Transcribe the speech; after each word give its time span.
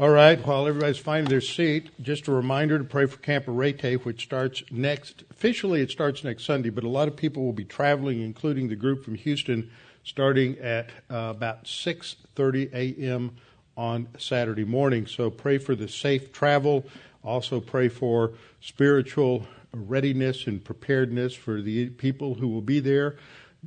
All 0.00 0.08
right, 0.08 0.42
while 0.46 0.66
everybody's 0.66 0.96
finding 0.96 1.28
their 1.28 1.42
seat, 1.42 1.90
just 2.00 2.26
a 2.26 2.32
reminder 2.32 2.78
to 2.78 2.84
pray 2.84 3.04
for 3.04 3.18
Camp 3.18 3.46
Arete, 3.46 4.02
which 4.02 4.22
starts 4.22 4.62
next, 4.70 5.24
officially 5.30 5.82
it 5.82 5.90
starts 5.90 6.24
next 6.24 6.46
Sunday, 6.46 6.70
but 6.70 6.84
a 6.84 6.88
lot 6.88 7.06
of 7.06 7.16
people 7.16 7.44
will 7.44 7.52
be 7.52 7.66
traveling, 7.66 8.22
including 8.22 8.68
the 8.68 8.76
group 8.76 9.04
from 9.04 9.14
Houston, 9.16 9.70
starting 10.02 10.58
at 10.58 10.88
uh, 11.10 11.34
about 11.36 11.64
6.30 11.64 12.72
a.m. 12.72 13.36
on 13.76 14.08
Saturday 14.16 14.64
morning. 14.64 15.06
So 15.06 15.28
pray 15.28 15.58
for 15.58 15.74
the 15.74 15.86
safe 15.86 16.32
travel. 16.32 16.86
Also 17.22 17.60
pray 17.60 17.90
for 17.90 18.32
spiritual 18.62 19.46
readiness 19.74 20.46
and 20.46 20.64
preparedness 20.64 21.34
for 21.34 21.60
the 21.60 21.90
people 21.90 22.36
who 22.36 22.48
will 22.48 22.62
be 22.62 22.80
there 22.80 23.16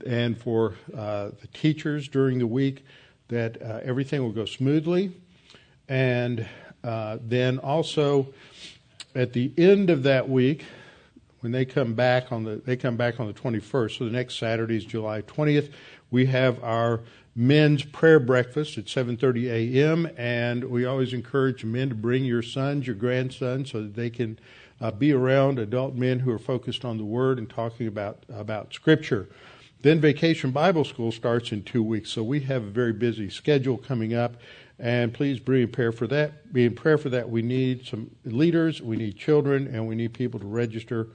and 0.04 0.36
for 0.36 0.74
uh, 0.98 1.30
the 1.42 1.48
teachers 1.54 2.08
during 2.08 2.40
the 2.40 2.48
week 2.48 2.84
that 3.28 3.62
uh, 3.62 3.82
everything 3.84 4.24
will 4.24 4.32
go 4.32 4.46
smoothly 4.46 5.12
and 5.88 6.48
uh, 6.84 7.18
then 7.22 7.60
also 7.60 8.28
at 9.16 9.34
the 9.34 9.52
end 9.58 9.90
of 9.90 10.04
that 10.04 10.30
week, 10.30 10.66
when 11.42 11.52
they 11.52 11.66
come 11.66 11.94
back 11.94 12.32
on 12.32 12.44
the 12.44 12.56
they 12.56 12.78
come 12.78 12.96
back 12.96 13.20
on 13.20 13.28
the 13.28 13.34
21st, 13.34 13.98
so 13.98 14.06
the 14.06 14.12
next 14.12 14.38
Saturday 14.38 14.78
is 14.78 14.86
July 14.86 15.22
20th. 15.22 15.72
We 16.10 16.26
have 16.28 16.64
our 16.64 17.02
men's 17.36 17.84
prayer 17.84 18.20
breakfast 18.20 18.78
at 18.78 18.86
7:30 18.86 19.50
a.m. 19.50 20.10
and 20.18 20.64
we 20.66 20.86
always 20.86 21.14
encourage 21.14 21.66
men 21.66 21.90
to 21.90 21.96
bring 21.96 22.24
your 22.24 22.42
sons, 22.42 22.88
your 22.88 22.96
grandsons, 22.96 23.72
so 23.72 23.82
that 23.82 23.96
they 23.96 24.10
can 24.10 24.40
uh, 24.80 24.92
be 24.92 25.12
around 25.12 25.60
adult 25.60 25.96
men 25.96 26.20
who 26.20 26.32
are 26.32 26.40
focused 26.40 26.86
on 26.86 26.98
the 26.98 27.06
Word 27.06 27.38
and 27.38 27.50
talking 27.50 27.88
about 27.88 28.24
about 28.30 28.74
Scripture. 28.74 29.28
Then 29.82 30.00
Vacation 30.00 30.52
Bible 30.52 30.86
School 30.86 31.12
starts 31.12 31.52
in 31.52 31.64
two 31.64 31.84
weeks, 31.84 32.10
so 32.10 32.24
we 32.24 32.40
have 32.42 32.64
a 32.64 32.70
very 32.70 32.94
busy 32.94 33.30
schedule 33.30 33.78
coming 33.78 34.14
up. 34.14 34.36
And 34.80 35.14
please 35.14 35.40
be 35.40 35.62
in 35.62 35.72
prayer 35.72 35.92
for 35.92 36.08
that. 36.08 36.52
Be 36.52 36.66
in 36.66 36.76
prayer 36.76 36.98
for 36.98 37.10
that. 37.10 37.30
We 37.30 37.42
need 37.42 37.86
some 37.86 38.12
leaders, 38.26 38.82
we 38.82 38.98
need 38.98 39.18
children, 39.18 39.68
and 39.68 39.88
we 39.88 39.96
need 39.96 40.14
people 40.14 40.40
to 40.40 40.48
register. 40.48 41.10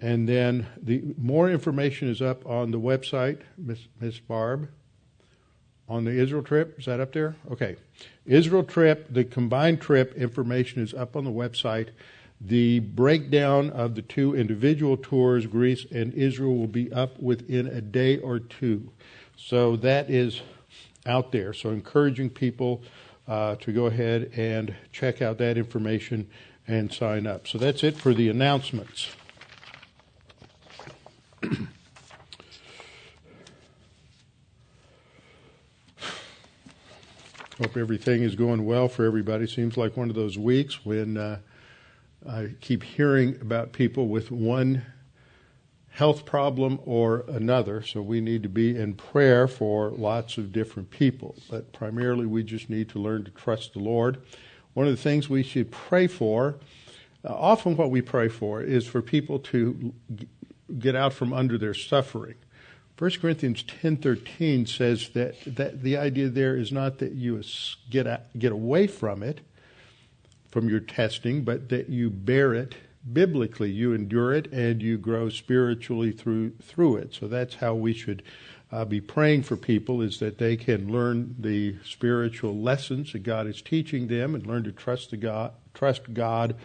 And 0.00 0.28
then 0.28 0.66
the 0.80 1.14
more 1.18 1.50
information 1.50 2.08
is 2.08 2.22
up 2.22 2.46
on 2.46 2.70
the 2.70 2.80
website, 2.80 3.40
Miss 3.58 3.80
Miss 4.00 4.18
Barb, 4.18 4.70
on 5.88 6.04
the 6.04 6.12
Israel 6.12 6.42
trip. 6.42 6.78
Is 6.78 6.86
that 6.86 7.00
up 7.00 7.12
there? 7.12 7.36
Okay. 7.50 7.76
Israel 8.24 8.62
trip, 8.62 9.12
the 9.12 9.24
combined 9.24 9.80
trip 9.80 10.14
information 10.14 10.82
is 10.82 10.94
up 10.94 11.16
on 11.16 11.24
the 11.24 11.30
website. 11.30 11.88
The 12.40 12.78
breakdown 12.80 13.68
of 13.68 13.94
the 13.94 14.02
two 14.02 14.34
individual 14.34 14.96
tours, 14.96 15.44
Greece 15.46 15.84
and 15.92 16.14
Israel, 16.14 16.56
will 16.56 16.68
be 16.68 16.90
up 16.90 17.20
within 17.20 17.66
a 17.66 17.82
day 17.82 18.16
or 18.18 18.38
two. 18.38 18.92
So 19.36 19.76
that 19.76 20.08
is 20.08 20.40
out 21.06 21.32
there. 21.32 21.52
So 21.52 21.70
encouraging 21.70 22.30
people 22.30 22.82
uh, 23.26 23.56
to 23.56 23.72
go 23.72 23.86
ahead 23.86 24.32
and 24.36 24.74
check 24.92 25.22
out 25.22 25.38
that 25.38 25.56
information 25.56 26.28
and 26.66 26.92
sign 26.92 27.26
up. 27.26 27.48
So 27.48 27.58
that's 27.58 27.82
it 27.82 27.96
for 27.96 28.12
the 28.14 28.28
announcements. 28.28 29.08
Hope 37.58 37.76
everything 37.76 38.22
is 38.22 38.36
going 38.36 38.64
well 38.64 38.88
for 38.88 39.04
everybody. 39.04 39.46
Seems 39.46 39.76
like 39.76 39.96
one 39.96 40.08
of 40.08 40.16
those 40.16 40.38
weeks 40.38 40.84
when 40.84 41.16
uh, 41.16 41.38
I 42.28 42.54
keep 42.60 42.82
hearing 42.82 43.36
about 43.40 43.72
people 43.72 44.08
with 44.08 44.30
one 44.30 44.84
health 46.00 46.24
problem 46.24 46.80
or 46.86 47.26
another. 47.28 47.82
So 47.82 48.00
we 48.00 48.22
need 48.22 48.42
to 48.44 48.48
be 48.48 48.74
in 48.74 48.94
prayer 48.94 49.46
for 49.46 49.90
lots 49.90 50.38
of 50.38 50.50
different 50.50 50.88
people. 50.88 51.36
But 51.50 51.74
primarily, 51.74 52.24
we 52.24 52.42
just 52.42 52.70
need 52.70 52.88
to 52.88 52.98
learn 52.98 53.24
to 53.24 53.30
trust 53.30 53.74
the 53.74 53.80
Lord. 53.80 54.16
One 54.72 54.86
of 54.86 54.96
the 54.96 55.02
things 55.02 55.28
we 55.28 55.42
should 55.42 55.70
pray 55.70 56.06
for, 56.06 56.56
uh, 57.22 57.34
often 57.34 57.76
what 57.76 57.90
we 57.90 58.00
pray 58.00 58.28
for, 58.28 58.62
is 58.62 58.86
for 58.86 59.02
people 59.02 59.40
to 59.40 59.92
get 60.78 60.96
out 60.96 61.12
from 61.12 61.34
under 61.34 61.58
their 61.58 61.74
suffering. 61.74 62.36
1 62.96 63.20
Corinthians 63.20 63.62
10:13 63.62 64.64
says 64.64 65.10
that, 65.10 65.34
that 65.44 65.82
the 65.82 65.98
idea 65.98 66.30
there 66.30 66.56
is 66.56 66.72
not 66.72 66.96
that 67.00 67.12
you 67.12 67.42
get 67.90 68.06
get 68.38 68.52
away 68.52 68.86
from 68.86 69.22
it, 69.22 69.42
from 70.50 70.70
your 70.70 70.80
testing, 70.80 71.44
but 71.44 71.68
that 71.68 71.90
you 71.90 72.08
bear 72.08 72.54
it 72.54 72.74
biblically. 73.12 73.70
You 73.70 73.92
endure 73.92 74.32
it 74.32 74.50
and 74.52 74.82
you 74.82 74.98
grow 74.98 75.28
spiritually 75.28 76.12
through 76.12 76.50
through 76.62 76.96
it. 76.96 77.14
So 77.14 77.28
that's 77.28 77.56
how 77.56 77.74
we 77.74 77.92
should 77.92 78.22
uh, 78.72 78.84
be 78.84 79.00
praying 79.00 79.42
for 79.42 79.56
people 79.56 80.00
is 80.00 80.18
that 80.20 80.38
they 80.38 80.56
can 80.56 80.92
learn 80.92 81.34
the 81.38 81.76
spiritual 81.84 82.56
lessons 82.56 83.12
that 83.12 83.22
God 83.22 83.46
is 83.46 83.62
teaching 83.62 84.06
them 84.06 84.34
and 84.34 84.46
learn 84.46 84.64
to 84.64 84.72
trust 84.72 85.10
the 85.10 85.16
God 85.16 85.52
trust 85.74 86.14
God 86.14 86.56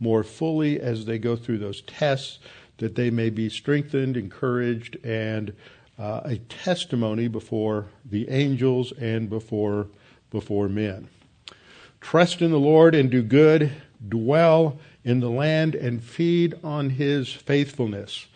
more 0.00 0.24
fully 0.24 0.80
as 0.80 1.04
they 1.04 1.18
go 1.18 1.36
through 1.36 1.58
those 1.58 1.82
tests 1.82 2.38
that 2.78 2.96
they 2.96 3.08
may 3.08 3.30
be 3.30 3.48
strengthened, 3.48 4.16
encouraged, 4.16 4.96
and 5.04 5.54
uh, 5.98 6.22
a 6.24 6.38
testimony 6.38 7.28
before 7.28 7.86
the 8.04 8.28
angels 8.28 8.92
and 8.92 9.30
before 9.30 9.86
before 10.30 10.68
men. 10.68 11.08
Trust 12.00 12.42
in 12.42 12.50
the 12.50 12.58
Lord 12.58 12.94
and 12.94 13.10
do 13.10 13.22
good, 13.22 13.72
dwell 14.06 14.78
in 15.04 15.20
the 15.20 15.30
land 15.30 15.74
and 15.74 16.02
feed 16.02 16.54
on 16.64 16.90
his 16.90 17.28
faithfulness. 17.32 18.26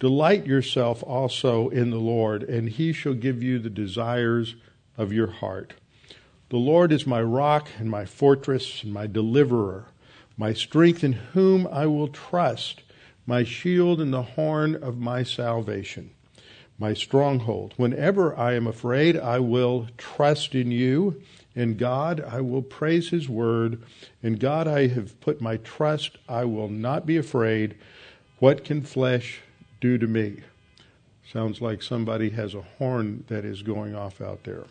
Delight 0.00 0.46
yourself 0.46 1.02
also 1.02 1.68
in 1.68 1.90
the 1.90 1.98
Lord, 1.98 2.42
and 2.42 2.68
he 2.68 2.92
shall 2.92 3.14
give 3.14 3.42
you 3.42 3.58
the 3.58 3.70
desires 3.70 4.56
of 4.96 5.12
your 5.12 5.28
heart. 5.28 5.74
The 6.50 6.56
Lord 6.56 6.92
is 6.92 7.06
my 7.06 7.22
rock 7.22 7.68
and 7.78 7.90
my 7.90 8.04
fortress 8.04 8.82
and 8.82 8.92
my 8.92 9.06
deliverer, 9.06 9.86
my 10.36 10.52
strength 10.52 11.04
in 11.04 11.12
whom 11.12 11.66
I 11.66 11.86
will 11.86 12.08
trust, 12.08 12.82
my 13.26 13.44
shield 13.44 14.00
and 14.00 14.12
the 14.12 14.22
horn 14.22 14.74
of 14.74 14.98
my 14.98 15.22
salvation, 15.22 16.10
my 16.78 16.92
stronghold. 16.92 17.74
Whenever 17.76 18.36
I 18.36 18.54
am 18.54 18.66
afraid, 18.66 19.16
I 19.16 19.38
will 19.38 19.88
trust 19.96 20.54
in 20.54 20.70
you. 20.70 21.22
In 21.54 21.76
God 21.76 22.20
I 22.20 22.40
will 22.40 22.62
praise 22.62 23.10
his 23.10 23.28
word. 23.28 23.82
In 24.22 24.36
God 24.36 24.66
I 24.66 24.88
have 24.88 25.20
put 25.20 25.40
my 25.40 25.58
trust. 25.58 26.18
I 26.28 26.44
will 26.44 26.68
not 26.68 27.06
be 27.06 27.16
afraid. 27.16 27.76
What 28.38 28.64
can 28.64 28.82
flesh 28.82 29.40
do 29.80 29.98
to 29.98 30.06
me? 30.06 30.40
Sounds 31.32 31.60
like 31.60 31.82
somebody 31.82 32.30
has 32.30 32.54
a 32.54 32.62
horn 32.78 33.24
that 33.28 33.44
is 33.44 33.62
going 33.62 33.94
off 33.94 34.20
out 34.20 34.44
there. 34.44 34.64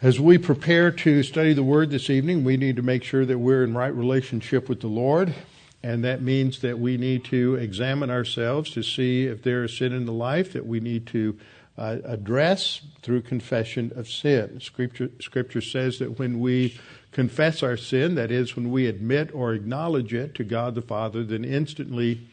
As 0.00 0.20
we 0.20 0.38
prepare 0.38 0.92
to 0.92 1.24
study 1.24 1.52
the 1.52 1.64
Word 1.64 1.90
this 1.90 2.08
evening, 2.08 2.44
we 2.44 2.56
need 2.56 2.76
to 2.76 2.82
make 2.82 3.02
sure 3.02 3.26
that 3.26 3.38
we're 3.38 3.64
in 3.64 3.74
right 3.74 3.92
relationship 3.92 4.68
with 4.68 4.80
the 4.80 4.86
Lord. 4.86 5.34
And 5.82 6.04
that 6.04 6.22
means 6.22 6.60
that 6.60 6.78
we 6.78 6.96
need 6.96 7.24
to 7.26 7.56
examine 7.56 8.08
ourselves 8.10 8.70
to 8.70 8.82
see 8.82 9.26
if 9.26 9.42
there 9.42 9.64
is 9.64 9.76
sin 9.76 9.92
in 9.92 10.06
the 10.06 10.12
life 10.12 10.52
that 10.52 10.66
we 10.66 10.78
need 10.78 11.06
to 11.08 11.36
uh, 11.78 11.98
address 12.04 12.82
through 13.02 13.22
confession 13.22 13.92
of 13.94 14.08
sin. 14.08 14.60
Scripture, 14.60 15.10
scripture 15.20 15.60
says 15.60 15.98
that 16.00 16.18
when 16.18 16.40
we 16.40 16.76
confess 17.12 17.62
our 17.62 17.76
sin, 17.76 18.16
that 18.16 18.30
is, 18.30 18.56
when 18.56 18.70
we 18.70 18.86
admit 18.86 19.30
or 19.32 19.54
acknowledge 19.54 20.12
it 20.12 20.34
to 20.34 20.44
God 20.44 20.74
the 20.74 20.82
Father, 20.82 21.22
then 21.24 21.44
instantly 21.44 22.28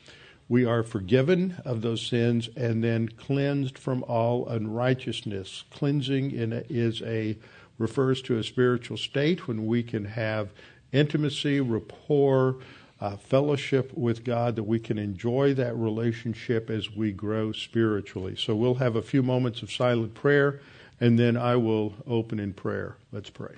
we 0.50 0.66
are 0.66 0.83
forgiven 0.83 1.61
of 1.63 1.81
those 1.81 2.06
sins 2.06 2.50
and 2.56 2.83
then 2.83 3.07
cleansed 3.07 3.78
from 3.78 4.03
all 4.03 4.47
unrighteousness. 4.47 5.63
Cleansing 5.72 6.31
is 6.69 7.01
a 7.03 7.38
refers 7.77 8.22
to 8.22 8.38
a 8.38 8.44
spiritual 8.44 8.97
state 8.97 9.47
when 9.47 9.66
we 9.66 9.83
can 9.83 10.06
have 10.06 10.51
intimacy, 10.91 11.59
rapport, 11.59 12.57
uh, 13.01 13.17
fellowship 13.17 13.91
with 13.94 14.23
God, 14.23 14.56
that 14.56 14.63
we 14.63 14.79
can 14.79 14.97
enjoy 14.97 15.53
that 15.53 15.75
relationship 15.75 16.69
as 16.69 16.91
we 16.91 17.11
grow 17.11 17.51
spiritually. 17.51 18.35
So 18.35 18.56
we'll 18.56 18.75
have 18.75 18.95
a 18.95 19.01
few 19.01 19.22
moments 19.22 19.61
of 19.61 19.72
silent 19.72 20.13
prayer, 20.13 20.61
and 21.00 21.19
then 21.19 21.35
I 21.35 21.57
will 21.57 21.94
open 22.07 22.39
in 22.39 22.53
prayer. 22.53 22.95
Let's 23.11 23.29
pray. 23.29 23.56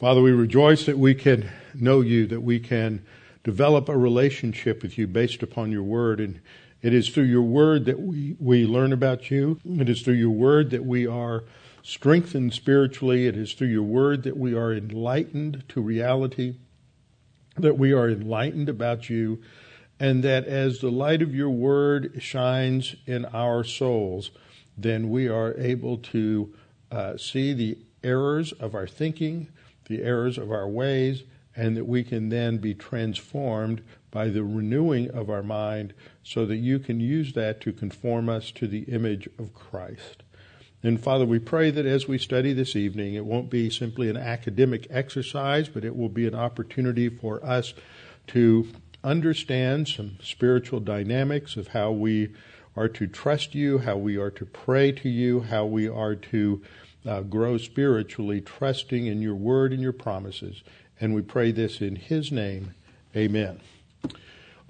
Father, 0.00 0.20
we 0.20 0.32
rejoice 0.32 0.84
that 0.84 0.98
we 0.98 1.14
can 1.14 1.48
know 1.72 2.00
you, 2.02 2.26
that 2.26 2.42
we 2.42 2.58
can 2.58 3.06
develop 3.42 3.88
a 3.88 3.96
relationship 3.96 4.82
with 4.82 4.98
you 4.98 5.06
based 5.06 5.42
upon 5.42 5.70
your 5.70 5.82
word. 5.82 6.20
And 6.20 6.40
it 6.84 6.92
is 6.92 7.08
through 7.08 7.24
your 7.24 7.40
word 7.40 7.86
that 7.86 7.98
we, 7.98 8.36
we 8.38 8.66
learn 8.66 8.92
about 8.92 9.30
you. 9.30 9.58
It 9.64 9.88
is 9.88 10.02
through 10.02 10.14
your 10.14 10.28
word 10.28 10.68
that 10.68 10.84
we 10.84 11.06
are 11.06 11.44
strengthened 11.82 12.52
spiritually. 12.52 13.26
It 13.26 13.38
is 13.38 13.54
through 13.54 13.68
your 13.68 13.84
word 13.84 14.22
that 14.24 14.36
we 14.36 14.54
are 14.54 14.70
enlightened 14.70 15.64
to 15.70 15.80
reality, 15.80 16.56
that 17.56 17.78
we 17.78 17.94
are 17.94 18.10
enlightened 18.10 18.68
about 18.68 19.08
you, 19.08 19.40
and 19.98 20.22
that 20.24 20.44
as 20.44 20.80
the 20.80 20.90
light 20.90 21.22
of 21.22 21.34
your 21.34 21.48
word 21.48 22.18
shines 22.18 22.96
in 23.06 23.24
our 23.32 23.64
souls, 23.64 24.30
then 24.76 25.08
we 25.08 25.26
are 25.26 25.54
able 25.56 25.96
to 25.96 26.54
uh, 26.90 27.16
see 27.16 27.54
the 27.54 27.78
errors 28.02 28.52
of 28.52 28.74
our 28.74 28.86
thinking, 28.86 29.48
the 29.86 30.02
errors 30.02 30.36
of 30.36 30.52
our 30.52 30.68
ways, 30.68 31.22
and 31.56 31.76
that 31.76 31.86
we 31.86 32.02
can 32.02 32.28
then 32.28 32.58
be 32.58 32.74
transformed 32.74 33.82
by 34.10 34.28
the 34.28 34.44
renewing 34.44 35.10
of 35.10 35.30
our 35.30 35.42
mind 35.42 35.94
so 36.22 36.46
that 36.46 36.56
you 36.56 36.78
can 36.78 37.00
use 37.00 37.32
that 37.32 37.60
to 37.60 37.72
conform 37.72 38.28
us 38.28 38.50
to 38.50 38.66
the 38.66 38.82
image 38.82 39.28
of 39.38 39.54
Christ. 39.54 40.22
And 40.82 41.00
Father, 41.00 41.24
we 41.24 41.38
pray 41.38 41.70
that 41.70 41.86
as 41.86 42.06
we 42.06 42.18
study 42.18 42.52
this 42.52 42.76
evening, 42.76 43.14
it 43.14 43.24
won't 43.24 43.48
be 43.48 43.70
simply 43.70 44.10
an 44.10 44.18
academic 44.18 44.86
exercise, 44.90 45.68
but 45.68 45.84
it 45.84 45.96
will 45.96 46.10
be 46.10 46.26
an 46.26 46.34
opportunity 46.34 47.08
for 47.08 47.44
us 47.44 47.72
to 48.28 48.68
understand 49.02 49.88
some 49.88 50.18
spiritual 50.22 50.80
dynamics 50.80 51.56
of 51.56 51.68
how 51.68 51.90
we 51.90 52.34
are 52.76 52.88
to 52.88 53.06
trust 53.06 53.54
you, 53.54 53.78
how 53.78 53.96
we 53.96 54.16
are 54.16 54.30
to 54.30 54.44
pray 54.44 54.92
to 54.92 55.08
you, 55.08 55.40
how 55.40 55.64
we 55.64 55.88
are 55.88 56.14
to 56.14 56.62
uh, 57.06 57.20
grow 57.20 57.56
spiritually, 57.56 58.40
trusting 58.40 59.06
in 59.06 59.22
your 59.22 59.34
word 59.34 59.72
and 59.72 59.82
your 59.82 59.92
promises. 59.92 60.62
And 61.04 61.14
we 61.14 61.20
pray 61.20 61.52
this 61.52 61.82
in 61.82 61.96
his 61.96 62.32
name. 62.32 62.72
Amen. 63.14 63.60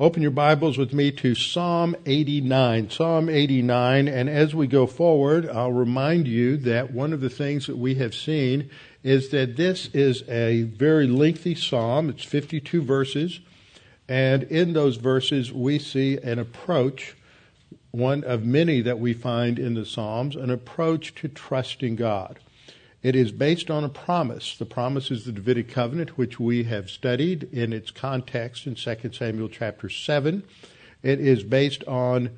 Open 0.01 0.21
your 0.21 0.33
Bibles 0.33 0.77
with 0.77 0.93
me 0.93 1.13
to 1.13 1.37
Psalm 1.37 1.95
89. 2.07 2.91
Psalm 2.91 3.29
89. 3.29 4.09
And 4.09 4.29
as 4.29 4.53
we 4.53 4.67
go 4.67 4.89
forward, 4.89 5.49
I'll 5.49 5.71
remind 5.71 6.27
you 6.27 6.57
that 6.57 6.93
one 6.93 7.13
of 7.13 7.21
the 7.21 7.31
things 7.31 7.69
that 7.69 7.79
we 7.79 7.95
have 7.95 8.17
seen 8.17 8.69
is 9.05 9.29
that 9.29 9.57
this 9.57 9.87
is 9.95 10.29
a 10.29 10.63
very 10.63 11.07
lengthy 11.07 11.55
psalm. 11.55 12.11
It's 12.11 12.25
52 12.25 12.83
verses. 12.83 13.39
And 14.09 14.43
in 14.43 14.73
those 14.73 14.97
verses, 14.97 15.53
we 15.53 15.79
see 15.79 16.19
an 16.19 16.41
approach, 16.41 17.15
one 17.93 18.25
of 18.25 18.45
many 18.45 18.81
that 18.81 18.99
we 18.99 19.13
find 19.13 19.57
in 19.61 19.75
the 19.75 19.87
Psalms, 19.87 20.35
an 20.35 20.51
approach 20.51 21.15
to 21.15 21.29
trusting 21.29 21.95
God. 21.95 22.41
It 23.05 23.15
is 23.15 23.33
based 23.33 23.71
on 23.71 23.85
a 23.85 23.91
promise. 23.91 24.57
The 24.57 24.65
promise 24.65 25.11
is 25.11 25.27
the 25.27 25.33
Davidic 25.33 25.69
covenant, 25.69 26.17
which 26.17 26.41
we 26.41 26.65
have 26.65 26.89
studied 26.89 27.43
in 27.53 27.75
its 27.75 27.91
context 27.91 28.67
in 28.67 28.77
2 28.77 29.13
Samuel 29.13 29.51
chapter 29.51 29.91
7. 29.91 30.43
It 31.03 31.21
is 31.21 31.43
based 31.43 31.85
on 31.85 32.31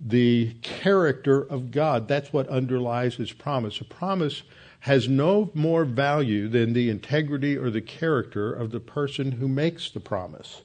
the 0.00 0.54
character 0.62 1.42
of 1.42 1.70
God. 1.70 2.08
That's 2.08 2.32
what 2.32 2.48
underlies 2.48 3.16
his 3.16 3.32
promise. 3.32 3.82
A 3.82 3.84
promise 3.84 4.44
has 4.80 5.10
no 5.10 5.50
more 5.52 5.84
value 5.84 6.48
than 6.48 6.72
the 6.72 6.88
integrity 6.88 7.58
or 7.58 7.68
the 7.68 7.82
character 7.82 8.50
of 8.50 8.70
the 8.70 8.80
person 8.80 9.32
who 9.32 9.46
makes 9.46 9.90
the 9.90 10.00
promise. 10.00 10.62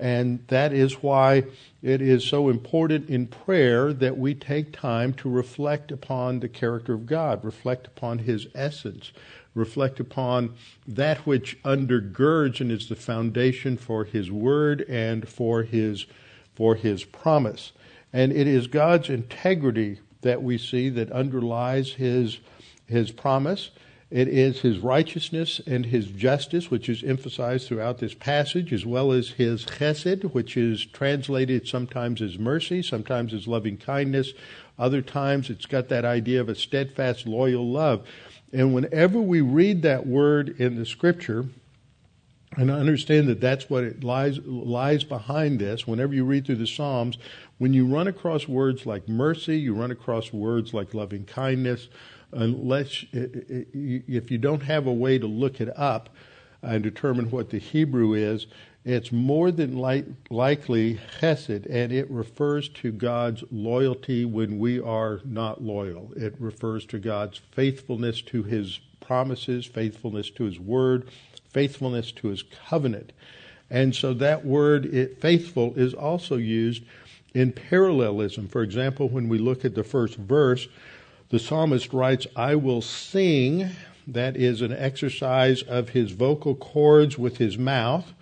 And 0.00 0.42
that 0.48 0.72
is 0.72 1.02
why 1.02 1.44
it 1.82 2.00
is 2.00 2.24
so 2.24 2.48
important 2.48 3.10
in 3.10 3.26
prayer 3.26 3.92
that 3.92 4.16
we 4.16 4.34
take 4.34 4.72
time 4.72 5.12
to 5.14 5.28
reflect 5.28 5.92
upon 5.92 6.40
the 6.40 6.48
character 6.48 6.94
of 6.94 7.04
God, 7.04 7.44
reflect 7.44 7.86
upon 7.86 8.20
His 8.20 8.46
essence, 8.54 9.12
reflect 9.54 10.00
upon 10.00 10.54
that 10.88 11.18
which 11.26 11.62
undergirds 11.64 12.62
and 12.62 12.72
is 12.72 12.88
the 12.88 12.96
foundation 12.96 13.76
for 13.76 14.04
His 14.04 14.30
Word 14.30 14.86
and 14.88 15.28
for 15.28 15.64
His, 15.64 16.06
for 16.54 16.76
His 16.76 17.04
promise. 17.04 17.72
And 18.10 18.32
it 18.32 18.46
is 18.46 18.68
God's 18.68 19.10
integrity 19.10 20.00
that 20.22 20.42
we 20.42 20.56
see 20.56 20.88
that 20.88 21.12
underlies 21.12 21.92
His, 21.92 22.38
His 22.86 23.10
promise. 23.10 23.70
It 24.10 24.26
is 24.26 24.60
his 24.60 24.78
righteousness 24.78 25.60
and 25.66 25.86
his 25.86 26.06
justice, 26.06 26.68
which 26.68 26.88
is 26.88 27.04
emphasized 27.04 27.68
throughout 27.68 27.98
this 27.98 28.14
passage, 28.14 28.72
as 28.72 28.84
well 28.84 29.12
as 29.12 29.30
his 29.30 29.64
chesed, 29.64 30.34
which 30.34 30.56
is 30.56 30.84
translated 30.84 31.68
sometimes 31.68 32.20
as 32.20 32.36
mercy, 32.36 32.82
sometimes 32.82 33.32
as 33.32 33.46
loving 33.46 33.76
kindness. 33.76 34.32
Other 34.76 35.00
times 35.00 35.48
it's 35.48 35.66
got 35.66 35.88
that 35.90 36.04
idea 36.04 36.40
of 36.40 36.48
a 36.48 36.56
steadfast, 36.56 37.26
loyal 37.26 37.70
love. 37.70 38.04
And 38.52 38.74
whenever 38.74 39.20
we 39.20 39.42
read 39.42 39.82
that 39.82 40.08
word 40.08 40.60
in 40.60 40.74
the 40.74 40.86
scripture, 40.86 41.46
and 42.56 42.72
I 42.72 42.80
understand 42.80 43.28
that 43.28 43.40
that's 43.40 43.70
what 43.70 43.84
it 43.84 44.02
lies 44.02 44.40
lies 44.40 45.04
behind 45.04 45.60
this. 45.60 45.86
Whenever 45.86 46.14
you 46.14 46.24
read 46.24 46.46
through 46.46 46.56
the 46.56 46.66
Psalms, 46.66 47.16
when 47.58 47.72
you 47.72 47.86
run 47.86 48.08
across 48.08 48.48
words 48.48 48.86
like 48.86 49.08
mercy, 49.08 49.56
you 49.56 49.72
run 49.72 49.92
across 49.92 50.32
words 50.32 50.74
like 50.74 50.94
loving 50.94 51.26
kindness, 51.26 51.88
unless 52.32 53.04
if 53.12 54.30
you 54.30 54.38
don't 54.38 54.62
have 54.62 54.86
a 54.86 54.92
way 54.92 55.18
to 55.18 55.26
look 55.26 55.60
it 55.60 55.76
up 55.76 56.10
and 56.62 56.82
determine 56.82 57.30
what 57.30 57.50
the 57.50 57.58
Hebrew 57.58 58.14
is, 58.14 58.46
it's 58.84 59.12
more 59.12 59.50
than 59.50 59.78
li- 59.78 60.04
likely 60.30 60.98
chesed, 61.20 61.66
and 61.68 61.92
it 61.92 62.10
refers 62.10 62.68
to 62.70 62.90
God's 62.92 63.44
loyalty 63.50 64.24
when 64.24 64.58
we 64.58 64.80
are 64.80 65.20
not 65.24 65.62
loyal. 65.62 66.12
It 66.16 66.34
refers 66.38 66.86
to 66.86 66.98
God's 66.98 67.38
faithfulness 67.52 68.22
to 68.22 68.42
His 68.42 68.80
promises, 69.00 69.66
faithfulness 69.66 70.30
to 70.30 70.44
His 70.44 70.58
word, 70.58 71.08
faithfulness 71.50 72.10
to 72.12 72.28
His 72.28 72.42
covenant. 72.42 73.12
And 73.68 73.94
so 73.94 74.14
that 74.14 74.46
word, 74.46 74.86
it, 74.86 75.20
faithful, 75.20 75.74
is 75.76 75.92
also 75.92 76.36
used 76.36 76.82
in 77.34 77.52
parallelism. 77.52 78.48
For 78.48 78.62
example, 78.62 79.08
when 79.08 79.28
we 79.28 79.38
look 79.38 79.64
at 79.64 79.74
the 79.74 79.84
first 79.84 80.16
verse, 80.16 80.68
the 81.30 81.38
psalmist 81.38 81.92
writes, 81.92 82.26
I 82.36 82.56
will 82.56 82.82
sing. 82.82 83.70
That 84.06 84.36
is 84.36 84.60
an 84.60 84.72
exercise 84.72 85.62
of 85.62 85.90
his 85.90 86.12
vocal 86.12 86.54
cords 86.54 87.16
with 87.16 87.38
his 87.38 87.56
mouth. 87.56 88.12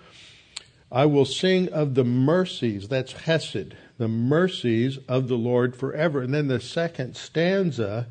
I 0.90 1.06
will 1.06 1.24
sing 1.24 1.68
of 1.68 1.94
the 1.94 2.04
mercies, 2.04 2.88
that's 2.88 3.12
Hesed, 3.12 3.74
the 3.98 4.08
mercies 4.08 4.98
of 5.08 5.28
the 5.28 5.36
Lord 5.36 5.76
forever. 5.76 6.22
And 6.22 6.32
then 6.32 6.48
the 6.48 6.60
second 6.60 7.16
stanza 7.16 8.06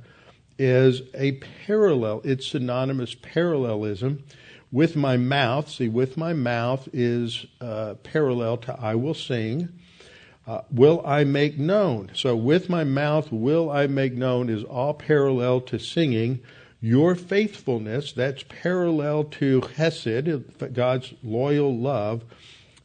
is 0.60 1.02
a 1.14 1.34
parallel, 1.66 2.22
it's 2.24 2.48
synonymous 2.48 3.16
parallelism 3.16 4.24
with 4.72 4.96
my 4.96 5.18
mouth. 5.18 5.70
See, 5.70 5.88
with 5.88 6.18
my 6.18 6.34
mouth 6.34 6.88
is 6.94 7.46
uh, 7.62 7.96
parallel 8.04 8.58
to 8.58 8.80
I 8.80 8.96
will 8.96 9.14
sing. 9.14 9.70
Uh, 10.48 10.62
will 10.72 11.02
I 11.06 11.26
make 11.26 11.60
known? 11.60 12.10
So, 12.14 12.34
with 12.34 12.70
my 12.70 12.86
mouth, 12.86 13.34
will 13.34 13.70
I 13.70 13.86
make 13.88 14.14
known 14.14 14.50
is 14.50 14.64
all 14.64 14.94
parallel 14.94 15.60
to 15.62 15.78
singing. 15.78 16.40
Your 16.80 17.16
faithfulness, 17.16 18.14
that's 18.14 18.44
parallel 18.48 19.26
to 19.26 19.62
Hesed, 19.76 20.74
God's 20.74 21.14
loyal 21.22 21.78
love, 21.78 22.24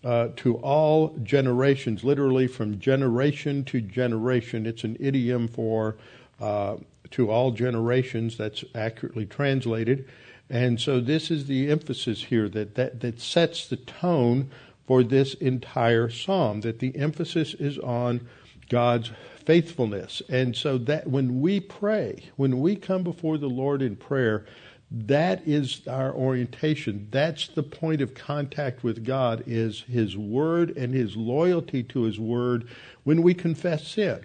uh, 0.02 0.28
to 0.36 0.56
all 0.56 1.16
generations, 1.22 2.02
literally 2.02 2.48
from 2.48 2.80
generation 2.80 3.62
to 3.66 3.80
generation. 3.80 4.66
It's 4.66 4.82
an 4.82 4.96
idiom 4.98 5.46
for 5.46 5.96
uh, 6.40 6.78
to 7.12 7.30
all 7.30 7.52
generations, 7.52 8.36
that's 8.36 8.64
accurately 8.74 9.26
translated. 9.26 10.08
And 10.50 10.80
so, 10.80 10.98
this 10.98 11.30
is 11.30 11.46
the 11.46 11.70
emphasis 11.70 12.24
here 12.24 12.48
that, 12.48 12.74
that, 12.74 13.00
that 13.02 13.20
sets 13.20 13.68
the 13.68 13.76
tone 13.76 14.50
for 14.86 15.02
this 15.02 15.34
entire 15.34 16.10
psalm, 16.10 16.60
that 16.62 16.78
the 16.78 16.96
emphasis 16.96 17.54
is 17.54 17.78
on 17.78 18.26
God's 18.68 19.10
faithfulness. 19.44 20.22
And 20.28 20.56
so 20.56 20.78
that 20.78 21.06
when 21.06 21.40
we 21.40 21.60
pray, 21.60 22.30
when 22.36 22.60
we 22.60 22.76
come 22.76 23.02
before 23.02 23.38
the 23.38 23.48
Lord 23.48 23.82
in 23.82 23.96
prayer, 23.96 24.46
that 24.90 25.46
is 25.48 25.86
our 25.88 26.12
orientation. 26.12 27.08
That's 27.10 27.48
the 27.48 27.62
point 27.62 28.02
of 28.02 28.14
contact 28.14 28.84
with 28.84 29.04
God 29.04 29.42
is 29.46 29.82
his 29.82 30.16
word 30.18 30.76
and 30.76 30.92
his 30.92 31.16
loyalty 31.16 31.82
to 31.84 32.02
his 32.02 32.20
word 32.20 32.68
when 33.04 33.22
we 33.22 33.32
confess 33.32 33.88
sin. 33.88 34.20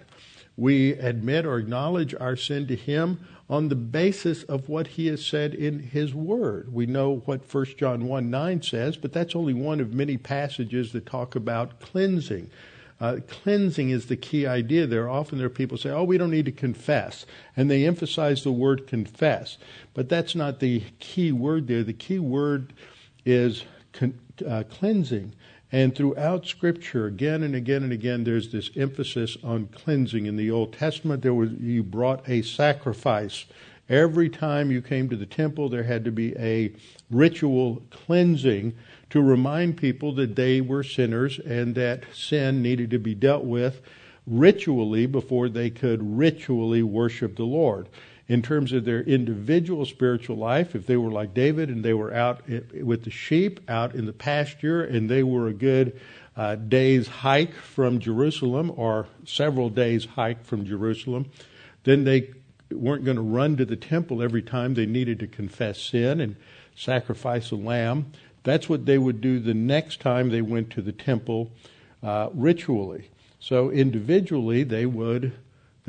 We 0.58 0.92
admit 0.92 1.46
or 1.46 1.58
acknowledge 1.58 2.14
our 2.14 2.36
sin 2.36 2.66
to 2.66 2.76
him 2.76 3.26
on 3.50 3.68
the 3.68 3.74
basis 3.74 4.42
of 4.44 4.68
what 4.68 4.88
he 4.88 5.06
has 5.06 5.24
said 5.24 5.54
in 5.54 5.78
his 5.78 6.14
word. 6.14 6.72
We 6.72 6.86
know 6.86 7.22
what 7.24 7.52
1 7.52 7.64
John 7.78 8.06
1 8.06 8.30
9 8.30 8.62
says, 8.62 8.96
but 8.96 9.12
that's 9.12 9.34
only 9.34 9.54
one 9.54 9.80
of 9.80 9.94
many 9.94 10.16
passages 10.16 10.92
that 10.92 11.06
talk 11.06 11.34
about 11.34 11.80
cleansing. 11.80 12.50
Uh, 13.00 13.18
cleansing 13.28 13.90
is 13.90 14.06
the 14.06 14.16
key 14.16 14.46
idea 14.46 14.86
there. 14.86 15.08
Often 15.08 15.38
there 15.38 15.46
are 15.46 15.50
people 15.50 15.78
say, 15.78 15.90
oh, 15.90 16.02
we 16.02 16.18
don't 16.18 16.32
need 16.32 16.46
to 16.46 16.52
confess. 16.52 17.26
And 17.56 17.70
they 17.70 17.86
emphasize 17.86 18.42
the 18.42 18.52
word 18.52 18.88
confess. 18.88 19.56
But 19.94 20.08
that's 20.08 20.34
not 20.34 20.58
the 20.58 20.82
key 20.98 21.30
word 21.30 21.68
there. 21.68 21.84
The 21.84 21.92
key 21.92 22.18
word 22.18 22.72
is 23.24 23.64
con- 23.92 24.18
uh, 24.46 24.64
cleansing. 24.68 25.32
And 25.70 25.94
throughout 25.94 26.46
Scripture, 26.46 27.06
again 27.06 27.42
and 27.42 27.54
again 27.54 27.82
and 27.82 27.92
again, 27.92 28.24
there's 28.24 28.50
this 28.50 28.70
emphasis 28.74 29.36
on 29.44 29.66
cleansing. 29.66 30.24
In 30.24 30.36
the 30.36 30.50
Old 30.50 30.72
Testament, 30.72 31.22
there 31.22 31.34
was 31.34 31.52
you 31.52 31.82
brought 31.82 32.26
a 32.28 32.40
sacrifice. 32.42 33.44
Every 33.88 34.28
time 34.28 34.70
you 34.70 34.80
came 34.80 35.08
to 35.08 35.16
the 35.16 35.26
temple, 35.26 35.68
there 35.68 35.82
had 35.82 36.04
to 36.04 36.10
be 36.10 36.34
a 36.38 36.72
ritual 37.10 37.82
cleansing 37.90 38.74
to 39.10 39.22
remind 39.22 39.76
people 39.76 40.14
that 40.14 40.36
they 40.36 40.60
were 40.60 40.82
sinners 40.82 41.38
and 41.38 41.74
that 41.74 42.04
sin 42.14 42.62
needed 42.62 42.90
to 42.90 42.98
be 42.98 43.14
dealt 43.14 43.44
with 43.44 43.80
ritually 44.26 45.06
before 45.06 45.48
they 45.48 45.70
could 45.70 46.18
ritually 46.18 46.82
worship 46.82 47.36
the 47.36 47.44
Lord 47.44 47.88
in 48.28 48.42
terms 48.42 48.72
of 48.72 48.84
their 48.84 49.00
individual 49.00 49.86
spiritual 49.86 50.36
life. 50.36 50.74
If 50.74 50.86
they 50.86 50.96
were 50.96 51.10
like 51.10 51.32
David 51.32 51.70
and 51.70 51.82
they 51.82 51.94
were 51.94 52.12
out 52.12 52.42
with 52.46 53.04
the 53.04 53.10
sheep, 53.10 53.60
out 53.68 53.94
in 53.94 54.04
the 54.04 54.12
pasture, 54.12 54.84
and 54.84 55.08
they 55.08 55.22
were 55.22 55.48
a 55.48 55.54
good 55.54 55.98
uh, 56.36 56.54
day's 56.54 57.08
hike 57.08 57.54
from 57.54 57.98
Jerusalem 57.98 58.72
or 58.76 59.06
several 59.24 59.70
days' 59.70 60.04
hike 60.04 60.44
from 60.44 60.64
Jerusalem, 60.66 61.30
then 61.84 62.04
they 62.04 62.30
weren't 62.70 63.04
going 63.04 63.16
to 63.16 63.22
run 63.22 63.56
to 63.56 63.64
the 63.64 63.76
temple 63.76 64.22
every 64.22 64.42
time 64.42 64.74
they 64.74 64.86
needed 64.86 65.18
to 65.20 65.26
confess 65.26 65.80
sin 65.80 66.20
and 66.20 66.36
sacrifice 66.76 67.50
a 67.50 67.56
lamb. 67.56 68.12
That's 68.44 68.68
what 68.68 68.86
they 68.86 68.98
would 68.98 69.20
do 69.20 69.40
the 69.40 69.54
next 69.54 70.00
time 70.00 70.28
they 70.28 70.42
went 70.42 70.70
to 70.70 70.82
the 70.82 70.92
temple 70.92 71.50
uh, 72.02 72.28
ritually. 72.32 73.10
So 73.40 73.70
individually, 73.70 74.64
they 74.64 74.86
would 74.86 75.32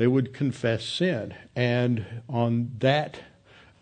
they 0.00 0.06
would 0.06 0.32
confess 0.32 0.82
sin, 0.82 1.34
and 1.54 2.06
on 2.26 2.70
that 2.78 3.20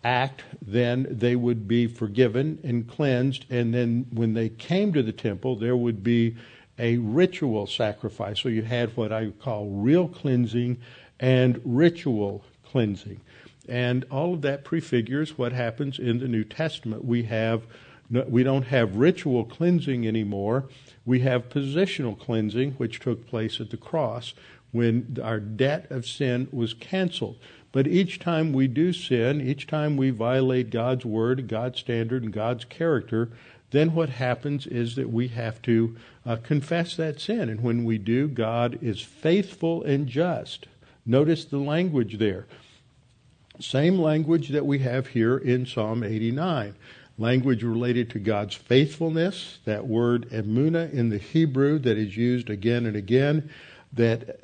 act, 0.03 0.43
then 0.61 1.07
they 1.09 1.33
would 1.33 1.65
be 1.65 1.87
forgiven 1.87 2.59
and 2.61 2.89
cleansed. 2.89 3.45
And 3.49 3.73
then 3.73 4.05
when 4.11 4.33
they 4.33 4.49
came 4.49 4.91
to 4.91 5.01
the 5.01 5.13
temple, 5.13 5.55
there 5.55 5.77
would 5.77 6.03
be 6.03 6.35
a 6.77 6.97
ritual 6.97 7.67
sacrifice. 7.67 8.41
So 8.41 8.49
you 8.49 8.63
had 8.63 8.97
what 8.97 9.13
I 9.13 9.29
call 9.29 9.69
real 9.69 10.09
cleansing 10.09 10.81
and 11.21 11.61
ritual 11.63 12.43
cleansing. 12.65 13.21
And 13.69 14.03
all 14.11 14.33
of 14.33 14.41
that 14.41 14.65
prefigures 14.65 15.37
what 15.37 15.53
happens 15.53 15.99
in 15.99 16.19
the 16.19 16.27
New 16.27 16.43
Testament. 16.43 17.05
We 17.05 17.23
have 17.23 17.63
we 18.11 18.43
don't 18.43 18.65
have 18.65 18.97
ritual 18.97 19.45
cleansing 19.45 20.05
anymore. 20.05 20.65
We 21.05 21.19
have 21.21 21.47
positional 21.47 22.19
cleansing, 22.19 22.71
which 22.73 22.99
took 22.99 23.25
place 23.25 23.61
at 23.61 23.69
the 23.69 23.77
cross 23.77 24.33
when 24.71 25.17
our 25.23 25.39
debt 25.39 25.89
of 25.89 26.05
sin 26.05 26.47
was 26.51 26.73
canceled. 26.73 27.37
But 27.71 27.87
each 27.87 28.19
time 28.19 28.51
we 28.53 28.67
do 28.67 28.93
sin, 28.93 29.41
each 29.41 29.67
time 29.67 29.95
we 29.95 30.09
violate 30.09 30.69
God's 30.69 31.05
word, 31.05 31.47
God's 31.47 31.79
standard, 31.79 32.23
and 32.23 32.33
God's 32.33 32.65
character, 32.65 33.29
then 33.71 33.93
what 33.93 34.09
happens 34.09 34.65
is 34.65 34.95
that 34.95 35.11
we 35.11 35.27
have 35.29 35.61
to 35.63 35.95
uh, 36.25 36.37
confess 36.37 36.95
that 36.95 37.19
sin. 37.19 37.49
And 37.49 37.61
when 37.61 37.85
we 37.85 37.97
do, 37.97 38.27
God 38.27 38.79
is 38.81 39.01
faithful 39.01 39.83
and 39.83 40.07
just. 40.07 40.65
Notice 41.05 41.45
the 41.45 41.59
language 41.59 42.17
there. 42.17 42.47
Same 43.59 43.99
language 43.99 44.49
that 44.49 44.65
we 44.65 44.79
have 44.79 45.07
here 45.07 45.37
in 45.37 45.65
Psalm 45.65 46.03
89. 46.03 46.75
Language 47.17 47.63
related 47.63 48.09
to 48.11 48.19
God's 48.19 48.55
faithfulness, 48.55 49.59
that 49.65 49.85
word 49.85 50.29
emuna 50.29 50.91
in 50.93 51.09
the 51.09 51.17
Hebrew 51.17 51.77
that 51.79 51.97
is 51.97 52.15
used 52.15 52.49
again 52.49 52.85
and 52.85 52.95
again, 52.95 53.49
that 53.93 54.41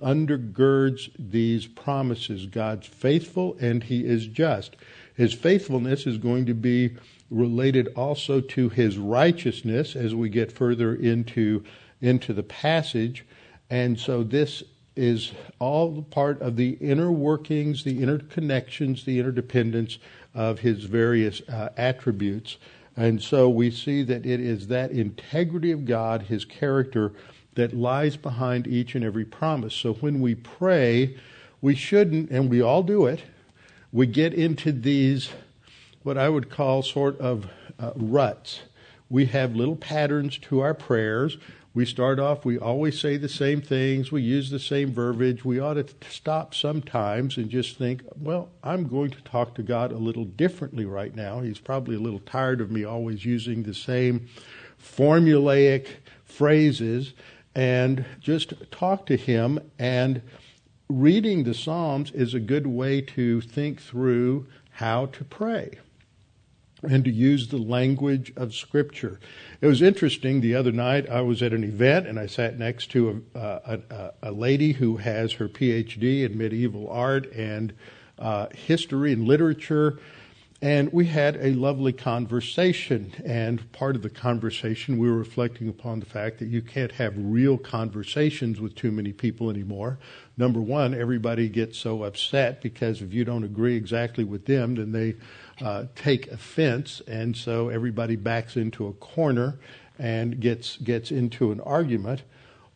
undergirds 0.00 1.10
these 1.18 1.66
promises. 1.66 2.46
God's 2.46 2.86
faithful 2.86 3.56
and 3.60 3.84
He 3.84 4.04
is 4.04 4.26
just. 4.26 4.76
His 5.14 5.34
faithfulness 5.34 6.06
is 6.06 6.18
going 6.18 6.46
to 6.46 6.54
be 6.54 6.96
related 7.30 7.88
also 7.96 8.40
to 8.40 8.68
His 8.68 8.96
righteousness 8.96 9.94
as 9.94 10.14
we 10.14 10.28
get 10.28 10.52
further 10.52 10.94
into, 10.94 11.64
into 12.00 12.32
the 12.32 12.42
passage. 12.42 13.26
And 13.68 13.98
so 13.98 14.22
this 14.22 14.62
is 14.96 15.32
all 15.60 16.02
part 16.02 16.40
of 16.42 16.56
the 16.56 16.70
inner 16.80 17.12
workings, 17.12 17.84
the 17.84 18.00
interconnections, 18.00 19.04
the 19.04 19.20
interdependence 19.20 19.98
of 20.34 20.58
his 20.58 20.84
various 20.84 21.40
uh, 21.48 21.68
attributes. 21.76 22.56
And 22.96 23.22
so 23.22 23.48
we 23.48 23.70
see 23.70 24.02
that 24.02 24.26
it 24.26 24.40
is 24.40 24.66
that 24.68 24.90
integrity 24.90 25.70
of 25.70 25.84
God, 25.84 26.22
his 26.22 26.44
character, 26.44 27.12
that 27.58 27.76
lies 27.76 28.16
behind 28.16 28.68
each 28.68 28.94
and 28.94 29.04
every 29.04 29.24
promise. 29.24 29.74
So 29.74 29.94
when 29.94 30.20
we 30.20 30.36
pray, 30.36 31.16
we 31.60 31.74
shouldn't, 31.74 32.30
and 32.30 32.48
we 32.48 32.62
all 32.62 32.84
do 32.84 33.06
it, 33.06 33.20
we 33.92 34.06
get 34.06 34.32
into 34.32 34.70
these, 34.70 35.30
what 36.04 36.16
I 36.16 36.28
would 36.28 36.50
call 36.50 36.84
sort 36.84 37.18
of 37.18 37.48
uh, 37.80 37.90
ruts. 37.96 38.60
We 39.10 39.26
have 39.26 39.56
little 39.56 39.74
patterns 39.74 40.38
to 40.38 40.60
our 40.60 40.72
prayers. 40.72 41.36
We 41.74 41.84
start 41.84 42.20
off, 42.20 42.44
we 42.44 42.60
always 42.60 43.00
say 43.00 43.16
the 43.16 43.28
same 43.28 43.60
things, 43.60 44.12
we 44.12 44.22
use 44.22 44.50
the 44.50 44.60
same 44.60 44.92
verbiage. 44.92 45.44
We 45.44 45.58
ought 45.58 45.74
to 45.74 45.86
stop 46.08 46.54
sometimes 46.54 47.38
and 47.38 47.50
just 47.50 47.76
think, 47.76 48.02
well, 48.16 48.50
I'm 48.62 48.86
going 48.86 49.10
to 49.10 49.20
talk 49.22 49.56
to 49.56 49.64
God 49.64 49.90
a 49.90 49.98
little 49.98 50.24
differently 50.24 50.84
right 50.84 51.14
now. 51.14 51.40
He's 51.40 51.58
probably 51.58 51.96
a 51.96 52.00
little 52.00 52.20
tired 52.20 52.60
of 52.60 52.70
me 52.70 52.84
always 52.84 53.24
using 53.24 53.64
the 53.64 53.74
same 53.74 54.28
formulaic 54.80 55.88
phrases 56.24 57.14
and 57.58 58.04
just 58.20 58.54
talk 58.70 59.04
to 59.06 59.16
Him. 59.16 59.58
And 59.80 60.22
reading 60.88 61.42
the 61.42 61.54
Psalms 61.54 62.12
is 62.12 62.32
a 62.32 62.38
good 62.38 62.68
way 62.68 63.00
to 63.00 63.40
think 63.40 63.82
through 63.82 64.46
how 64.70 65.06
to 65.06 65.24
pray 65.24 65.72
and 66.84 67.04
to 67.04 67.10
use 67.10 67.48
the 67.48 67.58
language 67.58 68.32
of 68.36 68.54
Scripture. 68.54 69.18
It 69.60 69.66
was 69.66 69.82
interesting. 69.82 70.40
The 70.40 70.54
other 70.54 70.70
night, 70.70 71.10
I 71.10 71.20
was 71.22 71.42
at 71.42 71.52
an 71.52 71.64
event 71.64 72.06
and 72.06 72.16
I 72.16 72.26
sat 72.26 72.56
next 72.56 72.92
to 72.92 73.24
a, 73.34 73.80
a, 73.90 74.12
a 74.22 74.30
lady 74.30 74.74
who 74.74 74.98
has 74.98 75.32
her 75.32 75.48
PhD 75.48 76.24
in 76.24 76.38
medieval 76.38 76.88
art 76.88 77.26
and 77.32 77.74
uh, 78.20 78.46
history 78.54 79.12
and 79.12 79.26
literature. 79.26 79.98
And 80.60 80.92
we 80.92 81.06
had 81.06 81.36
a 81.36 81.52
lovely 81.52 81.92
conversation. 81.92 83.12
And 83.24 83.70
part 83.70 83.94
of 83.94 84.02
the 84.02 84.10
conversation, 84.10 84.98
we 84.98 85.08
were 85.08 85.16
reflecting 85.16 85.68
upon 85.68 86.00
the 86.00 86.06
fact 86.06 86.40
that 86.40 86.48
you 86.48 86.62
can't 86.62 86.90
have 86.92 87.14
real 87.16 87.56
conversations 87.56 88.60
with 88.60 88.74
too 88.74 88.90
many 88.90 89.12
people 89.12 89.50
anymore. 89.50 90.00
Number 90.36 90.60
one, 90.60 90.94
everybody 90.94 91.48
gets 91.48 91.78
so 91.78 92.02
upset 92.02 92.60
because 92.60 93.02
if 93.02 93.12
you 93.14 93.24
don't 93.24 93.44
agree 93.44 93.76
exactly 93.76 94.24
with 94.24 94.46
them, 94.46 94.74
then 94.74 94.90
they 94.90 95.14
uh, 95.60 95.84
take 95.94 96.26
offense, 96.28 97.02
and 97.06 97.36
so 97.36 97.68
everybody 97.68 98.16
backs 98.16 98.56
into 98.56 98.86
a 98.86 98.92
corner 98.94 99.58
and 99.98 100.40
gets 100.40 100.76
gets 100.76 101.10
into 101.10 101.50
an 101.50 101.60
argument, 101.60 102.22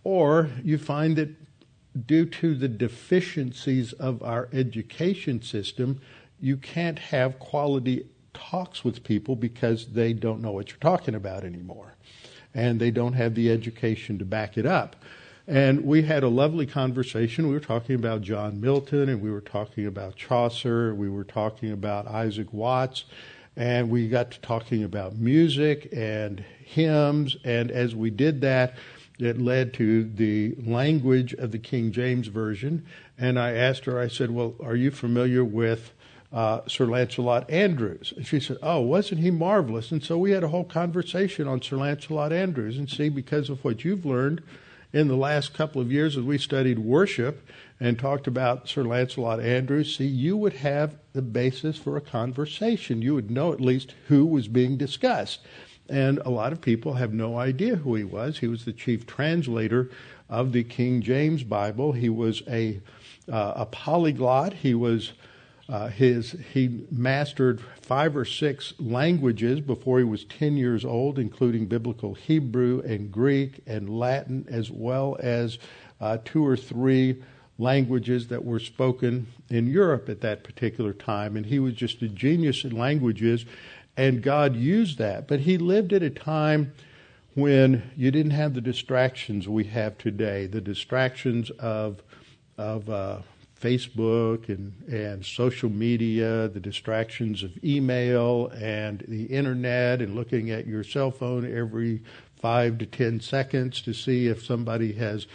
or 0.03 0.51
you 0.65 0.79
find 0.79 1.17
that 1.17 1.31
due 2.07 2.25
to 2.27 2.55
the 2.55 2.69
deficiencies 2.69 3.93
of 3.93 4.23
our 4.23 4.49
education 4.53 5.43
system, 5.43 6.01
you 6.42 6.56
can't 6.56 6.99
have 6.99 7.38
quality 7.38 8.04
talks 8.34 8.84
with 8.84 9.04
people 9.04 9.37
because 9.37 9.87
they 9.92 10.12
don't 10.12 10.42
know 10.42 10.50
what 10.50 10.70
you're 10.70 10.78
talking 10.78 11.14
about 11.14 11.44
anymore, 11.44 11.94
and 12.52 12.80
they 12.80 12.90
don't 12.90 13.12
have 13.12 13.34
the 13.37 13.50
education 13.50 14.18
to 14.18 14.25
back 14.25 14.58
it 14.58 14.66
up. 14.66 14.96
And 15.46 15.84
we 15.84 16.02
had 16.02 16.25
a 16.25 16.28
lovely 16.28 16.66
conversation. 16.66 17.46
We 17.46 17.54
were 17.54 17.61
talking 17.61 17.94
about 17.94 18.22
John 18.22 18.61
Milton 18.61 19.08
and 19.08 19.20
we 19.20 19.30
were 19.30 19.40
talking 19.40 19.87
about 19.87 20.14
Chaucer. 20.14 20.94
We 20.94 21.08
were 21.08 21.25
talking 21.25 21.72
about 21.72 22.06
Isaac 22.06 22.52
Watts. 22.52 23.04
And 23.56 23.90
we 23.90 24.08
got 24.08 24.30
to 24.30 24.40
talking 24.40 24.84
about 24.84 25.16
music 25.16 25.88
and 25.92 26.44
hymns. 26.64 27.37
And 27.44 27.72
as 27.72 27.94
we 27.94 28.08
did 28.11 28.40
that, 28.42 28.76
it 29.18 29.40
led 29.40 29.75
to 29.75 30.04
the 30.04 30.54
language 30.64 31.34
of 31.34 31.50
the 31.50 31.58
King 31.58 31.90
James 31.90 32.28
Version. 32.28 32.87
And 33.18 33.38
I 33.38 33.52
asked 33.52 33.84
her, 33.87 33.99
I 33.99 34.08
said, 34.08 34.30
Well, 34.30 34.54
are 34.62 34.76
you 34.76 34.92
familiar 34.92 35.44
with 35.44 35.92
uh, 36.33 36.61
Sir 36.67 36.87
Lancelot 36.87 37.51
Andrewes. 37.51 38.12
And 38.17 38.27
she 38.27 38.41
said, 38.41 38.59
Oh, 38.62 38.81
wasn't 38.81 39.21
he 39.21 39.31
marvelous? 39.31 39.91
And 39.93 40.03
so 40.03 40.17
we 40.19 40.31
had 40.31 40.45
a 40.45 40.49
whole 40.49 40.65
conversation 40.65 41.47
on 41.47 41.61
Sir 41.61 41.77
Lancelot 41.77 42.33
Andrewes. 42.33 42.79
And 42.79 42.89
see, 42.89 43.09
because 43.09 43.51
of 43.51 43.62
what 43.65 43.85
you've 43.85 44.07
learned, 44.07 44.43
in 44.93 45.09
the 45.09 45.17
last 45.17 45.55
couple 45.55 45.81
of 45.81 45.91
years 45.91 46.17
as 46.17 46.23
we 46.23 46.39
studied 46.39 46.79
worship 46.79 47.49
and 47.81 47.99
talked 47.99 48.27
about 48.27 48.69
Sir 48.69 48.85
Lancelot 48.85 49.41
Andrewes, 49.41 49.97
see, 49.97 50.07
you 50.07 50.37
would 50.37 50.53
have 50.55 50.97
the 51.12 51.23
basis 51.23 51.79
for 51.79 51.97
a 51.97 52.01
conversation. 52.01 53.03
You 53.03 53.15
would 53.15 53.31
know 53.31 53.53
at 53.53 53.61
least 53.61 53.95
who 54.09 54.27
was 54.27 54.49
being 54.49 54.77
discussed. 54.77 55.41
And 55.89 56.19
a 56.19 56.31
lot 56.31 56.53
of 56.53 56.61
people 56.61 56.95
have 56.95 57.12
no 57.12 57.39
idea 57.39 57.77
who 57.77 57.95
he 57.95 58.05
was. 58.05 58.39
He 58.39 58.47
was 58.47 58.65
the 58.65 58.73
chief 58.73 59.07
translator 59.07 59.91
of 60.29 60.53
the 60.53 60.65
King 60.65 61.03
James 61.03 61.43
Bible. 61.43 61.93
He 61.93 62.09
was 62.09 62.43
a, 62.49 62.81
uh, 63.31 63.53
a 63.57 63.67
polyglot. 63.67 64.55
He 64.55 64.75
was 64.75 65.12
uh, 65.69 65.88
his 65.88 66.37
he 66.52 66.85
mastered 66.90 67.61
five 67.81 68.16
or 68.16 68.25
six 68.25 68.75
languages 68.78 69.61
before 69.61 69.99
he 69.99 70.04
was 70.04 70.25
10 70.25 70.57
years 70.57 70.85
old, 70.85 71.19
including 71.19 71.66
biblical 71.66 72.14
Hebrew 72.14 72.81
and 72.81 73.12
Greek 73.12 73.61
and 73.66 73.88
Latin, 73.88 74.47
as 74.50 74.71
well 74.71 75.16
as 75.21 75.59
uh, 76.00 76.19
two 76.25 76.45
or 76.45 76.57
three 76.57 77.23
languages 77.59 78.28
that 78.28 78.45
were 78.45 78.59
spoken 78.59 79.26
in 79.49 79.69
Europe 79.69 80.09
at 80.09 80.21
that 80.21 80.42
particular 80.42 80.92
time. 80.92 81.37
And 81.37 81.47
he 81.47 81.59
was 81.59 81.75
just 81.75 82.02
a 82.02 82.09
genius 82.09 82.64
in 82.64 82.76
languages, 82.76 83.45
and 83.97 84.23
God 84.23 84.57
used 84.57 84.99
that. 84.99 85.28
But 85.28 85.40
he 85.40 85.59
lived 85.59 85.92
at 85.92 86.02
a 86.02 86.11
time 86.11 86.73
when 87.35 87.90
you 87.97 88.11
didn't 88.11 88.33
have 88.33 88.54
the 88.54 88.61
distractions 88.61 89.49
we 89.49 89.64
have 89.64 89.97
today, 89.97 90.47
the 90.47 90.61
distractions 90.61 91.50
of 91.50 92.02
of 92.59 92.90
uh, 92.90 93.19
Facebook 93.62 94.49
and, 94.49 94.73
and 94.88 95.25
social 95.25 95.71
media, 95.71 96.49
the 96.49 96.61
distractions 96.61 97.42
of 97.42 97.52
email 97.64 98.49
and 98.49 99.04
the 99.07 99.25
internet, 99.26 100.02
and 100.02 100.16
looking 100.16 100.50
at 100.50 100.66
your 100.66 100.83
cell 100.83 101.12
phone 101.12 101.50
every 101.57 102.02
five 102.40 102.76
to 102.78 102.87
ten 102.87 103.21
seconds 103.21 103.81
to 103.83 103.95
see 103.95 104.26
if 104.26 104.45
somebody 104.45 104.92
has 104.95 105.28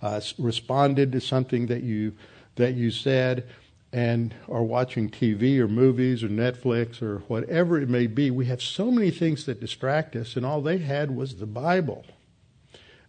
uh, 0.00 0.20
responded 0.38 1.12
to 1.12 1.20
something 1.20 1.66
that 1.66 1.82
you 1.82 2.14
that 2.56 2.74
you 2.74 2.90
said, 2.90 3.46
and 3.92 4.34
are 4.48 4.62
watching 4.62 5.10
TV 5.10 5.58
or 5.58 5.68
movies 5.68 6.22
or 6.22 6.28
Netflix 6.28 7.02
or 7.02 7.18
whatever 7.28 7.80
it 7.80 7.88
may 7.88 8.06
be. 8.06 8.30
We 8.30 8.46
have 8.46 8.62
so 8.62 8.90
many 8.90 9.10
things 9.10 9.44
that 9.44 9.60
distract 9.60 10.16
us, 10.16 10.36
and 10.36 10.46
all 10.46 10.62
they 10.62 10.78
had 10.78 11.14
was 11.14 11.36
the 11.36 11.46
Bible, 11.46 12.06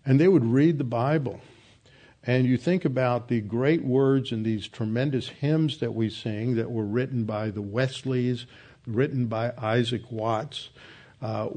and 0.05 0.19
they 0.19 0.27
would 0.27 0.45
read 0.45 0.79
the 0.79 0.83
Bible 0.83 1.39
and 2.27 2.45
you 2.45 2.57
think 2.57 2.85
about 2.85 3.27
the 3.27 3.41
great 3.41 3.83
words 3.83 4.31
and 4.31 4.45
these 4.45 4.67
tremendous 4.67 5.29
hymns 5.29 5.77
that 5.79 5.93
we 5.93 6.09
sing 6.09 6.55
that 6.55 6.71
were 6.71 6.85
written 6.85 7.23
by 7.25 7.51
the 7.51 7.61
Wesleys, 7.61 8.45
written 8.87 9.27
by 9.27 9.53
Isaac 9.57 10.11
Watts. 10.11 10.69
uh, 11.21 11.49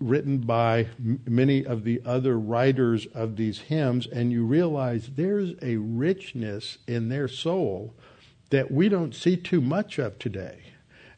written 0.00 0.38
by 0.38 0.88
many 1.26 1.64
of 1.64 1.84
the 1.84 2.02
other 2.04 2.38
writers 2.38 3.06
of 3.14 3.36
these 3.36 3.58
hymns, 3.58 4.06
and 4.06 4.32
you 4.32 4.44
realize 4.44 5.10
there's 5.14 5.54
a 5.62 5.76
richness 5.76 6.78
in 6.86 7.08
their 7.08 7.28
soul 7.28 7.94
that 8.50 8.70
we 8.70 8.88
don't 8.88 9.14
see 9.14 9.36
too 9.36 9.60
much 9.60 9.98
of 9.98 10.18
today. 10.18 10.58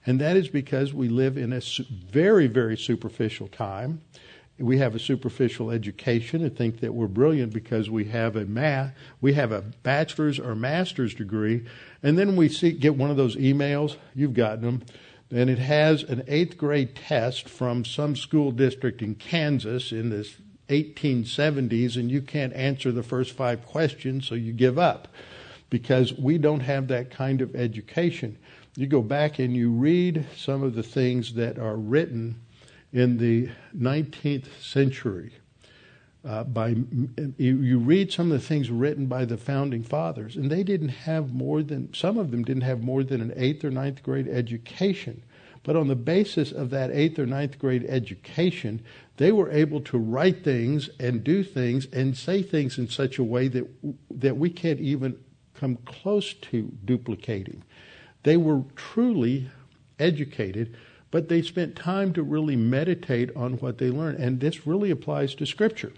And 0.04 0.20
that 0.20 0.36
is 0.36 0.48
because 0.48 0.94
we 0.94 1.08
live 1.08 1.36
in 1.36 1.52
a 1.52 1.60
very, 1.90 2.46
very 2.46 2.76
superficial 2.76 3.48
time. 3.48 4.02
We 4.58 4.78
have 4.78 4.94
a 4.94 4.98
superficial 4.98 5.70
education 5.70 6.42
and 6.42 6.56
think 6.56 6.80
that 6.80 6.94
we're 6.94 7.08
brilliant 7.08 7.52
because 7.52 7.90
we 7.90 8.06
have 8.06 8.36
a 8.36 8.46
math, 8.46 8.94
we 9.20 9.34
have 9.34 9.52
a 9.52 9.60
bachelor's 9.60 10.40
or 10.40 10.54
master's 10.54 11.14
degree, 11.14 11.66
and 12.02 12.16
then 12.16 12.36
we 12.36 12.48
see, 12.48 12.72
get 12.72 12.96
one 12.96 13.10
of 13.10 13.18
those 13.18 13.36
emails. 13.36 13.96
You've 14.14 14.34
gotten 14.34 14.62
them 14.62 14.82
and 15.30 15.50
it 15.50 15.58
has 15.58 16.02
an 16.04 16.22
eighth 16.28 16.56
grade 16.56 16.94
test 16.94 17.48
from 17.48 17.84
some 17.84 18.14
school 18.14 18.52
district 18.52 19.02
in 19.02 19.14
Kansas 19.14 19.90
in 19.90 20.10
the 20.10 20.28
1870s, 20.68 21.96
and 21.96 22.10
you 22.10 22.22
can't 22.22 22.52
answer 22.52 22.92
the 22.92 23.02
first 23.02 23.32
five 23.32 23.64
questions, 23.66 24.26
so 24.26 24.34
you 24.34 24.52
give 24.52 24.78
up 24.78 25.08
because 25.68 26.12
we 26.14 26.38
don't 26.38 26.60
have 26.60 26.88
that 26.88 27.10
kind 27.10 27.40
of 27.40 27.54
education. 27.56 28.38
You 28.76 28.86
go 28.86 29.02
back 29.02 29.38
and 29.38 29.56
you 29.56 29.70
read 29.70 30.26
some 30.36 30.62
of 30.62 30.74
the 30.74 30.82
things 30.82 31.34
that 31.34 31.58
are 31.58 31.76
written 31.76 32.40
in 32.96 33.18
the 33.18 33.50
19th 33.76 34.46
century 34.58 35.30
uh, 36.24 36.42
by 36.44 36.68
you, 37.36 37.58
you 37.58 37.78
read 37.78 38.10
some 38.10 38.32
of 38.32 38.40
the 38.40 38.46
things 38.46 38.70
written 38.70 39.06
by 39.06 39.26
the 39.26 39.36
founding 39.36 39.82
fathers, 39.82 40.34
and 40.34 40.50
they 40.50 40.62
didn't 40.62 40.88
have 40.88 41.32
more 41.32 41.62
than 41.62 41.92
some 41.92 42.18
of 42.18 42.30
them 42.30 42.42
didn't 42.42 42.62
have 42.62 42.82
more 42.82 43.04
than 43.04 43.20
an 43.20 43.34
eighth 43.36 43.62
or 43.64 43.70
ninth 43.70 44.02
grade 44.02 44.26
education. 44.26 45.22
But 45.62 45.76
on 45.76 45.88
the 45.88 45.94
basis 45.94 46.52
of 46.52 46.70
that 46.70 46.90
eighth 46.90 47.18
or 47.18 47.26
ninth 47.26 47.58
grade 47.58 47.84
education, 47.86 48.82
they 49.18 49.30
were 49.30 49.50
able 49.50 49.82
to 49.82 49.98
write 49.98 50.42
things 50.42 50.88
and 50.98 51.22
do 51.22 51.44
things 51.44 51.86
and 51.92 52.16
say 52.16 52.42
things 52.42 52.78
in 52.78 52.88
such 52.88 53.18
a 53.18 53.24
way 53.24 53.48
that 53.48 53.68
that 54.10 54.38
we 54.38 54.48
can't 54.48 54.80
even 54.80 55.18
come 55.54 55.76
close 55.84 56.32
to 56.32 56.72
duplicating. 56.84 57.62
They 58.22 58.38
were 58.38 58.62
truly 58.74 59.50
educated, 59.98 60.76
but 61.10 61.28
they 61.28 61.42
spent 61.42 61.76
time 61.76 62.12
to 62.12 62.22
really 62.22 62.56
meditate 62.56 63.34
on 63.36 63.54
what 63.54 63.78
they 63.78 63.90
learned, 63.90 64.18
and 64.18 64.40
this 64.40 64.66
really 64.66 64.90
applies 64.90 65.34
to 65.34 65.46
Scripture. 65.46 65.92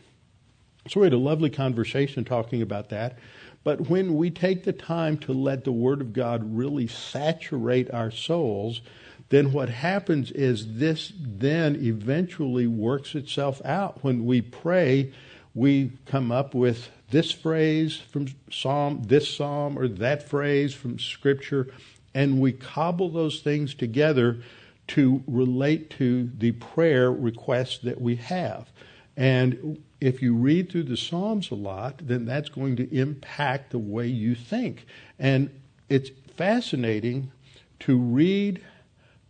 So 0.89 1.01
we 1.01 1.07
had 1.07 1.13
a 1.13 1.19
lovely 1.19 1.51
conversation 1.51 2.25
talking 2.25 2.63
about 2.63 2.89
that. 2.91 3.19
But 3.65 3.91
when 3.91 4.17
we 4.17 4.31
take 4.31 4.65
the 4.65 4.73
time 4.73 5.19
to 5.19 5.33
let 5.33 5.65
the 5.65 5.73
Word 5.73 6.01
of 6.01 6.13
God 6.13 6.57
really 6.57 6.87
saturate 6.87 7.91
our 7.91 8.11
souls, 8.11 8.81
then 9.29 9.53
what 9.53 9.69
happens 9.69 10.31
is 10.31 10.79
this 10.79 11.13
then 11.19 11.77
eventually 11.77 12.67
works 12.67 13.15
itself 13.15 13.61
out. 13.65 14.03
When 14.03 14.25
we 14.25 14.41
pray, 14.41 15.13
we 15.55 15.93
come 16.07 16.33
up 16.33 16.55
with 16.55 16.89
this 17.11 17.33
phrase 17.33 17.97
from 17.97 18.29
Psalm, 18.51 19.03
this 19.07 19.35
Psalm, 19.35 19.79
or 19.79 19.89
that 19.89 20.29
phrase 20.29 20.73
from 20.73 20.99
Scripture, 20.99 21.69
and 22.15 22.41
we 22.41 22.53
cobble 22.53 23.11
those 23.11 23.41
things 23.41 23.75
together 23.75 24.43
to 24.89 25.23
relate 25.27 25.91
to 25.91 26.31
the 26.39 26.53
prayer 26.53 27.13
requests 27.13 27.79
that 27.79 28.01
we 28.01 28.17
have. 28.17 28.71
And 29.17 29.83
if 30.01 30.23
you 30.23 30.35
read 30.35 30.71
through 30.71 30.85
the 30.85 30.97
Psalms 30.97 31.51
a 31.51 31.57
lot, 31.57 32.07
then 32.07 32.25
that's 32.25 32.49
going 32.49 32.77
to 32.77 32.95
impact 32.95 33.71
the 33.71 33.79
way 33.79 34.07
you 34.07 34.35
think. 34.35 34.87
And 35.19 35.51
it's 35.89 36.11
fascinating 36.37 37.33
to 37.81 37.99
read 37.99 38.65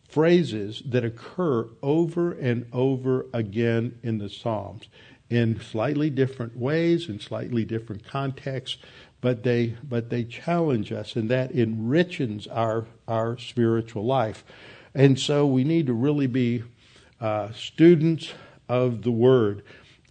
phrases 0.09 0.83
that 0.87 1.05
occur 1.05 1.69
over 1.83 2.33
and 2.33 2.67
over 2.73 3.27
again 3.33 3.99
in 4.03 4.19
the 4.19 4.29
Psalms 4.29 4.89
in 5.31 5.61
slightly 5.61 6.09
different 6.11 6.57
ways, 6.57 7.09
in 7.09 7.21
slightly 7.21 7.65
different 7.65 8.07
contexts, 8.07 8.79
but 9.21 9.43
they 9.43 9.77
but 9.83 10.11
they 10.11 10.25
challenge 10.25 10.93
us 10.93 11.17
and 11.17 11.29
that 11.29 11.53
enriches 11.53 12.47
our 12.47 12.87
our 13.07 13.37
spiritual 13.37 14.05
life. 14.05 14.45
And 14.99 15.17
so 15.17 15.47
we 15.47 15.63
need 15.63 15.87
to 15.87 15.93
really 15.93 16.27
be 16.27 16.65
uh, 17.21 17.53
students 17.53 18.33
of 18.69 19.03
the 19.03 19.13
Word. 19.13 19.63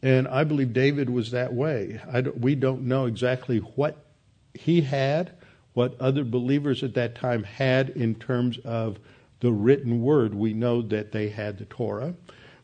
And 0.02 0.30
I 0.30 0.46
believe 0.46 0.72
David 0.72 1.10
was 1.10 1.32
that 1.32 1.54
way. 1.54 2.00
Don't, 2.10 2.40
we 2.40 2.56
don't 2.56 2.84
know 2.84 3.06
exactly 3.06 3.58
what 3.58 4.06
he 4.54 4.80
had, 4.80 5.34
what 5.74 6.00
other 6.00 6.24
believers 6.24 6.84
at 6.84 6.94
that 6.94 7.16
time 7.16 7.44
had 7.44 7.90
in 7.90 8.16
terms 8.16 8.60
of 8.60 8.98
the 9.42 9.52
written 9.52 10.02
word. 10.02 10.34
We 10.34 10.54
know 10.54 10.82
that 10.84 11.12
they 11.12 11.30
had 11.30 11.58
the 11.58 11.66
Torah. 11.66 12.14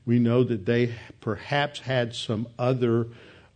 We 0.06 0.18
know 0.18 0.46
that 0.46 0.66
they 0.66 0.96
perhaps 1.20 1.80
had 1.82 2.16
some 2.16 2.48
other 2.58 3.08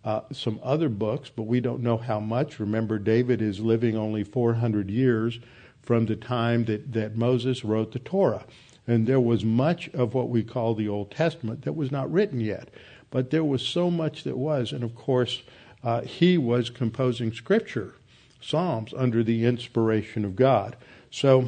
uh, 0.03 0.21
some 0.31 0.59
other 0.61 0.89
books, 0.89 1.29
but 1.33 1.43
we 1.43 1.59
don't 1.59 1.81
know 1.81 1.97
how 1.97 2.19
much. 2.19 2.59
Remember, 2.59 2.99
David 2.99 3.41
is 3.41 3.59
living 3.59 3.97
only 3.97 4.23
400 4.23 4.89
years 4.89 5.39
from 5.87 6.05
the 6.05 6.17
time 6.17 6.65
that, 6.65 6.91
that 6.91 7.15
Moses 7.15 7.63
wrote 7.63 7.93
the 7.93 7.99
Torah. 7.99 8.43
And 8.85 9.07
there 9.07 9.21
was 9.21 9.45
much 9.45 9.87
of 9.93 10.13
what 10.13 10.27
we 10.27 10.43
call 10.43 10.75
the 10.75 10.89
Old 10.89 11.11
Testament 11.11 11.61
that 11.61 11.77
was 11.77 11.93
not 11.93 12.11
written 12.11 12.41
yet. 12.41 12.67
But 13.09 13.31
there 13.31 13.45
was 13.45 13.61
so 13.61 13.89
much 13.89 14.25
that 14.25 14.37
was. 14.37 14.73
And 14.73 14.83
of 14.83 14.95
course, 14.95 15.43
uh, 15.85 16.01
he 16.01 16.37
was 16.37 16.69
composing 16.69 17.31
scripture, 17.31 17.95
Psalms, 18.41 18.93
under 18.97 19.23
the 19.23 19.45
inspiration 19.45 20.25
of 20.25 20.35
God. 20.35 20.75
So 21.09 21.47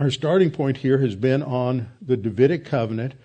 our 0.00 0.10
starting 0.10 0.50
point 0.50 0.78
here 0.78 0.96
has 1.00 1.14
been 1.14 1.42
on 1.42 1.90
the 2.00 2.16
Davidic 2.16 2.64
covenant 2.64 3.16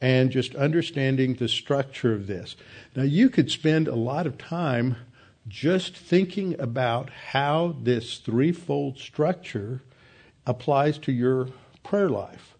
and 0.00 0.30
just 0.30 0.54
understanding 0.54 1.34
the 1.34 1.48
structure 1.48 2.14
of 2.14 2.26
this. 2.26 2.56
Now, 2.94 3.02
you 3.02 3.28
could 3.28 3.50
spend 3.50 3.86
a 3.86 3.96
lot 3.96 4.26
of 4.26 4.38
time 4.38 4.96
just 5.48 5.96
thinking 5.96 6.58
about 6.60 7.10
how 7.30 7.76
this 7.80 8.18
threefold 8.18 8.98
structure 8.98 9.82
applies 10.46 10.98
to 10.98 11.12
your 11.12 11.48
prayer 11.82 12.08
life 12.08 12.56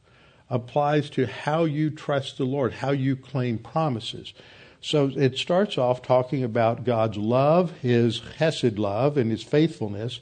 applies 0.49 1.11
to 1.11 1.27
how 1.27 1.64
you 1.64 1.90
trust 1.90 2.38
the 2.38 2.44
Lord, 2.44 2.75
how 2.75 2.90
you 2.90 3.16
claim 3.16 3.59
promises. 3.59 4.33
So 4.81 5.11
it 5.16 5.37
starts 5.37 5.79
off 5.79 6.03
talking 6.03 6.44
about 6.44 6.85
God's 6.85 7.16
love, 7.16 7.72
His 7.79 8.20
chesed 8.20 8.79
love, 8.79 9.16
and 9.16 9.31
His 9.31 9.42
faithfulness, 9.42 10.20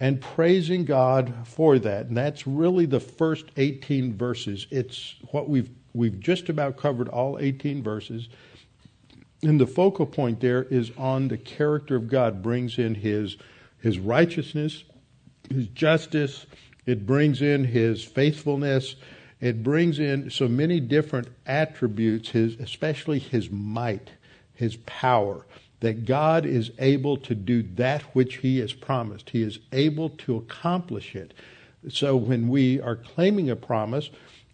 and 0.00 0.20
praising 0.20 0.84
God 0.84 1.34
for 1.44 1.78
that. 1.78 2.06
And 2.06 2.16
that's 2.16 2.46
really 2.46 2.86
the 2.86 3.00
first 3.00 3.46
18 3.56 4.14
verses. 4.16 4.66
It's 4.70 5.16
what 5.30 5.48
we've 5.48 5.70
we've 5.92 6.20
just 6.20 6.48
about 6.50 6.76
covered 6.76 7.08
all 7.08 7.38
18 7.38 7.82
verses. 7.82 8.28
And 9.46 9.60
the 9.60 9.66
focal 9.66 10.06
point 10.06 10.40
there 10.40 10.64
is 10.64 10.90
on 10.96 11.28
the 11.28 11.38
character 11.38 11.96
of 11.96 12.08
God, 12.08 12.42
brings 12.42 12.78
in 12.78 12.96
His 12.96 13.36
His 13.78 13.98
righteousness, 13.98 14.84
His 15.48 15.68
justice. 15.68 16.46
It 16.84 17.06
brings 17.06 17.42
in 17.42 17.64
His 17.64 18.04
faithfulness 18.04 18.96
it 19.40 19.62
brings 19.62 19.98
in 19.98 20.30
so 20.30 20.48
many 20.48 20.80
different 20.80 21.28
attributes, 21.44 22.30
his, 22.30 22.54
especially 22.54 23.18
his 23.18 23.50
might, 23.50 24.12
his 24.54 24.76
power, 24.86 25.46
that 25.80 26.06
God 26.06 26.46
is 26.46 26.70
able 26.78 27.18
to 27.18 27.34
do 27.34 27.62
that 27.74 28.02
which 28.14 28.36
he 28.36 28.58
has 28.60 28.72
promised. 28.72 29.30
He 29.30 29.42
is 29.42 29.58
able 29.72 30.08
to 30.10 30.36
accomplish 30.36 31.14
it. 31.14 31.34
So 31.88 32.16
when 32.16 32.48
we 32.48 32.80
are 32.80 32.96
claiming 32.96 33.50
a 33.50 33.56
promise, 33.56 34.08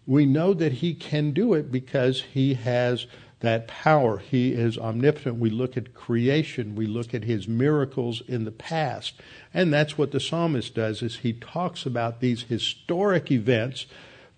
we 0.05 0.25
know 0.25 0.53
that 0.53 0.73
he 0.73 0.93
can 0.93 1.31
do 1.31 1.53
it 1.53 1.71
because 1.71 2.21
he 2.21 2.55
has 2.55 3.07
that 3.43 3.67
power. 3.67 4.19
He 4.19 4.53
is 4.53 4.77
omnipotent. 4.77 5.35
We 5.35 5.49
look 5.49 5.75
at 5.75 5.93
creation, 5.93 6.75
we 6.75 6.87
look 6.87 7.13
at 7.13 7.25
his 7.25 7.45
miracles 7.45 8.23
in 8.25 8.45
the 8.45 8.51
past. 8.51 9.15
And 9.53 9.71
that's 9.71 9.97
what 9.97 10.11
the 10.11 10.21
psalmist 10.21 10.73
does 10.73 11.01
is 11.01 11.17
he 11.17 11.33
talks 11.33 11.85
about 11.85 12.21
these 12.21 12.43
historic 12.43 13.29
events 13.29 13.85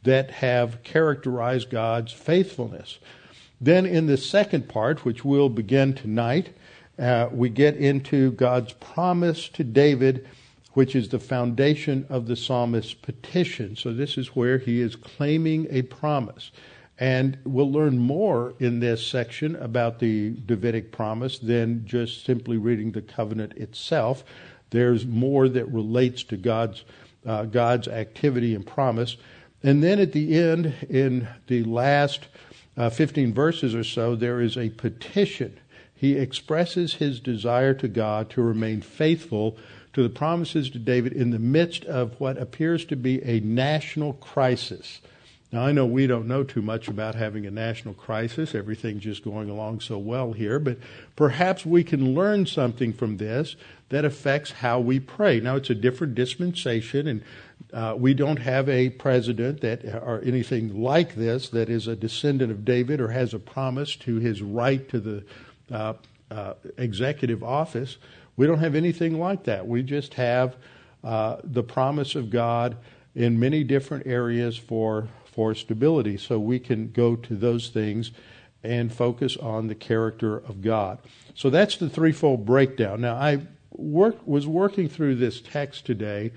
that 0.02 0.32
have 0.32 0.82
characterized 0.84 1.70
God's 1.70 2.14
faithfulness. 2.14 2.98
Then, 3.62 3.86
in 3.86 4.08
the 4.08 4.18
second 4.18 4.68
part, 4.68 5.06
which 5.06 5.24
we'll 5.24 5.50
begin 5.50 5.94
tonight, 5.94 6.56
uh, 6.98 7.30
we 7.32 7.50
get 7.50 7.76
into 7.76 8.32
God's 8.32 8.74
promise 8.74 9.48
to 9.50 9.64
David, 9.64 10.28
which 10.74 10.96
is 10.96 11.10
the 11.10 11.20
foundation 11.20 12.08
of 12.10 12.26
the 12.26 12.36
psalmist's 12.36 12.96
petition. 12.96 13.76
So, 13.76 13.94
this 13.94 14.18
is 14.18 14.36
where 14.36 14.58
he 14.58 14.82
is 14.82 14.96
claiming 14.96 15.68
a 15.70 15.84
promise. 15.84 16.52
And 16.98 17.38
we'll 17.44 17.72
learn 17.72 17.98
more 17.98 18.54
in 18.60 18.80
this 18.80 19.06
section 19.06 19.56
about 19.58 20.00
the 20.00 20.32
Davidic 20.46 20.92
promise 20.92 21.38
than 21.40 21.86
just 21.86 22.26
simply 22.26 22.58
reading 22.58 22.92
the 22.92 23.02
covenant 23.02 23.54
itself. 23.58 24.24
There's 24.70 25.06
more 25.06 25.50
that 25.50 25.66
relates 25.66 26.24
to 26.24 26.38
God's, 26.38 26.86
uh, 27.26 27.44
God's 27.46 27.88
activity 27.88 28.56
and 28.56 28.66
promise. 28.66 29.18
And 29.62 29.84
then 29.84 30.00
at 30.00 30.14
the 30.14 30.40
end, 30.40 30.74
in 30.90 31.28
the 31.48 31.64
last 31.64 32.28
uh, 32.78 32.90
15 32.90 33.34
verses 33.34 33.76
or 33.76 33.84
so, 33.84 34.16
there 34.16 34.40
is 34.40 34.58
a 34.58 34.70
petition. 34.70 35.60
He 35.94 36.14
expresses 36.18 36.96
his 36.96 37.20
desire 37.20 37.74
to 37.76 37.88
God 37.88 38.30
to 38.32 38.42
remain 38.42 38.82
faithful 38.82 39.58
to 39.94 40.04
the 40.04 40.10
promises 40.10 40.70
to 40.70 40.80
David 40.80 41.14
in 41.14 41.32
the 41.32 41.40
midst 41.40 41.86
of 41.86 42.20
what 42.20 42.38
appears 42.38 42.86
to 42.86 42.96
be 42.96 43.24
a 43.24 43.40
national 43.40 44.14
crisis. 44.14 45.02
Now, 45.52 45.66
I 45.66 45.72
know 45.72 45.86
we 45.86 46.08
don't 46.08 46.28
know 46.28 46.44
too 46.44 46.62
much 46.62 46.88
about 46.88 47.16
having 47.16 47.46
a 47.46 47.52
national 47.52 47.94
crisis. 47.94 48.56
Everything's 48.56 49.04
just 49.04 49.24
going 49.24 49.50
along 49.50 49.80
so 49.80 49.98
well 49.98 50.34
here, 50.34 50.60
but 50.60 50.78
perhaps 51.16 51.66
we 51.66 51.84
can 51.84 52.14
learn 52.14 52.46
something 52.46 52.92
from 52.92 53.18
this 53.18 53.56
that 53.90 54.04
affects 54.04 54.52
how 54.52 54.80
we 54.80 55.00
pray. 55.00 55.40
Now, 55.40 55.56
it's 55.56 55.70
a 55.70 55.76
different 55.76 56.16
dispensation, 56.16 57.08
and 57.08 57.24
uh, 57.72 57.96
we 57.98 58.14
don't 58.14 58.38
have 58.38 58.68
a 58.68 58.90
president 58.90 59.62
that 59.62 59.86
or 59.86 60.22
anything 60.26 60.82
like 60.82 61.16
this 61.16 61.50
that 61.50 61.70
is 61.70 61.88
a 61.88 61.96
descendant 61.96 62.52
of 62.52 62.66
David 62.66 63.00
or 63.00 63.10
has 63.10 63.34
a 63.34 63.40
promise 63.40 63.96
to 63.98 64.18
his 64.18 64.42
right 64.42 64.88
to 64.90 65.00
the 65.00 65.24
uh, 65.72 65.94
uh, 66.32 66.54
executive 66.78 67.44
office. 67.44 67.98
We 68.36 68.48
don't 68.48 68.60
have 68.60 68.76
anything 68.76 69.20
like 69.20 69.44
that. 69.44 69.68
We 69.68 69.84
just 69.84 70.16
have 70.16 70.58
uh, 71.04 71.38
the 71.44 71.64
promise 71.64 72.16
of 72.16 72.30
God 72.30 72.78
in 73.16 73.40
many 73.40 73.64
different 73.64 74.06
areas 74.06 74.58
for 74.58 75.08
for 75.26 75.54
stability. 75.54 76.18
So 76.18 76.40
we 76.40 76.60
can 76.60 76.92
go 76.92 77.16
to 77.18 77.36
those 77.36 77.70
things 77.70 78.12
and 78.64 78.92
focus 78.92 79.36
on 79.38 79.68
the 79.68 79.76
character 79.76 80.38
of 80.38 80.62
God. 80.62 81.00
So 81.36 81.50
that's 81.50 81.78
the 81.78 81.90
threefold 81.90 82.46
breakdown. 82.46 83.02
Now, 83.02 83.16
I 83.16 83.40
work, 83.72 84.26
was 84.26 84.48
working 84.48 84.88
through 84.88 85.16
this 85.16 85.42
text 85.42 85.86
today, 85.86 86.32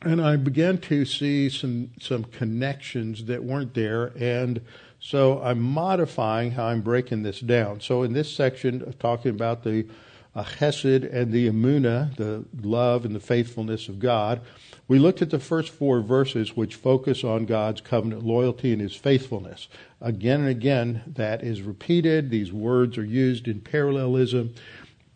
and 0.00 0.20
I 0.20 0.36
began 0.36 0.78
to 0.78 1.04
see 1.04 1.48
some 1.48 1.90
some 2.00 2.24
connections 2.24 3.26
that 3.26 3.44
weren't 3.44 3.74
there, 3.74 4.12
and 4.16 4.60
so 4.98 5.40
I'm 5.42 5.60
modifying 5.60 6.52
how 6.52 6.66
I'm 6.66 6.80
breaking 6.80 7.22
this 7.22 7.40
down. 7.40 7.80
So 7.80 8.02
in 8.02 8.12
this 8.12 8.32
section, 8.32 8.94
talking 8.98 9.30
about 9.30 9.64
the 9.64 9.86
uh, 10.34 10.44
chesed 10.44 11.12
and 11.12 11.32
the 11.32 11.48
emuna, 11.48 12.16
the 12.16 12.44
love 12.66 13.04
and 13.04 13.14
the 13.14 13.20
faithfulness 13.20 13.88
of 13.88 13.98
God. 13.98 14.40
We 14.88 14.98
looked 14.98 15.22
at 15.22 15.30
the 15.30 15.38
first 15.38 15.70
four 15.70 16.00
verses 16.00 16.56
which 16.56 16.74
focus 16.74 17.24
on 17.24 17.46
God's 17.46 17.80
covenant 17.80 18.24
loyalty 18.24 18.72
and 18.72 18.80
his 18.80 18.94
faithfulness. 18.94 19.68
Again 20.00 20.40
and 20.40 20.48
again, 20.48 21.02
that 21.06 21.42
is 21.42 21.62
repeated. 21.62 22.30
These 22.30 22.52
words 22.52 22.98
are 22.98 23.04
used 23.04 23.48
in 23.48 23.60
parallelism. 23.60 24.54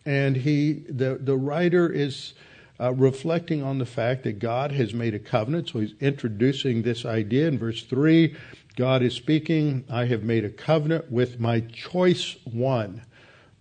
And 0.05 0.37
he, 0.37 0.85
the, 0.89 1.17
the 1.21 1.35
writer 1.35 1.89
is 1.91 2.33
uh, 2.79 2.93
reflecting 2.93 3.61
on 3.61 3.79
the 3.79 3.85
fact 3.85 4.23
that 4.23 4.39
God 4.39 4.71
has 4.71 4.93
made 4.93 5.13
a 5.13 5.19
covenant. 5.19 5.69
So 5.69 5.79
he's 5.79 5.95
introducing 5.99 6.81
this 6.81 7.05
idea 7.05 7.47
in 7.47 7.59
verse 7.59 7.83
3. 7.83 8.35
God 8.77 9.01
is 9.01 9.15
speaking, 9.15 9.83
I 9.89 10.05
have 10.05 10.23
made 10.23 10.45
a 10.45 10.49
covenant 10.49 11.11
with 11.11 11.39
my 11.39 11.59
choice 11.61 12.37
one 12.45 13.01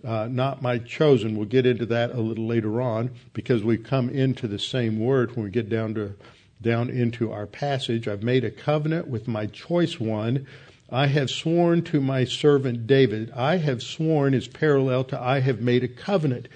uh, 0.04 0.28
not 0.30 0.62
my 0.62 0.78
chosen. 0.78 1.37
We'll 1.37 1.46
get 1.46 1.66
into 1.66 1.87
that 1.87 2.12
a 2.12 2.20
little 2.20 2.46
later 2.46 2.80
on 2.80 3.11
because 3.32 3.62
we 3.62 3.76
come 3.76 4.09
into 4.11 4.46
the 4.46 4.59
same 4.59 5.00
word 5.00 5.35
when 5.35 5.44
we 5.44 5.50
get 5.50 5.68
down 5.68 5.94
to 5.94 6.14
down 6.62 6.88
into 6.88 7.32
our 7.32 7.46
passage. 7.46 8.09
I've 8.09 8.22
made 8.22 8.44
a 8.44 8.50
covenant 8.50 9.09
with 9.09 9.28
my 9.28 9.46
choice 9.46 10.00
one. 10.00 10.46
I 10.90 11.06
have 11.06 11.30
sworn 11.30 11.82
to 11.85 12.00
my 12.00 12.24
servant 12.24 12.87
David. 12.87 13.30
I 13.32 13.59
have 13.59 13.82
sworn 13.82 14.35
is 14.35 14.48
parallel 14.48 15.04
to 15.04 15.20
I 15.20 15.40
have 15.40 15.61
made 15.61 15.85
a 15.85 15.88
covenant. 15.88 16.48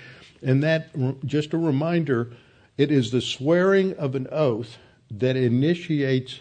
And 0.42 0.62
that, 0.62 0.88
just 1.26 1.53
a 1.53 1.59
reminder, 1.59 2.33
it 2.79 2.90
is 2.90 3.11
the 3.11 3.20
swearing 3.20 3.94
of 3.96 4.14
an 4.14 4.26
oath 4.31 4.79
that 5.11 5.37
initiates 5.37 6.40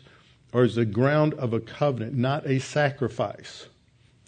or 0.53 0.63
is 0.63 0.75
the 0.75 0.85
ground 0.85 1.33
of 1.33 1.53
a 1.53 1.59
covenant, 1.59 2.15
not 2.15 2.47
a 2.47 2.59
sacrifice. 2.59 3.67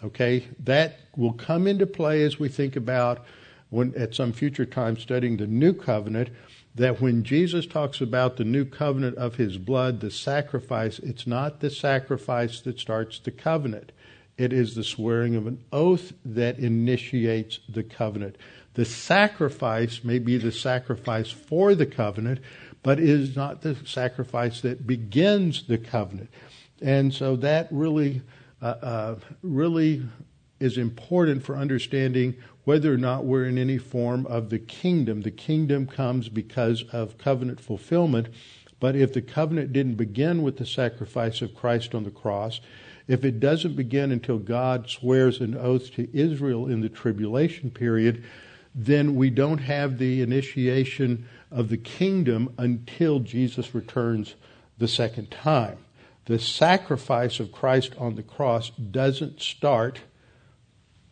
Okay, 0.04 0.48
that 0.60 1.00
will 1.16 1.34
come 1.34 1.68
into 1.68 1.86
play 1.86 2.24
as 2.24 2.40
we 2.40 2.50
think 2.50 2.76
about 2.76 3.24
when 3.70 3.94
at 3.96 4.16
some 4.16 4.34
future 4.34 4.66
time 4.66 4.98
studying 4.98 5.38
the 5.38 5.48
new 5.48 5.74
covenant. 5.74 6.30
That 6.74 7.02
when 7.02 7.24
Jesus 7.24 7.68
talks 7.68 8.00
about 8.02 8.38
the 8.38 8.46
new 8.46 8.66
covenant 8.66 9.18
of 9.18 9.36
his 9.36 9.58
blood, 9.58 10.00
the 10.00 10.10
sacrifice, 10.10 11.00
it's 11.00 11.28
not 11.28 11.60
the 11.60 11.70
sacrifice 11.70 12.62
that 12.62 12.80
starts 12.80 13.20
the 13.20 13.32
covenant. 13.32 13.92
It 14.38 14.54
is 14.54 14.74
the 14.74 14.84
swearing 14.84 15.36
of 15.36 15.46
an 15.46 15.64
oath 15.72 16.14
that 16.24 16.58
initiates 16.58 17.60
the 17.68 17.84
covenant. 17.84 18.38
The 18.74 18.86
sacrifice 18.86 20.04
may 20.04 20.18
be 20.18 20.38
the 20.38 20.52
sacrifice 20.52 21.30
for 21.30 21.76
the 21.76 21.86
covenant, 21.86 22.40
but 22.84 23.00
is 23.00 23.36
not 23.36 23.62
the 23.62 23.76
sacrifice 23.86 24.62
that 24.62 24.88
begins 24.88 25.68
the 25.68 25.78
covenant. 25.78 26.30
And 26.82 27.14
so 27.14 27.36
that 27.36 27.68
really 27.70 28.22
uh, 28.62 28.66
uh, 28.66 29.16
really 29.42 30.04
is 30.60 30.78
important 30.78 31.44
for 31.44 31.58
understanding 31.58 32.36
whether 32.64 32.94
or 32.94 32.98
not 32.98 33.26
we're 33.26 33.46
in 33.46 33.58
any 33.58 33.80
form 33.80 34.26
of 34.28 34.50
the 34.50 34.60
kingdom. 34.60 35.22
The 35.22 35.32
kingdom 35.32 35.88
comes 35.88 36.30
because 36.30 36.84
of 36.92 37.18
covenant 37.18 37.60
fulfillment. 37.60 38.28
But 38.80 38.96
if 38.96 39.14
the 39.14 39.22
covenant 39.22 39.74
didn't 39.74 39.96
begin 39.96 40.44
with 40.44 40.58
the 40.58 40.66
sacrifice 40.66 41.42
of 41.42 41.56
Christ 41.56 41.96
on 41.96 42.04
the 42.04 42.12
cross, 42.12 42.62
if 43.08 43.26
it 43.26 43.40
doesn't 43.40 43.76
begin 43.76 44.12
until 44.12 44.38
God 44.38 44.90
swears 44.90 45.42
an 45.42 45.58
oath 45.58 45.92
to 45.96 46.08
Israel 46.16 46.68
in 46.68 46.82
the 46.82 46.90
tribulation 46.90 47.72
period, 47.72 48.24
then 48.74 49.16
we 49.16 49.30
don't 49.30 49.58
have 49.58 49.98
the 49.98 50.22
initiation 50.22 51.28
of 51.50 51.70
the 51.70 51.78
kingdom 51.78 52.54
until 52.58 53.20
Jesus 53.20 53.74
returns 53.74 54.36
the 54.78 54.88
second 54.88 55.30
time 55.32 55.78
the 56.26 56.40
sacrifice 56.40 57.40
of 57.40 57.52
Christ 57.52 57.94
on 57.98 58.16
the 58.16 58.24
cross 58.24 58.70
doesn't 58.70 59.42
start 59.42 60.02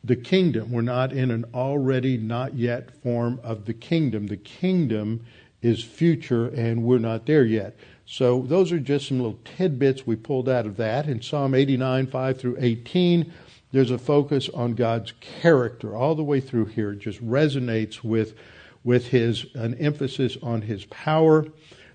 the 0.03 0.15
kingdom. 0.15 0.71
We're 0.71 0.81
not 0.81 1.11
in 1.11 1.31
an 1.31 1.45
already 1.53 2.17
not 2.17 2.55
yet 2.55 2.91
form 3.01 3.39
of 3.43 3.65
the 3.65 3.73
kingdom. 3.73 4.27
The 4.27 4.37
kingdom 4.37 5.25
is 5.61 5.83
future 5.83 6.47
and 6.47 6.83
we're 6.83 6.99
not 6.99 7.25
there 7.25 7.43
yet. 7.43 7.77
So 8.05 8.41
those 8.41 8.71
are 8.71 8.79
just 8.79 9.07
some 9.07 9.17
little 9.17 9.39
tidbits 9.43 10.07
we 10.07 10.15
pulled 10.15 10.49
out 10.49 10.65
of 10.65 10.77
that. 10.77 11.07
In 11.07 11.21
Psalm 11.21 11.53
89, 11.53 12.07
5 12.07 12.39
through 12.39 12.57
18, 12.59 13.31
there's 13.71 13.91
a 13.91 13.99
focus 13.99 14.49
on 14.49 14.73
God's 14.73 15.13
character 15.21 15.95
all 15.95 16.15
the 16.15 16.23
way 16.23 16.39
through 16.39 16.65
here. 16.65 16.93
It 16.93 16.99
just 16.99 17.23
resonates 17.23 18.03
with, 18.03 18.35
with 18.83 19.09
his, 19.09 19.45
an 19.53 19.75
emphasis 19.75 20.37
on 20.41 20.63
his 20.63 20.85
power, 20.85 21.45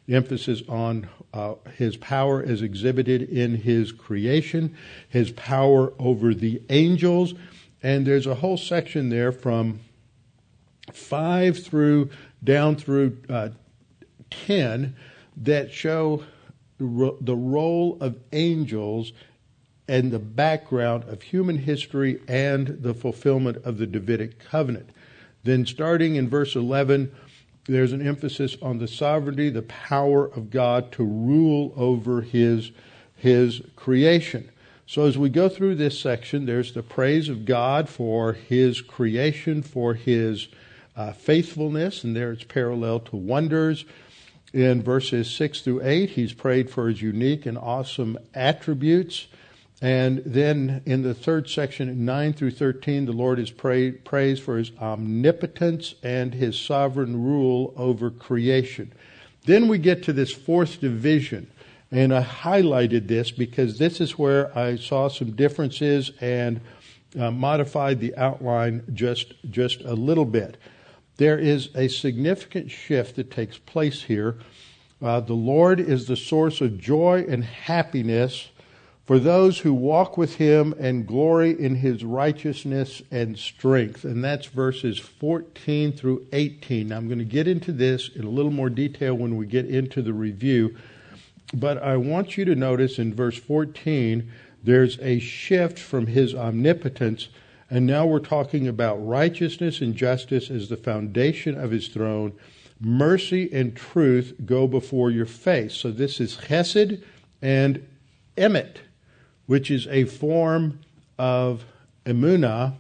emphasis 0.09 0.63
on 0.69 1.09
uh, 1.33 1.55
his 1.77 1.97
power 1.97 2.43
is 2.43 2.63
exhibited 2.63 3.23
in 3.23 3.57
his 3.57 3.93
creation, 3.93 4.77
his 5.09 5.31
power 5.33 5.93
over 5.99 6.35
the 6.35 6.63
angels, 6.69 7.35
and 7.83 8.07
there's 8.07 8.27
a 8.27 8.37
whole 8.37 8.57
section 8.57 9.09
there 9.09 9.33
from 9.33 9.81
five 10.93 11.59
through 11.63 12.11
down 12.43 12.77
through 12.77 13.17
uh, 13.29 13.49
ten 14.31 14.95
that 15.37 15.73
show 15.73 16.23
the 16.79 17.37
role 17.37 17.97
of 18.01 18.19
angels 18.33 19.13
and 19.89 20.11
the 20.11 20.19
background 20.19 21.05
of 21.05 21.23
human 21.23 21.59
history 21.59 22.21
and 22.27 22.67
the 22.83 22.95
fulfillment 22.95 23.57
of 23.65 23.79
the 23.79 23.87
Davidic 23.87 24.39
covenant. 24.39 24.91
Then, 25.45 25.67
starting 25.67 26.17
in 26.17 26.29
verse 26.29 26.57
11, 26.57 27.15
there's 27.67 27.93
an 27.93 28.07
emphasis 28.07 28.57
on 28.61 28.79
the 28.79 28.89
sovereignty, 28.89 29.49
the 29.49 29.63
power 29.63 30.27
of 30.27 30.51
God 30.51 30.93
to 30.93 31.05
rule 31.05 31.73
over 31.77 32.21
his, 32.21 32.73
his 33.17 33.63
creation. 33.77 34.51
So 34.87 35.07
as 35.07 35.17
we 35.17 35.31
go 35.31 35.49
through 35.49 35.77
this 35.77 35.99
section, 35.99 36.45
there's 36.45 36.75
the 36.75 36.83
praise 36.83 37.31
of 37.31 37.47
God 37.47 37.89
for 37.89 38.35
his 38.35 38.83
creation, 38.83 39.63
for 39.63 39.95
his 39.95 40.49
uh, 40.95 41.13
faithfulness, 41.13 42.05
and 42.05 42.15
there 42.15 42.33
it's 42.33 42.45
parallel 42.45 43.01
to 43.01 43.17
wonders. 43.17 43.85
In 44.53 44.83
verses 44.83 45.31
6 45.31 45.63
through 45.63 45.83
8, 45.83 46.11
he's 46.11 46.33
prayed 46.33 46.71
for 46.71 46.89
his 46.89 47.03
unique 47.03 47.47
and 47.47 47.59
awesome 47.59 48.19
attributes. 48.35 49.27
And 49.83 50.23
then 50.25 50.83
in 50.87 51.03
the 51.03 51.15
third 51.15 51.49
section, 51.49 52.05
9 52.05 52.33
through 52.33 52.53
13, 52.53 53.07
the 53.07 53.13
Lord 53.13 53.39
is 53.39 53.51
praised 53.51 54.43
for 54.43 54.57
his 54.57 54.73
omnipotence 54.81 55.95
and 56.03 56.33
his 56.33 56.59
sovereign 56.59 57.23
rule 57.23 57.75
over 57.77 58.11
creation. 58.11 58.93
Then 59.45 59.69
we 59.69 59.79
get 59.79 60.03
to 60.05 60.13
this 60.13 60.33
fourth 60.33 60.81
division. 60.81 61.51
And 61.91 62.15
I 62.15 62.23
highlighted 62.23 63.09
this 63.09 63.31
because 63.31 63.79
this 63.79 64.01
is 64.01 64.19
where 64.19 64.57
I 64.57 64.77
saw 64.77 65.09
some 65.09 65.33
differences 65.33 66.13
and 66.21 66.61
uh, 67.19 67.31
modified 67.31 68.01
the 68.01 68.17
outline 68.17 68.83
just, 68.95 69.35
just 69.51 69.83
a 69.83 69.95
little 69.95 70.25
bit. 70.25 70.57
There 71.17 71.39
is 71.39 71.69
a 71.77 71.89
significant 71.89 72.71
shift 72.71 73.17
that 73.17 73.31
takes 73.31 73.59
place 73.59 74.03
here. 74.03 74.39
Uh, 75.01 75.21
the 75.21 75.35
Lord 75.35 75.79
is 75.79 76.07
the 76.07 76.17
source 76.17 76.61
of 76.61 76.79
joy 76.79 77.25
and 77.29 77.45
happiness 77.45 78.49
for 79.05 79.19
those 79.19 79.59
who 79.59 79.75
walk 79.75 80.17
with 80.17 80.37
him 80.37 80.75
and 80.79 81.07
glory 81.07 81.51
in 81.51 81.77
his 81.77 82.03
righteousness 82.03 83.03
and 83.11 83.39
strength. 83.39 84.05
And 84.05 84.25
that's 84.25 84.47
verses 84.47 84.99
14 84.99 85.93
through 85.93 86.27
18. 86.33 86.89
Now, 86.89 86.97
I'm 86.97 87.07
going 87.07 87.19
to 87.19 87.25
get 87.25 87.47
into 87.47 87.73
this 87.73 88.09
in 88.09 88.25
a 88.25 88.31
little 88.31 88.51
more 88.51 88.71
detail 88.71 89.15
when 89.15 89.37
we 89.37 89.47
get 89.47 89.67
into 89.67 90.01
the 90.01 90.15
review. 90.15 90.75
But 91.53 91.83
I 91.83 91.99
want 91.99 92.39
you 92.39 92.47
to 92.47 92.55
notice 92.55 92.99
in 92.99 93.15
verse 93.15 93.37
14, 93.37 94.31
there's 94.63 94.99
a 95.01 95.19
shift 95.19 95.79
from 95.79 96.07
his 96.07 96.35
omnipotence. 96.35 97.29
And 97.69 97.87
now 97.87 98.07
we're 98.07 98.21
talking 98.21 98.67
about 98.67 98.97
righteousness 98.97 99.83
and 99.83 99.95
justice 99.95 100.51
as 100.51 100.71
the 100.71 100.77
foundation 100.79 101.59
of 101.59 101.71
his 101.71 101.89
throne. 101.89 102.33
Mercy 102.81 103.51
and 103.53 103.77
truth 103.77 104.35
go 104.47 104.67
before 104.67 105.11
your 105.11 105.27
face. 105.27 105.75
So 105.75 105.91
this 105.91 106.21
is 106.21 106.37
chesed 106.37 107.03
and 107.43 107.87
emet, 108.37 108.77
which 109.47 109.71
is 109.71 109.87
a 109.89 110.05
form 110.05 110.81
of 111.19 111.65
emuna, 112.07 112.75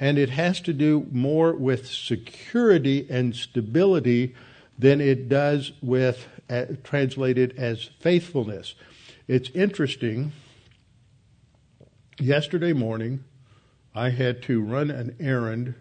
and 0.00 0.18
it 0.18 0.30
has 0.30 0.60
to 0.60 0.72
do 0.72 1.06
more 1.10 1.52
with 1.52 1.86
security 1.86 3.06
and 3.10 3.34
stability 3.34 4.34
than 4.78 5.00
it 5.00 5.28
does 5.28 5.72
with 5.82 6.26
uh, 6.48 6.66
translated 6.84 7.54
as 7.58 7.90
faithfulness. 8.00 8.74
It's 9.26 9.50
interesting. 9.50 10.32
Yesterday 12.20 12.72
morning, 12.72 13.24
I 13.94 14.10
had 14.10 14.42
to 14.44 14.62
run 14.62 14.90
an 14.90 15.16
errand 15.20 15.74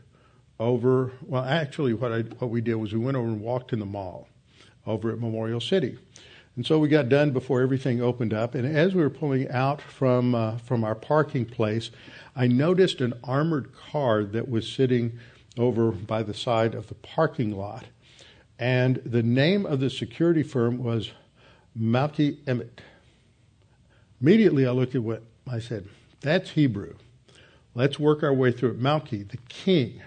over. 0.59 1.13
Well, 1.21 1.43
actually, 1.43 1.93
what 1.93 2.11
I 2.11 2.21
what 2.21 2.49
we 2.49 2.61
did 2.61 2.75
was 2.75 2.93
we 2.93 2.99
went 2.99 3.17
over 3.17 3.27
and 3.27 3.41
walked 3.41 3.73
in 3.73 3.79
the 3.79 3.85
mall 3.85 4.27
over 4.85 5.11
at 5.11 5.19
Memorial 5.19 5.61
City. 5.61 5.97
And 6.57 6.65
so 6.65 6.79
we 6.79 6.89
got 6.89 7.07
done 7.07 7.31
before 7.31 7.61
everything 7.61 8.01
opened 8.01 8.33
up. 8.33 8.55
And 8.55 8.65
as 8.65 8.95
we 8.95 9.03
were 9.03 9.11
pulling 9.11 9.47
out 9.49 9.79
from 9.79 10.33
uh, 10.33 10.57
from 10.57 10.83
our 10.83 10.95
parking 10.95 11.45
place, 11.45 11.91
I 12.35 12.47
noticed 12.47 12.99
an 12.99 13.13
armored 13.23 13.73
car 13.75 14.23
that 14.23 14.49
was 14.49 14.67
sitting 14.67 15.19
over 15.55 15.91
by 15.91 16.23
the 16.23 16.33
side 16.33 16.73
of 16.73 16.87
the 16.87 16.95
parking 16.95 17.55
lot. 17.55 17.85
And 18.57 18.97
the 19.05 19.21
name 19.21 19.67
of 19.67 19.79
the 19.79 19.91
security 19.91 20.41
firm 20.41 20.83
was 20.83 21.11
Malki 21.79 22.37
Emet. 22.45 22.79
Immediately 24.19 24.65
I 24.65 24.71
looked 24.71 24.95
at 24.95 25.03
what 25.03 25.21
I 25.47 25.59
said, 25.59 25.87
that's 26.21 26.51
Hebrew. 26.51 26.95
Let's 27.75 27.99
work 27.99 28.23
our 28.23 28.33
way 28.33 28.51
through 28.51 28.71
it. 28.71 28.79
Malki, 28.79 29.29
the 29.29 29.37
king, 29.47 30.01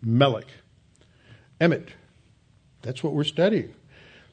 Melech, 0.00 0.46
Emet. 1.60 1.88
That's 2.82 3.02
what 3.02 3.12
we're 3.12 3.24
studying. 3.24 3.74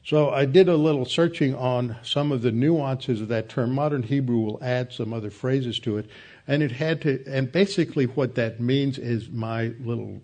So 0.04 0.30
I 0.30 0.46
did 0.46 0.68
a 0.68 0.76
little 0.76 1.04
searching 1.04 1.54
on 1.54 1.96
some 2.02 2.32
of 2.32 2.42
the 2.42 2.52
nuances 2.52 3.20
of 3.20 3.28
that 3.28 3.48
term. 3.48 3.72
Modern 3.72 4.02
Hebrew 4.02 4.38
will 4.38 4.58
add 4.62 4.92
some 4.92 5.12
other 5.12 5.30
phrases 5.30 5.78
to 5.80 5.98
it, 5.98 6.08
and 6.46 6.62
it 6.62 6.72
had 6.72 7.02
to. 7.02 7.22
And 7.26 7.52
basically, 7.52 8.06
what 8.06 8.34
that 8.36 8.60
means 8.60 8.98
is 8.98 9.28
my 9.28 9.72
little 9.80 10.22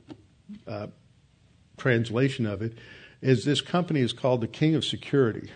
uh, 0.66 0.86
translation 1.76 2.46
of 2.46 2.62
it 2.62 2.78
is 3.20 3.44
this 3.44 3.60
company 3.60 4.00
is 4.00 4.12
called 4.12 4.40
the 4.40 4.48
King 4.48 4.74
of 4.74 4.84
Security. 4.84 5.50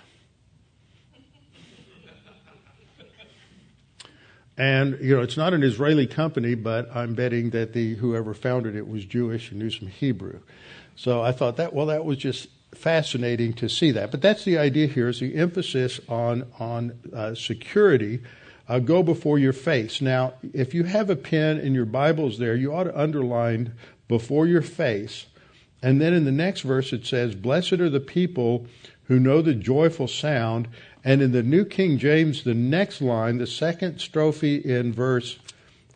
And 4.58 4.98
you 5.00 5.14
know, 5.14 5.22
it's 5.22 5.36
not 5.36 5.54
an 5.54 5.62
Israeli 5.62 6.08
company, 6.08 6.56
but 6.56 6.94
I'm 6.94 7.14
betting 7.14 7.50
that 7.50 7.72
the 7.72 7.94
whoever 7.94 8.34
founded 8.34 8.74
it 8.74 8.88
was 8.88 9.04
Jewish 9.04 9.50
and 9.50 9.60
knew 9.60 9.70
some 9.70 9.86
Hebrew. 9.86 10.40
So 10.96 11.22
I 11.22 11.30
thought 11.30 11.56
that 11.58 11.72
well, 11.72 11.86
that 11.86 12.04
was 12.04 12.18
just 12.18 12.48
fascinating 12.74 13.52
to 13.54 13.68
see 13.68 13.90
that. 13.92 14.10
But 14.10 14.22
that's 14.22 14.44
the 14.44 14.58
idea 14.58 14.86
here: 14.86 15.08
is 15.08 15.20
the 15.20 15.34
emphasis 15.34 16.00
on 16.08 16.46
on 16.58 16.98
uh, 17.14 17.34
security. 17.34 18.20
Uh, 18.68 18.78
go 18.78 19.02
before 19.02 19.38
your 19.38 19.54
face. 19.54 20.02
Now, 20.02 20.34
if 20.52 20.74
you 20.74 20.84
have 20.84 21.08
a 21.08 21.16
pen 21.16 21.58
in 21.58 21.74
your 21.74 21.86
Bibles 21.86 22.38
there, 22.38 22.54
you 22.54 22.74
ought 22.74 22.84
to 22.84 23.00
underline 23.00 23.72
before 24.08 24.46
your 24.46 24.60
face. 24.60 25.26
And 25.82 26.00
then 26.00 26.12
in 26.12 26.24
the 26.24 26.32
next 26.32 26.62
verse 26.62 26.92
it 26.92 27.06
says, 27.06 27.34
Blessed 27.34 27.74
are 27.74 27.90
the 27.90 28.00
people 28.00 28.66
who 29.04 29.20
know 29.20 29.40
the 29.40 29.54
joyful 29.54 30.08
sound. 30.08 30.68
And 31.04 31.22
in 31.22 31.32
the 31.32 31.42
New 31.42 31.64
King 31.64 31.98
James, 31.98 32.44
the 32.44 32.54
next 32.54 33.00
line, 33.00 33.38
the 33.38 33.46
second 33.46 33.98
strophe 33.98 34.64
in 34.64 34.92
verse 34.92 35.38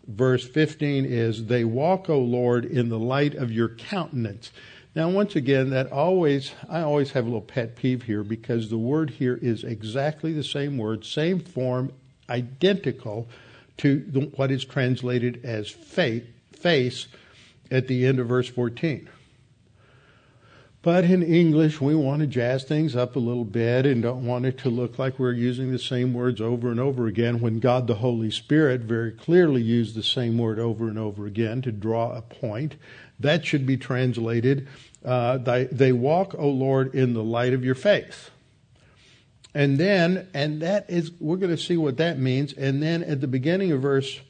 verse 0.06 0.46
15 0.46 1.04
is, 1.04 1.46
They 1.46 1.64
walk, 1.64 2.08
O 2.08 2.18
Lord, 2.18 2.64
in 2.64 2.88
the 2.88 2.98
light 2.98 3.34
of 3.34 3.52
your 3.52 3.68
countenance. 3.68 4.50
Now, 4.94 5.08
once 5.08 5.36
again, 5.36 5.70
that 5.70 5.90
always, 5.90 6.52
I 6.68 6.82
always 6.82 7.12
have 7.12 7.24
a 7.24 7.28
little 7.28 7.40
pet 7.40 7.76
peeve 7.76 8.02
here 8.02 8.22
because 8.22 8.68
the 8.68 8.76
word 8.76 9.08
here 9.08 9.38
is 9.40 9.64
exactly 9.64 10.34
the 10.34 10.44
same 10.44 10.76
word, 10.76 11.04
same 11.04 11.40
form, 11.40 11.92
identical 12.28 13.26
to 13.78 14.04
the, 14.06 14.20
what 14.36 14.50
is 14.50 14.64
translated 14.66 15.40
as 15.44 15.70
faith, 15.70 16.26
face 16.52 17.06
at 17.70 17.88
the 17.88 18.04
end 18.04 18.18
of 18.18 18.26
verse 18.26 18.48
14. 18.48 19.08
But 20.82 21.04
in 21.04 21.22
English, 21.22 21.80
we 21.80 21.94
want 21.94 22.22
to 22.22 22.26
jazz 22.26 22.64
things 22.64 22.96
up 22.96 23.14
a 23.14 23.20
little 23.20 23.44
bit 23.44 23.86
and 23.86 24.02
don't 24.02 24.26
want 24.26 24.46
it 24.46 24.58
to 24.58 24.68
look 24.68 24.98
like 24.98 25.16
we're 25.16 25.32
using 25.32 25.70
the 25.70 25.78
same 25.78 26.12
words 26.12 26.40
over 26.40 26.72
and 26.72 26.80
over 26.80 27.06
again 27.06 27.40
when 27.40 27.60
God 27.60 27.86
the 27.86 27.94
Holy 27.94 28.32
Spirit 28.32 28.80
very 28.80 29.12
clearly 29.12 29.62
used 29.62 29.94
the 29.94 30.02
same 30.02 30.38
word 30.38 30.58
over 30.58 30.88
and 30.88 30.98
over 30.98 31.24
again 31.24 31.62
to 31.62 31.70
draw 31.70 32.12
a 32.16 32.20
point. 32.20 32.74
That 33.20 33.46
should 33.46 33.64
be 33.64 33.76
translated, 33.76 34.66
uh, 35.04 35.38
they, 35.38 35.92
walk, 35.92 36.34
O 36.36 36.48
Lord, 36.48 36.92
in 36.96 37.14
the 37.14 37.22
light 37.22 37.52
of 37.52 37.64
your 37.64 37.76
face. 37.76 38.30
And 39.54 39.78
then, 39.78 40.28
and 40.34 40.60
that 40.62 40.90
is, 40.90 41.12
we're 41.20 41.36
going 41.36 41.54
to 41.54 41.62
see 41.62 41.76
what 41.76 41.98
that 41.98 42.18
means. 42.18 42.52
And 42.54 42.82
then 42.82 43.04
at 43.04 43.20
the 43.20 43.28
beginning 43.28 43.70
of 43.70 43.82
verse, 43.82 44.20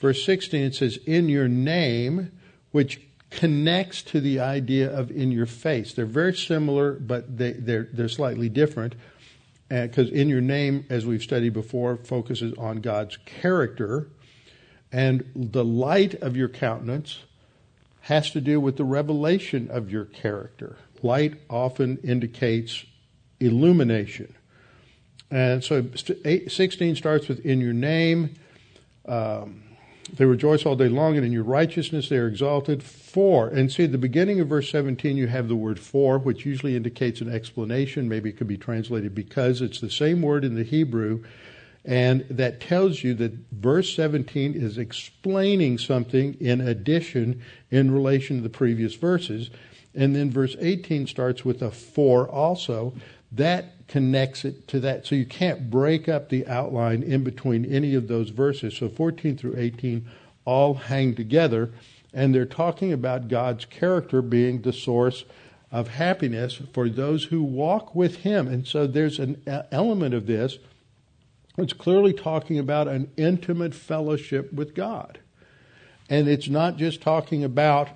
verse 0.00 0.24
16, 0.24 0.60
it 0.60 0.74
says, 0.74 0.98
in 1.06 1.28
your 1.28 1.46
name, 1.46 2.32
which 2.72 3.00
connects 3.30 4.02
to 4.02 4.20
the 4.20 4.40
idea 4.40 4.90
of 4.90 5.10
in 5.10 5.30
your 5.30 5.46
face. 5.46 5.92
They're 5.92 6.06
very 6.06 6.34
similar, 6.34 6.92
but 6.92 7.38
they, 7.38 7.52
they're, 7.52 7.88
they're 7.92 8.08
slightly 8.08 8.48
different. 8.48 8.94
Because 9.68 10.10
uh, 10.10 10.14
in 10.14 10.28
your 10.28 10.40
name, 10.40 10.84
as 10.90 11.06
we've 11.06 11.22
studied 11.22 11.52
before, 11.52 11.96
focuses 11.96 12.52
on 12.58 12.80
God's 12.80 13.18
character. 13.24 14.08
And 14.90 15.30
the 15.34 15.64
light 15.64 16.14
of 16.14 16.36
your 16.36 16.48
countenance 16.48 17.20
has 18.02 18.30
to 18.32 18.40
do 18.40 18.60
with 18.60 18.76
the 18.76 18.84
revelation 18.84 19.68
of 19.70 19.90
your 19.90 20.06
character. 20.06 20.76
Light 21.02 21.40
often 21.48 21.98
indicates 21.98 22.84
illumination. 23.38 24.34
And 25.30 25.62
so 25.62 25.86
16 25.94 26.96
starts 26.96 27.28
with 27.28 27.46
in 27.46 27.60
your 27.60 27.72
name. 27.72 28.34
Um, 29.06 29.62
they 30.16 30.24
rejoice 30.24 30.66
all 30.66 30.76
day 30.76 30.88
long, 30.88 31.16
and 31.16 31.24
in 31.24 31.32
your 31.32 31.44
righteousness 31.44 32.08
they 32.08 32.18
are 32.18 32.28
exalted. 32.28 32.82
For, 32.82 33.48
and 33.48 33.70
see, 33.70 33.84
at 33.84 33.92
the 33.92 33.98
beginning 33.98 34.40
of 34.40 34.48
verse 34.48 34.70
17, 34.70 35.16
you 35.16 35.26
have 35.26 35.48
the 35.48 35.56
word 35.56 35.80
for, 35.80 36.18
which 36.18 36.46
usually 36.46 36.76
indicates 36.76 37.20
an 37.20 37.32
explanation. 37.32 38.08
Maybe 38.08 38.30
it 38.30 38.36
could 38.36 38.48
be 38.48 38.58
translated 38.58 39.14
because. 39.14 39.60
It's 39.60 39.80
the 39.80 39.90
same 39.90 40.22
word 40.22 40.44
in 40.44 40.54
the 40.54 40.64
Hebrew 40.64 41.22
and 41.84 42.26
that 42.28 42.60
tells 42.60 43.02
you 43.02 43.14
that 43.14 43.32
verse 43.52 43.94
17 43.94 44.54
is 44.54 44.76
explaining 44.76 45.78
something 45.78 46.34
in 46.34 46.60
addition 46.60 47.42
in 47.70 47.90
relation 47.90 48.36
to 48.36 48.42
the 48.42 48.50
previous 48.50 48.94
verses. 48.94 49.50
And 49.94 50.14
then 50.14 50.30
verse 50.30 50.56
18 50.60 51.06
starts 51.06 51.44
with 51.44 51.62
a 51.62 51.70
for 51.70 52.28
also. 52.28 52.92
That 53.32 53.79
connects 53.90 54.44
it 54.44 54.68
to 54.68 54.78
that. 54.80 55.04
So 55.04 55.16
you 55.16 55.26
can't 55.26 55.68
break 55.68 56.08
up 56.08 56.28
the 56.28 56.46
outline 56.46 57.02
in 57.02 57.24
between 57.24 57.64
any 57.64 57.94
of 57.94 58.06
those 58.06 58.30
verses. 58.30 58.76
So 58.76 58.88
14 58.88 59.36
through 59.36 59.56
18 59.58 60.06
all 60.44 60.74
hang 60.74 61.16
together. 61.16 61.72
And 62.14 62.34
they're 62.34 62.46
talking 62.46 62.92
about 62.92 63.28
God's 63.28 63.64
character 63.64 64.22
being 64.22 64.62
the 64.62 64.72
source 64.72 65.24
of 65.72 65.88
happiness 65.88 66.60
for 66.72 66.88
those 66.88 67.24
who 67.24 67.42
walk 67.42 67.94
with 67.94 68.18
Him. 68.18 68.46
And 68.46 68.66
so 68.66 68.86
there's 68.86 69.18
an 69.18 69.42
element 69.70 70.14
of 70.14 70.26
this 70.26 70.58
it's 71.58 71.72
clearly 71.72 72.12
talking 72.12 72.58
about 72.58 72.88
an 72.88 73.10
intimate 73.16 73.74
fellowship 73.74 74.52
with 74.52 74.74
God. 74.74 75.18
And 76.08 76.28
it's 76.28 76.48
not 76.48 76.76
just 76.76 77.02
talking 77.02 77.44
about 77.44 77.88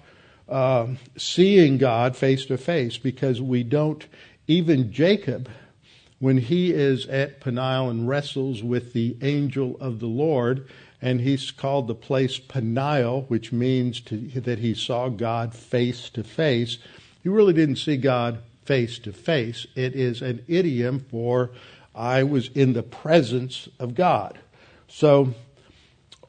uh, 0.49 0.89
seeing 1.17 1.79
God 1.79 2.17
face 2.17 2.45
to 2.47 2.59
face, 2.59 2.99
because 2.99 3.41
we 3.41 3.63
don't, 3.63 4.07
even 4.47 4.93
Jacob, 4.93 5.49
when 6.25 6.39
he 6.39 6.73
is 6.73 7.05
at 7.09 7.39
Peniel 7.39 7.91
and 7.91 8.09
wrestles 8.09 8.63
with 8.63 8.95
the 8.95 9.15
angel 9.21 9.77
of 9.79 10.01
the 10.01 10.07
Lord, 10.07 10.67
and 11.03 11.21
he's 11.21 11.51
called 11.51 11.87
the 11.87 11.95
place 11.95 12.39
Peniel, 12.39 13.27
which 13.29 13.53
means 13.53 14.01
to, 14.01 14.17
that 14.41 14.59
he 14.59 14.73
saw 14.73 15.11
God 15.11 15.55
face 15.55 16.09
to 16.09 16.25
face. 16.25 16.79
He 17.23 17.29
really 17.29 17.53
didn't 17.53 17.77
see 17.77 17.99
God 17.99 18.39
face 18.65 18.99
to 19.01 19.13
face. 19.13 19.67
It 19.75 19.95
is 19.95 20.23
an 20.23 20.43
idiom 20.49 21.01
for 21.11 21.51
I 21.95 22.23
was 22.23 22.49
in 22.55 22.73
the 22.73 22.83
presence 22.83 23.69
of 23.79 23.95
God. 23.95 24.39
So 24.89 25.35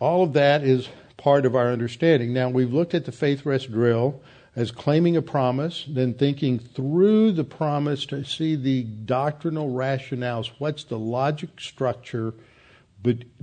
all 0.01 0.23
of 0.23 0.33
that 0.33 0.61
is 0.61 0.89
part 1.15 1.45
of 1.45 1.55
our 1.55 1.71
understanding. 1.71 2.33
Now 2.33 2.49
we've 2.49 2.73
looked 2.73 2.93
at 2.93 3.05
the 3.05 3.13
faith 3.13 3.45
rest 3.45 3.71
drill 3.71 4.19
as 4.55 4.71
claiming 4.71 5.17
a 5.17 5.21
promise, 5.21 5.85
then 5.87 6.13
thinking 6.13 6.59
through 6.59 7.31
the 7.33 7.43
promise 7.43 8.05
to 8.05 8.23
see 8.23 8.55
the 8.55 8.83
doctrinal 8.83 9.69
rationales. 9.69 10.51
What's 10.57 10.83
the 10.83 10.99
logic 10.99 11.59
structure 11.59 12.33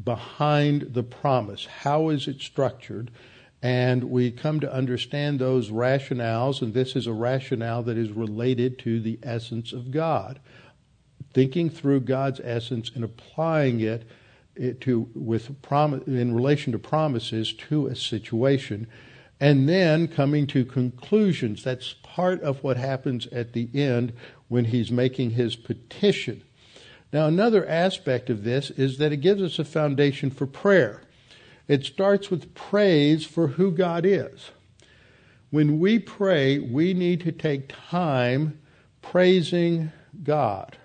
behind 0.03 0.94
the 0.94 1.03
promise? 1.03 1.66
How 1.66 2.09
is 2.09 2.27
it 2.27 2.40
structured? 2.40 3.11
And 3.62 4.05
we 4.05 4.31
come 4.31 4.59
to 4.61 4.72
understand 4.72 5.38
those 5.38 5.70
rationales, 5.70 6.62
and 6.62 6.75
this 6.75 6.96
is 6.96 7.07
a 7.07 7.12
rationale 7.12 7.83
that 7.85 7.96
is 7.96 8.11
related 8.11 8.79
to 8.81 9.01
the 9.01 9.18
essence 9.22 9.72
of 9.72 9.90
God 9.90 10.40
thinking 11.33 11.70
through 11.70 12.01
God's 12.01 12.40
essence 12.42 12.90
and 12.94 13.05
applying 13.05 13.81
it, 13.81 14.05
it 14.55 14.81
to 14.83 15.09
with 15.14 15.61
prom- 15.62 16.03
in 16.07 16.35
relation 16.35 16.72
to 16.72 16.79
promises 16.79 17.53
to 17.55 17.87
a 17.87 17.96
situation, 17.96 18.87
and 19.40 19.68
then 19.68 20.09
coming 20.09 20.47
to 20.49 20.64
conclusions. 20.64 21.64
That's 21.64 21.95
part 22.03 22.40
of 22.42 22.62
what 22.62 22.77
happens 22.77 23.27
at 23.29 23.53
the 23.53 23.68
end 23.75 24.12
when 24.49 24.66
he's 24.66 24.90
making 24.90 25.31
his 25.31 25.57
petition. 25.57 26.42
Now, 27.12 27.27
another 27.27 27.66
aspect 27.66 28.31
of 28.31 28.45
this 28.45 28.71
is 28.71 28.99
that 28.99 29.12
it 29.12 29.18
gives 29.18 29.42
us 29.42 29.59
a 29.59 29.64
foundation 29.64 30.31
for 30.31 30.47
prayer. 30.47 31.03
It 31.68 31.85
starts 31.85 32.31
with 32.31 32.55
praise 32.55 33.25
for 33.25 33.49
who 33.49 33.71
God 33.71 34.07
is. 34.07 34.51
When 35.51 35.79
we 35.79 35.99
pray, 35.99 36.59
we 36.59 36.95
need 36.95 37.21
to 37.23 37.33
take 37.33 37.73
time 37.90 38.59
praising 39.03 39.92
God. 40.23 40.79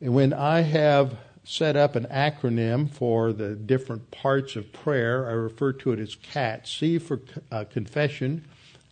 And 0.00 0.14
when 0.14 0.32
I 0.32 0.62
have 0.62 1.16
set 1.48 1.76
up 1.76 1.94
an 1.94 2.06
acronym 2.06 2.90
for 2.90 3.32
the 3.32 3.54
different 3.54 4.10
parts 4.10 4.56
of 4.56 4.72
prayer, 4.72 5.30
I 5.30 5.32
refer 5.32 5.72
to 5.74 5.92
it 5.92 6.00
as 6.00 6.16
CAT 6.16 6.66
C 6.66 6.98
for 6.98 7.20
uh, 7.52 7.64
confession, 7.70 8.44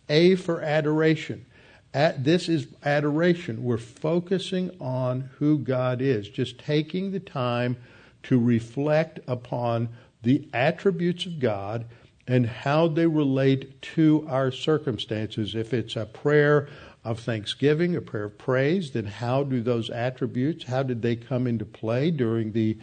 A 0.07 0.35
for 0.35 0.61
adoration. 0.61 1.45
At, 1.93 2.23
this 2.23 2.47
is 2.47 2.67
adoration. 2.85 3.61
We're 3.61 3.77
focusing 3.77 4.71
on 4.79 5.29
who 5.37 5.57
God 5.59 6.01
is, 6.01 6.29
just 6.29 6.57
taking 6.57 7.11
the 7.11 7.19
time 7.19 7.75
to 8.23 8.39
reflect 8.39 9.19
upon 9.27 9.89
the 10.23 10.47
attributes 10.53 11.25
of 11.25 11.39
God 11.39 11.85
and 12.25 12.45
how 12.45 12.87
they 12.87 13.05
relate 13.05 13.81
to 13.81 14.25
our 14.29 14.49
circumstances. 14.49 15.55
If 15.55 15.73
it's 15.73 15.97
a 15.97 16.05
prayer 16.05 16.69
of 17.05 17.19
thanksgiving, 17.19 17.95
a 17.95 18.01
prayer 18.01 18.25
of 18.25 18.37
praise, 18.37 18.91
then 18.91 19.05
how 19.05 19.43
do 19.43 19.61
those 19.61 19.89
attributes, 19.89 20.65
how 20.65 20.83
did 20.83 21.01
they 21.01 21.15
come 21.15 21.47
into 21.47 21.63
play 21.63 22.09
during 22.11 22.51
the 22.51 22.77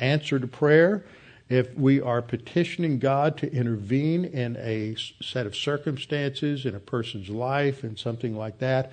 answer 0.00 0.38
to 0.38 0.46
prayer? 0.46 1.04
If 1.48 1.72
we 1.74 2.00
are 2.00 2.22
petitioning 2.22 2.98
God 2.98 3.36
to 3.38 3.52
intervene 3.52 4.24
in 4.24 4.56
a 4.56 4.96
set 5.22 5.46
of 5.46 5.54
circumstances 5.54 6.64
in 6.66 6.74
a 6.74 6.80
person's 6.80 7.28
life 7.28 7.84
and 7.84 7.96
something 7.96 8.36
like 8.36 8.58
that, 8.58 8.90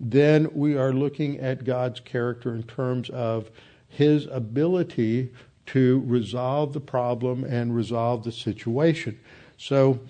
then 0.00 0.48
we 0.52 0.76
are 0.76 0.92
looking 0.92 1.38
at 1.38 1.64
God's 1.64 2.00
character 2.00 2.54
in 2.54 2.64
terms 2.64 3.08
of 3.10 3.50
his 3.88 4.26
ability 4.26 5.30
to 5.66 6.02
resolve 6.06 6.72
the 6.72 6.80
problem 6.80 7.44
and 7.44 7.76
resolve 7.76 8.24
the 8.24 8.32
situation. 8.32 9.20
So 9.58 10.00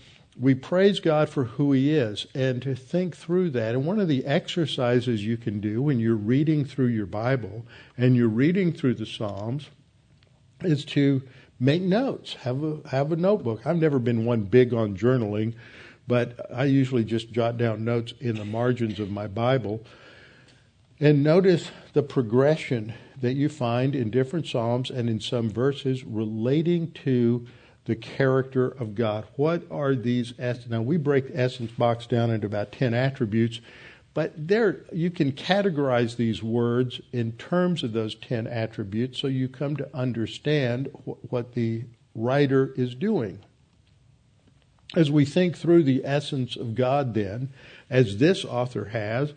we 0.43 0.57
praise 0.57 0.99
God 0.99 1.29
for 1.29 1.45
who 1.45 1.71
He 1.71 1.95
is 1.95 2.27
and 2.35 2.61
to 2.63 2.75
think 2.75 3.17
through 3.17 3.51
that. 3.51 3.77
And 3.77 3.87
one 3.87 4.01
of 4.01 4.09
the 4.09 4.27
exercises 4.27 5.25
you 5.25 5.37
can 5.37 5.61
do 5.61 5.81
when 5.81 6.01
you're 6.01 6.17
reading 6.17 6.65
through 6.65 6.89
your 6.89 7.07
Bible 7.07 7.65
and 7.97 8.17
you're 8.17 8.27
reading 8.27 8.73
through 8.73 8.95
the 8.95 9.07
Psalms 9.07 9.69
is 10.63 10.85
to 10.87 11.23
make 11.61 11.81
notes. 11.81 12.35
Have 12.41 12.65
a 12.65 12.81
have 12.89 13.13
a 13.13 13.17
notebook. 13.17 13.65
I've 13.65 13.77
never 13.77 14.01
been 14.01 14.25
one 14.25 14.43
big 14.43 14.75
on 14.75 14.97
journaling, 14.97 15.55
but 16.09 16.53
I 16.53 16.65
usually 16.65 17.05
just 17.05 17.31
jot 17.31 17.57
down 17.57 17.85
notes 17.85 18.13
in 18.19 18.35
the 18.35 18.45
margins 18.45 18.99
of 18.99 19.13
my 19.13 19.29
Bible. 19.29 19.85
And 20.99 21.23
notice 21.23 21.71
the 21.93 22.03
progression 22.03 22.95
that 23.21 23.35
you 23.35 23.49
find 23.49 23.95
in 23.95 24.11
different 24.11 24.49
Psalms 24.49 24.91
and 24.91 25.09
in 25.09 25.21
some 25.21 25.49
verses 25.49 26.03
relating 26.03 26.91
to 27.05 27.47
the 27.85 27.97
character 27.97 28.69
of 28.69 28.95
God. 28.95 29.27
What 29.37 29.65
are 29.71 29.95
these 29.95 30.35
essence? 30.39 30.69
Now 30.69 30.83
we 30.83 30.97
break 30.97 31.29
the 31.29 31.41
essence 31.41 31.73
box 31.73 32.07
down 32.07 32.31
into 32.31 32.47
about 32.47 32.73
ten 32.73 32.95
attributes, 32.95 33.61
but 34.15 34.33
there 34.37 34.85
you 34.93 35.11
can 35.11 35.33
categorize 35.33 36.17
these 36.17 36.43
words 36.43 37.01
in 37.13 37.33
terms 37.33 37.83
of 37.83 37.93
those 37.93 38.15
ten 38.15 38.47
attributes, 38.47 39.19
so 39.19 39.27
you 39.27 39.49
come 39.49 39.77
to 39.77 39.97
understand 39.97 40.91
wh- 41.05 41.33
what 41.33 41.55
the 41.55 41.85
writer 42.15 42.73
is 42.77 42.95
doing. 42.95 43.41
As 44.95 45.11
we 45.11 45.25
think 45.25 45.57
through 45.57 45.85
the 45.85 46.03
essence 46.05 46.55
of 46.55 46.75
God, 46.75 47.15
then, 47.15 47.51
as 47.89 48.19
this 48.19 48.45
author 48.45 48.87
has, 48.87 49.33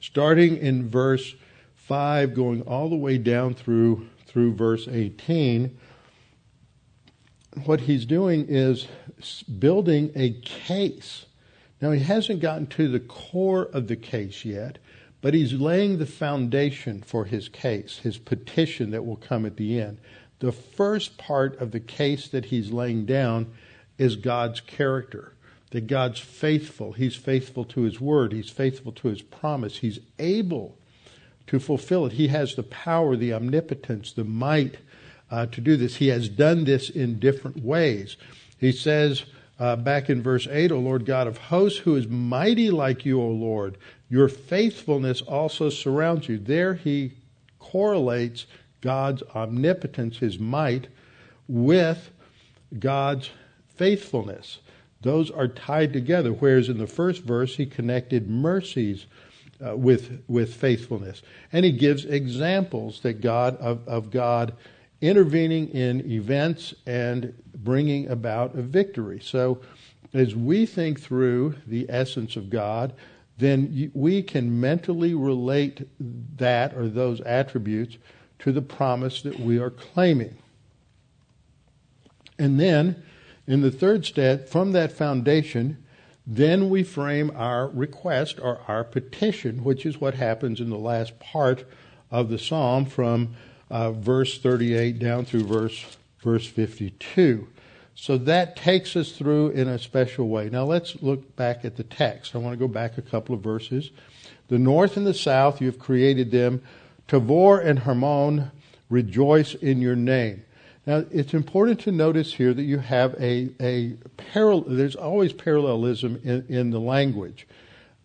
starting 0.00 0.56
in 0.56 0.88
verse 0.88 1.36
5 1.76 2.34
going 2.34 2.62
all 2.62 2.88
the 2.88 2.96
way 2.96 3.16
down 3.16 3.54
through 3.54 4.08
through 4.26 4.54
verse 4.54 4.88
18 4.88 5.78
what 7.64 7.80
he's 7.80 8.06
doing 8.06 8.46
is 8.48 8.86
building 9.58 10.12
a 10.14 10.32
case. 10.32 11.26
Now 11.80 11.92
he 11.92 12.00
hasn't 12.00 12.40
gotten 12.40 12.66
to 12.68 12.88
the 12.88 13.00
core 13.00 13.64
of 13.64 13.88
the 13.88 13.96
case 13.96 14.44
yet 14.44 14.78
but 15.22 15.34
he's 15.34 15.54
laying 15.54 15.98
the 15.98 16.06
foundation 16.06 17.02
for 17.02 17.24
his 17.24 17.48
case 17.48 17.98
his 17.98 18.18
petition 18.18 18.90
that 18.90 19.04
will 19.04 19.16
come 19.16 19.44
at 19.46 19.56
the 19.56 19.80
end. 19.80 19.98
The 20.38 20.52
first 20.52 21.16
part 21.18 21.58
of 21.58 21.72
the 21.72 21.80
case 21.80 22.28
that 22.28 22.46
he's 22.46 22.70
laying 22.70 23.06
down 23.06 23.52
is 23.98 24.16
God's 24.16 24.60
character 24.60 25.32
that 25.70 25.86
God's 25.88 26.20
faithful. 26.20 26.92
He's 26.92 27.16
faithful 27.16 27.64
to 27.66 27.82
his 27.82 28.00
word. 28.00 28.32
He's 28.32 28.50
faithful 28.50 28.92
to 28.92 29.08
his 29.08 29.22
promise. 29.22 29.78
He's 29.78 29.98
able 30.18 30.78
to 31.48 31.58
fulfill 31.58 32.06
it. 32.06 32.12
He 32.12 32.28
has 32.28 32.54
the 32.54 32.62
power, 32.62 33.16
the 33.16 33.32
omnipotence, 33.32 34.12
the 34.12 34.24
might 34.24 34.76
uh, 35.30 35.46
to 35.46 35.60
do 35.60 35.76
this. 35.76 35.96
He 35.96 36.08
has 36.08 36.28
done 36.28 36.64
this 36.64 36.90
in 36.90 37.18
different 37.18 37.62
ways. 37.62 38.16
He 38.58 38.72
says 38.72 39.24
uh, 39.58 39.76
back 39.76 40.10
in 40.10 40.22
verse 40.22 40.46
8, 40.50 40.72
O 40.72 40.78
Lord 40.78 41.04
God 41.04 41.26
of 41.26 41.38
hosts, 41.38 41.80
who 41.80 41.96
is 41.96 42.06
mighty 42.08 42.70
like 42.70 43.04
you, 43.04 43.20
O 43.20 43.28
Lord, 43.28 43.78
your 44.08 44.28
faithfulness 44.28 45.22
also 45.22 45.68
surrounds 45.70 46.28
you. 46.28 46.38
There 46.38 46.74
he 46.74 47.12
correlates 47.58 48.46
God's 48.80 49.22
omnipotence, 49.34 50.18
his 50.18 50.38
might, 50.38 50.88
with 51.48 52.10
God's 52.78 53.30
faithfulness. 53.74 54.60
Those 55.00 55.30
are 55.30 55.48
tied 55.48 55.92
together, 55.92 56.32
whereas 56.32 56.68
in 56.68 56.78
the 56.78 56.86
first 56.86 57.22
verse 57.22 57.56
he 57.56 57.66
connected 57.66 58.28
mercies 58.28 59.06
uh, 59.64 59.76
with 59.76 60.22
with 60.28 60.54
faithfulness, 60.54 61.22
and 61.52 61.64
he 61.64 61.72
gives 61.72 62.04
examples 62.04 63.00
that 63.00 63.20
God 63.20 63.56
of, 63.56 63.86
of 63.88 64.10
God 64.10 64.54
intervening 65.00 65.68
in 65.68 66.10
events 66.10 66.74
and 66.86 67.34
bringing 67.54 68.08
about 68.08 68.54
a 68.54 68.62
victory. 68.62 69.20
So, 69.22 69.60
as 70.14 70.34
we 70.34 70.64
think 70.64 71.00
through 71.00 71.56
the 71.66 71.86
essence 71.88 72.36
of 72.36 72.48
God, 72.48 72.94
then 73.38 73.90
we 73.92 74.22
can 74.22 74.60
mentally 74.60 75.14
relate 75.14 75.86
that 76.00 76.74
or 76.74 76.88
those 76.88 77.20
attributes 77.20 77.98
to 78.38 78.52
the 78.52 78.62
promise 78.62 79.20
that 79.22 79.38
we 79.38 79.58
are 79.58 79.70
claiming. 79.70 80.38
And 82.38 82.58
then, 82.58 83.02
in 83.46 83.60
the 83.60 83.70
third 83.70 84.06
step, 84.06 84.48
from 84.48 84.72
that 84.72 84.92
foundation, 84.92 85.84
then 86.26 86.70
we 86.70 86.82
frame 86.82 87.30
our 87.34 87.68
request 87.68 88.40
or 88.40 88.60
our 88.66 88.84
petition, 88.84 89.62
which 89.62 89.86
is 89.86 90.00
what 90.00 90.14
happens 90.14 90.60
in 90.60 90.70
the 90.70 90.78
last 90.78 91.20
part 91.20 91.64
of 92.10 92.28
the 92.28 92.38
psalm 92.38 92.84
from 92.86 93.34
uh, 93.70 93.92
verse 93.92 94.38
38 94.38 94.98
down 94.98 95.24
through 95.24 95.44
verse 95.44 95.96
verse 96.22 96.46
52. 96.46 97.46
So 97.94 98.18
that 98.18 98.56
takes 98.56 98.94
us 98.94 99.12
through 99.12 99.50
in 99.50 99.68
a 99.68 99.78
special 99.78 100.28
way. 100.28 100.50
Now 100.50 100.64
let's 100.64 101.02
look 101.02 101.34
back 101.36 101.64
at 101.64 101.76
the 101.76 101.82
text. 101.82 102.34
I 102.34 102.38
want 102.38 102.52
to 102.52 102.58
go 102.58 102.68
back 102.68 102.98
a 102.98 103.02
couple 103.02 103.34
of 103.34 103.40
verses. 103.40 103.90
The 104.48 104.58
north 104.58 104.96
and 104.96 105.06
the 105.06 105.14
south, 105.14 105.60
you 105.60 105.66
have 105.66 105.78
created 105.78 106.30
them. 106.30 106.62
Tavor 107.08 107.64
and 107.64 107.78
Hermon 107.78 108.50
rejoice 108.90 109.54
in 109.54 109.80
your 109.80 109.96
name. 109.96 110.44
Now, 110.86 111.04
it's 111.10 111.34
important 111.34 111.80
to 111.80 111.92
notice 111.92 112.34
here 112.34 112.54
that 112.54 112.62
you 112.62 112.78
have 112.78 113.14
a, 113.14 113.50
a 113.60 113.94
parallel, 114.16 114.64
there's 114.68 114.94
always 114.94 115.32
parallelism 115.32 116.20
in, 116.22 116.44
in 116.48 116.70
the 116.70 116.78
language. 116.78 117.46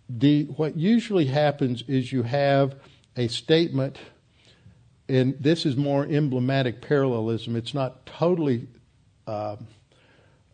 The, 0.09 0.45
what 0.45 0.75
usually 0.77 1.25
happens 1.25 1.83
is 1.87 2.11
you 2.11 2.23
have 2.23 2.75
a 3.15 3.27
statement, 3.27 3.97
and 5.11 5.35
this 5.39 5.65
is 5.65 5.75
more 5.75 6.05
emblematic 6.05 6.81
parallelism. 6.81 7.55
It's 7.55 7.73
not 7.73 8.05
totally, 8.05 8.67
uh, 9.27 9.57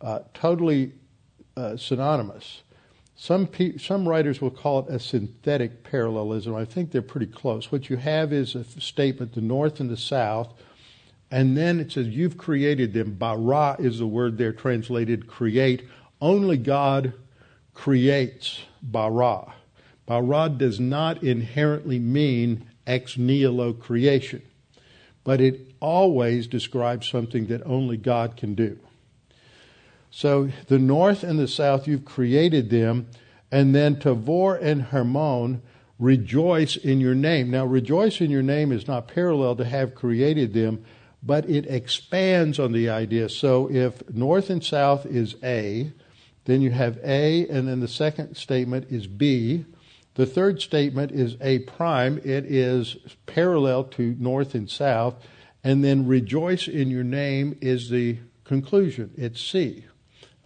uh, 0.00 0.20
totally 0.34 0.92
uh, 1.56 1.76
synonymous. 1.76 2.62
Some, 3.14 3.46
pe- 3.46 3.78
some 3.78 4.08
writers 4.08 4.40
will 4.40 4.50
call 4.50 4.80
it 4.80 4.94
a 4.94 4.98
synthetic 4.98 5.84
parallelism. 5.84 6.54
I 6.54 6.64
think 6.64 6.90
they're 6.90 7.02
pretty 7.02 7.26
close. 7.26 7.70
What 7.70 7.88
you 7.88 7.96
have 7.96 8.32
is 8.32 8.54
a 8.54 8.64
statement, 8.64 9.34
the 9.34 9.40
north 9.40 9.80
and 9.80 9.90
the 9.90 9.96
south, 9.96 10.52
and 11.30 11.56
then 11.56 11.78
it 11.78 11.92
says, 11.92 12.08
You've 12.08 12.38
created 12.38 12.92
them. 12.92 13.14
Bara 13.14 13.76
is 13.78 13.98
the 13.98 14.06
word 14.06 14.38
there 14.38 14.52
translated 14.52 15.26
create. 15.26 15.86
Only 16.20 16.56
God 16.56 17.12
creates 17.74 18.60
bara. 18.82 19.52
Bara 20.06 20.48
does 20.48 20.80
not 20.80 21.22
inherently 21.22 21.98
mean 21.98 22.66
ex 22.88 23.18
nihilo 23.18 23.74
creation, 23.74 24.42
but 25.24 25.40
it 25.40 25.74
always 25.80 26.46
describes 26.46 27.08
something 27.08 27.46
that 27.46 27.62
only 27.64 27.96
God 27.96 28.36
can 28.36 28.54
do. 28.54 28.78
So 30.10 30.50
the 30.68 30.78
north 30.78 31.22
and 31.22 31.38
the 31.38 31.48
south, 31.48 31.86
you've 31.86 32.04
created 32.04 32.70
them, 32.70 33.08
and 33.52 33.74
then 33.74 33.96
Tavor 33.96 34.58
and 34.60 34.82
Hermon 34.82 35.62
rejoice 35.98 36.76
in 36.76 37.00
your 37.00 37.14
name. 37.14 37.50
Now, 37.50 37.66
rejoice 37.66 38.20
in 38.20 38.30
your 38.30 38.42
name 38.42 38.72
is 38.72 38.86
not 38.86 39.08
parallel 39.08 39.56
to 39.56 39.64
have 39.64 39.94
created 39.94 40.54
them 40.54 40.84
but 41.22 41.48
it 41.48 41.66
expands 41.66 42.58
on 42.58 42.72
the 42.72 42.88
idea. 42.88 43.28
So 43.28 43.70
if 43.70 44.08
north 44.10 44.50
and 44.50 44.62
south 44.62 45.06
is 45.06 45.36
A, 45.42 45.92
then 46.44 46.62
you 46.62 46.70
have 46.70 46.98
A, 47.02 47.46
and 47.48 47.68
then 47.68 47.80
the 47.80 47.88
second 47.88 48.36
statement 48.36 48.86
is 48.90 49.06
B. 49.06 49.64
The 50.18 50.26
third 50.26 50.60
statement 50.60 51.12
is 51.12 51.36
A 51.40 51.60
prime. 51.60 52.18
It 52.24 52.44
is 52.44 52.96
parallel 53.26 53.84
to 53.84 54.16
north 54.18 54.52
and 54.56 54.68
south. 54.68 55.14
And 55.62 55.84
then 55.84 56.08
rejoice 56.08 56.66
in 56.66 56.90
your 56.90 57.04
name 57.04 57.56
is 57.60 57.88
the 57.88 58.18
conclusion. 58.42 59.12
It's 59.16 59.40
C. 59.40 59.84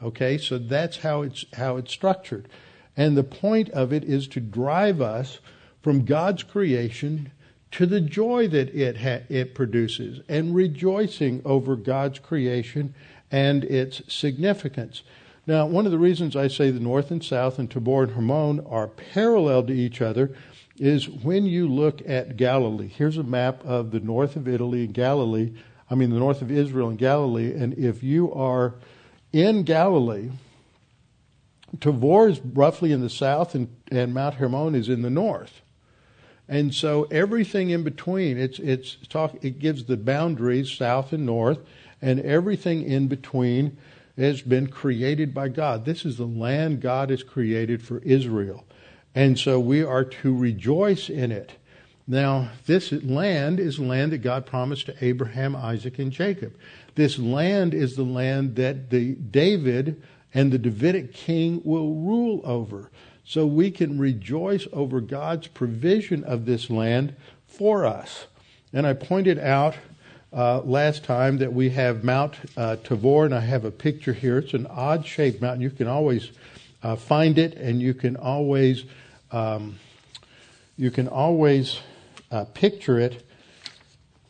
Okay, 0.03 0.37
so 0.37 0.59
that's 0.59 0.99
how 0.99 1.23
it's 1.23 1.47
how 1.55 1.79
it's 1.79 1.91
structured. 1.91 2.51
And 2.99 3.17
the 3.17 3.25
point 3.25 3.71
of 3.71 3.95
it 3.95 4.05
is 4.05 4.29
to 4.29 4.41
drive 4.41 5.01
us 5.01 5.39
from 5.81 6.05
God's 6.05 6.43
creation 6.43 7.33
to 7.71 7.87
the 7.87 8.03
joy 8.03 8.49
that 8.49 8.75
it 8.75 8.99
ha- 8.99 9.25
it 9.31 9.55
produces 9.55 10.21
and 10.29 10.55
rejoicing 10.55 11.41
over 11.47 11.77
God's 11.77 12.19
creation 12.19 12.95
and 13.31 13.65
its 13.65 14.03
significance. 14.13 15.03
Now, 15.47 15.67
one 15.67 15.87
of 15.87 15.93
the 15.93 15.99
reasons 15.99 16.37
I 16.37 16.47
say 16.47 16.71
the 16.71 16.79
north 16.79 17.11
and 17.11 17.23
south 17.23 17.59
and 17.59 17.69
Tabor 17.69 18.05
and 18.05 18.13
Hermon 18.13 18.61
are 18.61 18.87
parallel 18.87 19.65
to 19.65 19.73
each 19.73 20.01
other 20.01 20.37
is 20.79 21.09
when 21.09 21.47
you 21.47 21.69
look 21.69 22.01
at 22.09 22.37
Galilee. 22.37 22.89
Here's 22.89 23.17
a 23.17 23.25
map 23.25 23.65
of 23.65 23.91
the 23.91 23.99
north 23.99 24.37
of 24.37 24.47
Italy 24.47 24.85
and 24.85 24.95
Galilee. 24.95 25.53
I 25.91 25.97
mean, 25.97 26.11
the 26.11 26.19
north 26.19 26.43
of 26.43 26.51
Israel 26.51 26.89
and 26.89 26.99
Galilee. 26.99 27.53
And 27.53 27.75
if 27.75 28.05
you 28.05 28.33
are 28.33 28.75
in 29.33 29.65
Galilee, 29.65 30.31
Tabor 31.81 32.29
is 32.29 32.41
roughly 32.41 32.93
in 32.93 33.01
the 33.01 33.11
south, 33.11 33.55
and, 33.55 33.69
and 33.91 34.15
Mount 34.15 34.37
Hermon 34.37 34.77
is 34.77 34.89
in 34.89 35.03
the 35.03 35.11
north. 35.11 35.61
And 36.49 36.73
so 36.75 37.05
everything 37.11 37.71
in 37.71 37.83
between, 37.83 38.39
it's 38.39 38.59
it's 38.59 38.97
talk. 39.09 39.37
It 39.43 39.59
gives 39.59 39.85
the 39.85 39.97
boundaries 39.97 40.71
south 40.71 41.13
and 41.13 41.25
north, 41.25 41.59
and 42.01 42.21
everything 42.21 42.83
in 42.83 43.09
between 43.09 43.79
has 44.17 44.43
been 44.43 44.67
created 44.67 45.33
by 45.33 45.49
God. 45.49 45.85
This 45.85 46.05
is 46.05 46.17
the 46.17 46.27
land 46.27 46.81
God 46.81 47.11
has 47.11 47.23
created 47.23 47.83
for 47.83 47.99
Israel. 48.01 48.65
And 49.15 49.39
so 49.39 49.61
we 49.61 49.83
are 49.83 50.05
to 50.05 50.37
rejoice 50.37 51.09
in 51.09 51.33
it. 51.33 51.53
Now, 52.07 52.51
this 52.67 52.93
land 52.93 53.61
is 53.61 53.79
land 53.79 54.13
that 54.13 54.19
God 54.19 54.45
promised 54.45 54.87
to 54.87 55.05
Abraham, 55.05 55.55
Isaac, 55.55 55.99
and 55.99 56.11
Jacob. 56.11 56.55
This 56.95 57.19
land 57.19 57.75
is 57.75 57.97
the 57.97 58.03
land 58.03 58.57
that 58.57 58.91
the 58.91 59.15
David 59.15 60.03
and 60.35 60.51
the 60.51 60.59
Davidic 60.59 61.13
king 61.13 61.63
will 61.65 61.95
rule 61.95 62.41
over. 62.45 62.91
So 63.25 63.47
we 63.47 63.71
can 63.71 63.99
rejoice 63.99 64.67
over 64.73 65.01
God's 65.01 65.47
provision 65.47 66.25
of 66.25 66.45
this 66.45 66.71
land 66.71 67.15
for 67.47 67.87
us. 67.87 68.27
And 68.73 68.87
I 68.87 68.95
pointed 68.95 69.39
out 69.39 69.77
uh, 70.33 70.61
last 70.61 71.05
time 71.05 71.39
that 71.39 71.53
we 71.53 71.71
have 71.71 72.05
Mount 72.05 72.37
uh, 72.57 72.77
Tabor, 72.77 73.27
and 73.27 73.35
I 73.35 73.41
have 73.41 73.65
a 73.65 73.71
picture 73.71 74.13
here. 74.13 74.39
It's 74.39 74.55
an 74.55 74.67
odd 74.67 75.07
shaped 75.07 75.43
mountain. 75.43 75.61
You 75.61 75.71
can 75.71 75.87
always 75.87 76.31
uh, 76.83 76.97
find 76.97 77.39
it, 77.39 77.55
and 77.55 77.81
you 77.81 77.95
can 77.95 78.17
always 78.17 78.85
um, 79.31 79.79
you 80.77 80.91
can 80.91 81.09
always 81.09 81.81
uh, 82.31 82.45
picture 82.45 82.99
it 82.99 83.27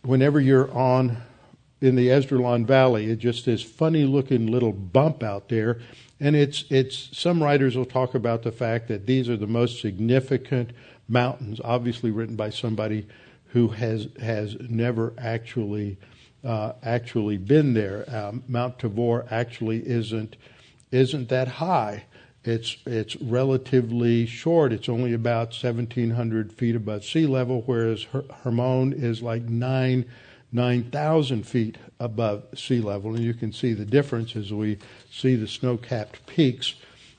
whenever 0.02 0.40
you're 0.40 0.72
on 0.72 1.18
in 1.80 1.94
the 1.94 2.08
Esdraelon 2.08 2.66
Valley. 2.66 3.06
It's 3.06 3.22
just 3.22 3.46
this 3.46 3.62
funny 3.62 4.04
looking 4.04 4.46
little 4.46 4.72
bump 4.72 5.22
out 5.22 5.48
there, 5.48 5.80
and 6.18 6.34
it's 6.34 6.64
it's 6.68 7.16
some 7.16 7.42
writers 7.42 7.76
will 7.76 7.84
talk 7.84 8.14
about 8.14 8.42
the 8.42 8.52
fact 8.52 8.88
that 8.88 9.06
these 9.06 9.28
are 9.28 9.36
the 9.36 9.46
most 9.46 9.80
significant 9.80 10.70
mountains, 11.08 11.60
obviously 11.62 12.10
written 12.10 12.34
by 12.34 12.50
somebody 12.50 13.06
who 13.52 13.68
has 13.68 14.08
has 14.20 14.56
never 14.68 15.12
actually 15.18 15.98
uh, 16.44 16.72
actually 16.82 17.36
been 17.36 17.74
there. 17.74 18.04
Um, 18.08 18.42
Mount 18.48 18.78
Tabor 18.78 19.26
actually 19.30 19.86
isn't 19.86 20.36
isn't 20.90 21.28
that 21.28 21.48
high. 21.48 22.04
It's 22.44 22.76
it's 22.86 23.16
relatively 23.16 24.26
short. 24.26 24.72
It's 24.72 24.88
only 24.88 25.12
about 25.12 25.48
1,700 25.48 26.52
feet 26.52 26.74
above 26.74 27.04
sea 27.04 27.26
level, 27.26 27.62
whereas 27.66 28.04
Her- 28.04 28.24
Hermon 28.42 28.92
is 28.92 29.22
like 29.22 29.42
nine 29.42 30.06
9,000 30.54 31.46
feet 31.46 31.78
above 31.98 32.44
sea 32.54 32.80
level. 32.80 33.14
And 33.14 33.24
you 33.24 33.32
can 33.32 33.52
see 33.52 33.72
the 33.72 33.86
difference 33.86 34.36
as 34.36 34.52
we 34.52 34.78
see 35.10 35.34
the 35.34 35.48
snow 35.48 35.78
capped 35.78 36.26
peaks 36.26 36.74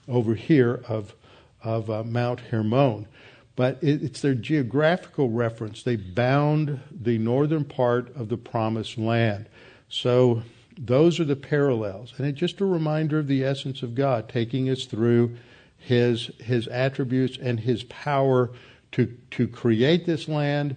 over 0.07 0.35
here 0.35 0.83
of, 0.87 1.15
of 1.63 1.89
uh, 1.89 2.03
Mount 2.03 2.39
Hermon 2.41 3.07
but 3.55 3.77
it's 3.81 4.21
their 4.21 4.33
geographical 4.33 5.29
reference. 5.29 5.83
They 5.83 5.95
bound 5.95 6.79
the 6.91 7.17
northern 7.17 7.65
part 7.65 8.15
of 8.15 8.29
the 8.29 8.37
promised 8.37 8.97
land. 8.97 9.47
So 9.89 10.41
those 10.77 11.19
are 11.19 11.25
the 11.25 11.35
parallels. 11.35 12.13
And 12.17 12.27
it's 12.27 12.39
just 12.39 12.61
a 12.61 12.65
reminder 12.65 13.19
of 13.19 13.27
the 13.27 13.43
essence 13.43 13.83
of 13.83 13.93
God, 13.93 14.27
taking 14.27 14.69
us 14.69 14.85
through 14.85 15.37
his, 15.77 16.31
his 16.39 16.67
attributes 16.67 17.37
and 17.37 17.59
his 17.59 17.83
power 17.83 18.49
to, 18.93 19.05
to 19.31 19.47
create 19.47 20.05
this 20.05 20.27
land 20.27 20.75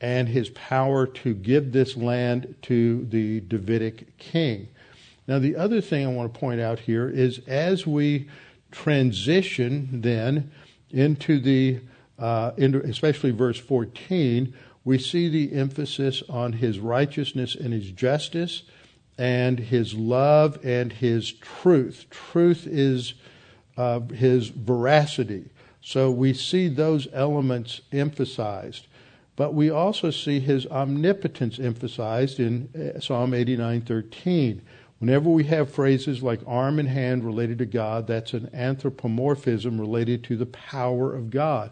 and 0.00 0.28
his 0.28 0.50
power 0.50 1.06
to 1.06 1.34
give 1.34 1.72
this 1.72 1.96
land 1.96 2.54
to 2.62 3.04
the 3.06 3.40
Davidic 3.40 4.18
king. 4.18 4.68
Now, 5.26 5.38
the 5.38 5.56
other 5.56 5.80
thing 5.80 6.04
I 6.04 6.10
want 6.10 6.32
to 6.32 6.38
point 6.38 6.60
out 6.60 6.78
here 6.78 7.08
is 7.08 7.40
as 7.46 7.86
we 7.86 8.28
transition 8.70 9.88
then 10.02 10.50
into 10.90 11.40
the 11.40 11.80
uh, 12.18 12.52
especially 12.58 13.30
verse 13.30 13.58
14, 13.58 14.54
we 14.84 14.98
see 14.98 15.28
the 15.28 15.52
emphasis 15.52 16.22
on 16.28 16.54
his 16.54 16.78
righteousness 16.78 17.54
and 17.54 17.72
his 17.72 17.90
justice 17.90 18.62
and 19.18 19.58
his 19.58 19.94
love 19.94 20.58
and 20.64 20.92
his 20.92 21.32
truth. 21.32 22.06
Truth 22.10 22.66
is 22.66 23.14
uh, 23.76 24.00
his 24.00 24.48
veracity. 24.48 25.50
So 25.80 26.10
we 26.10 26.32
see 26.34 26.68
those 26.68 27.08
elements 27.12 27.80
emphasized. 27.92 28.86
But 29.36 29.54
we 29.54 29.70
also 29.70 30.10
see 30.10 30.40
his 30.40 30.66
omnipotence 30.66 31.58
emphasized 31.58 32.40
in 32.40 32.68
uh, 32.74 33.00
Psalm 33.00 33.32
89:13. 33.32 34.62
Whenever 34.98 35.28
we 35.28 35.44
have 35.44 35.70
phrases 35.70 36.22
like 36.22 36.40
arm 36.46 36.78
and 36.78 36.88
hand 36.88 37.22
related 37.22 37.58
to 37.58 37.66
God, 37.66 38.06
that's 38.06 38.32
an 38.32 38.48
anthropomorphism 38.54 39.78
related 39.78 40.24
to 40.24 40.36
the 40.36 40.46
power 40.46 41.14
of 41.14 41.28
God. 41.28 41.70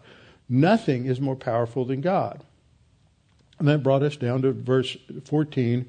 Nothing 0.49 1.07
is 1.07 1.21
more 1.21 1.37
powerful 1.37 1.85
than 1.85 2.01
God. 2.01 2.43
And 3.59 3.69
that 3.69 3.83
brought 3.83 4.03
us 4.03 4.17
down 4.17 4.43
to 4.43 4.53
verse 4.53 4.97
14 5.25 5.89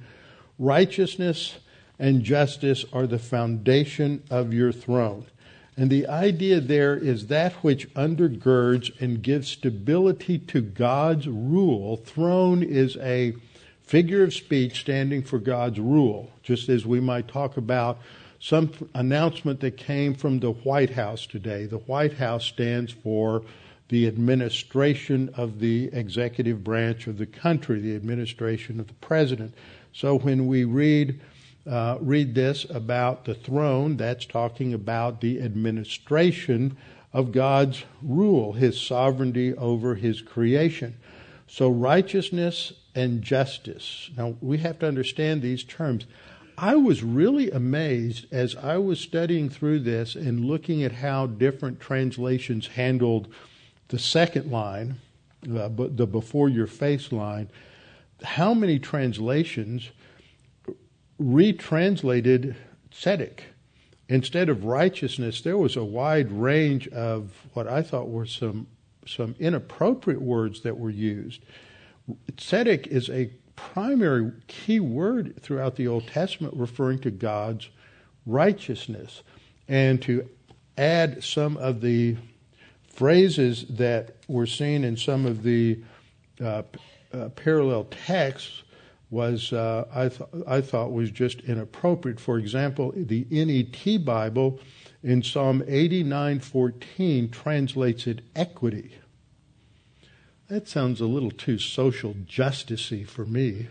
righteousness 0.58 1.56
and 2.00 2.24
justice 2.24 2.86
are 2.94 3.08
the 3.08 3.20
foundation 3.20 4.24
of 4.30 4.54
your 4.54 4.72
throne. 4.72 5.26
And 5.78 5.90
the 5.90 6.08
idea 6.08 6.62
there 6.62 6.96
is 6.96 7.28
that 7.28 7.54
which 7.56 7.94
undergirds 7.96 8.92
and 9.02 9.22
gives 9.22 9.50
stability 9.50 10.40
to 10.40 10.62
God's 10.62 11.28
rule. 11.28 11.98
Throne 11.98 12.64
is 12.64 12.96
a 12.98 13.34
figure 13.84 14.24
of 14.24 14.34
speech 14.34 14.80
standing 14.80 15.22
for 15.22 15.38
God's 15.38 15.80
rule, 15.80 16.32
just 16.44 16.70
as 16.70 16.86
we 16.86 17.00
might 17.02 17.28
talk 17.28 17.58
about 17.58 18.00
some 18.40 18.72
announcement 18.94 19.60
that 19.60 19.76
came 19.76 20.14
from 20.14 20.40
the 20.40 20.52
White 20.52 20.92
House 20.92 21.26
today. 21.26 21.66
The 21.66 21.80
White 21.80 22.14
House 22.14 22.46
stands 22.46 22.94
for 22.94 23.44
the 23.90 24.08
administration 24.08 25.30
of 25.36 25.60
the 25.60 25.90
executive 25.94 26.64
branch 26.64 27.08
of 27.08 27.18
the 27.18 27.26
country, 27.26 27.80
the 27.80 27.96
administration 27.96 28.80
of 28.80 28.88
the 28.88 28.94
president. 28.96 29.54
So 29.94 30.18
when 30.18 30.48
we 30.48 30.64
read 30.64 31.20
uh, 31.68 31.98
read 32.00 32.36
this 32.36 32.66
about 32.70 33.26
the 33.26 33.34
throne, 33.34 33.98
that's 33.98 34.28
talking 34.28 34.72
about 34.72 35.20
the 35.22 35.42
administration 35.42 36.78
of 37.12 37.32
God's 37.32 37.86
rule, 38.04 38.54
His 38.54 38.80
sovereignty 38.80 39.56
over 39.56 39.96
His 39.96 40.22
creation. 40.22 40.96
So 41.48 41.70
righteousness 41.70 42.74
and 42.94 43.22
justice. 43.22 44.12
Now 44.16 44.36
we 44.42 44.60
have 44.60 44.80
to 44.80 44.88
understand 44.88 45.42
these 45.42 45.64
terms. 45.64 46.06
I 46.58 46.76
was 46.76 47.04
really 47.04 47.52
amazed 47.52 48.28
as 48.32 48.56
I 48.56 48.78
was 48.78 49.00
studying 49.00 49.50
through 49.50 49.80
this 49.80 50.16
and 50.16 50.46
looking 50.46 50.84
at 50.84 50.94
how 50.94 51.26
different 51.26 51.80
translations 51.80 52.68
handled 52.68 53.28
the 53.90 54.00
second 54.00 54.52
line, 54.52 54.96
uh, 55.44 55.70
the 55.70 56.08
before 56.08 56.50
your 56.50 56.68
face 56.68 57.12
line, 57.12 57.50
how 58.24 58.54
many 58.54 58.80
translations 58.80 59.90
retranslated 61.20 62.56
tzedek? 62.92 63.40
Instead 64.08 64.50
of 64.50 64.66
righteousness, 64.66 65.42
there 65.42 65.58
was 65.58 65.76
a 65.76 65.84
wide 65.84 66.32
range 66.32 66.88
of 66.90 67.32
what 67.54 67.68
I 67.68 67.82
thought 67.82 68.10
were 68.10 68.26
some 68.26 68.68
some 69.08 69.36
inappropriate 69.40 70.22
words 70.22 70.62
that 70.62 70.78
were 70.78 70.90
used. 70.90 71.42
Tzedek 72.38 72.88
is 72.88 73.10
a 73.10 73.30
primary 73.56 74.32
key 74.48 74.80
word 74.80 75.42
throughout 75.42 75.76
the 75.76 75.88
Old 75.88 76.08
Testament 76.08 76.56
referring 76.56 77.00
to 77.00 77.12
God's 77.12 77.70
righteousness. 78.26 79.22
And 79.68 80.02
to 80.04 80.28
add 80.78 81.24
some 81.24 81.58
of 81.58 81.82
the 81.82 82.18
phrases 82.96 83.66
that 83.70 84.16
were 84.30 84.48
seen 84.48 84.86
in 84.86 84.96
some 84.96 85.26
of 85.26 85.44
the 85.44 85.78
uh, 86.42 86.64
uh, 87.14 87.30
parallel 87.30 87.84
texts 87.86 88.64
was 89.10 89.54
uh, 89.54 89.86
I, 89.94 90.10
th- 90.10 90.30
I 90.48 90.62
thought 90.62 90.92
was 90.92 91.12
just 91.12 91.42
inappropriate. 91.42 92.20
For 92.20 92.38
example, 92.38 92.94
the 92.96 93.28
NET 93.30 94.04
Bible 94.04 94.60
in 95.04 95.22
Psalm 95.24 95.62
89:14 95.62 97.32
translates 97.32 98.08
it 98.08 98.22
equity. 98.36 98.96
That 100.48 100.68
sounds 100.68 101.02
a 101.02 101.06
little 101.06 101.32
too 101.32 101.60
social 101.60 102.14
justicey 102.14 103.08
for 103.08 103.26
me. 103.26 103.68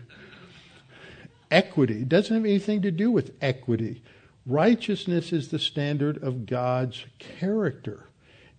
Equity 1.50 2.04
doesn't 2.04 2.34
have 2.34 2.44
anything 2.44 2.82
to 2.82 2.90
do 2.90 3.10
with 3.10 3.32
equity. 3.40 4.02
Righteousness 4.44 5.32
is 5.32 5.48
the 5.48 5.58
standard 5.58 6.22
of 6.22 6.46
God's 6.46 7.06
character. 7.18 8.08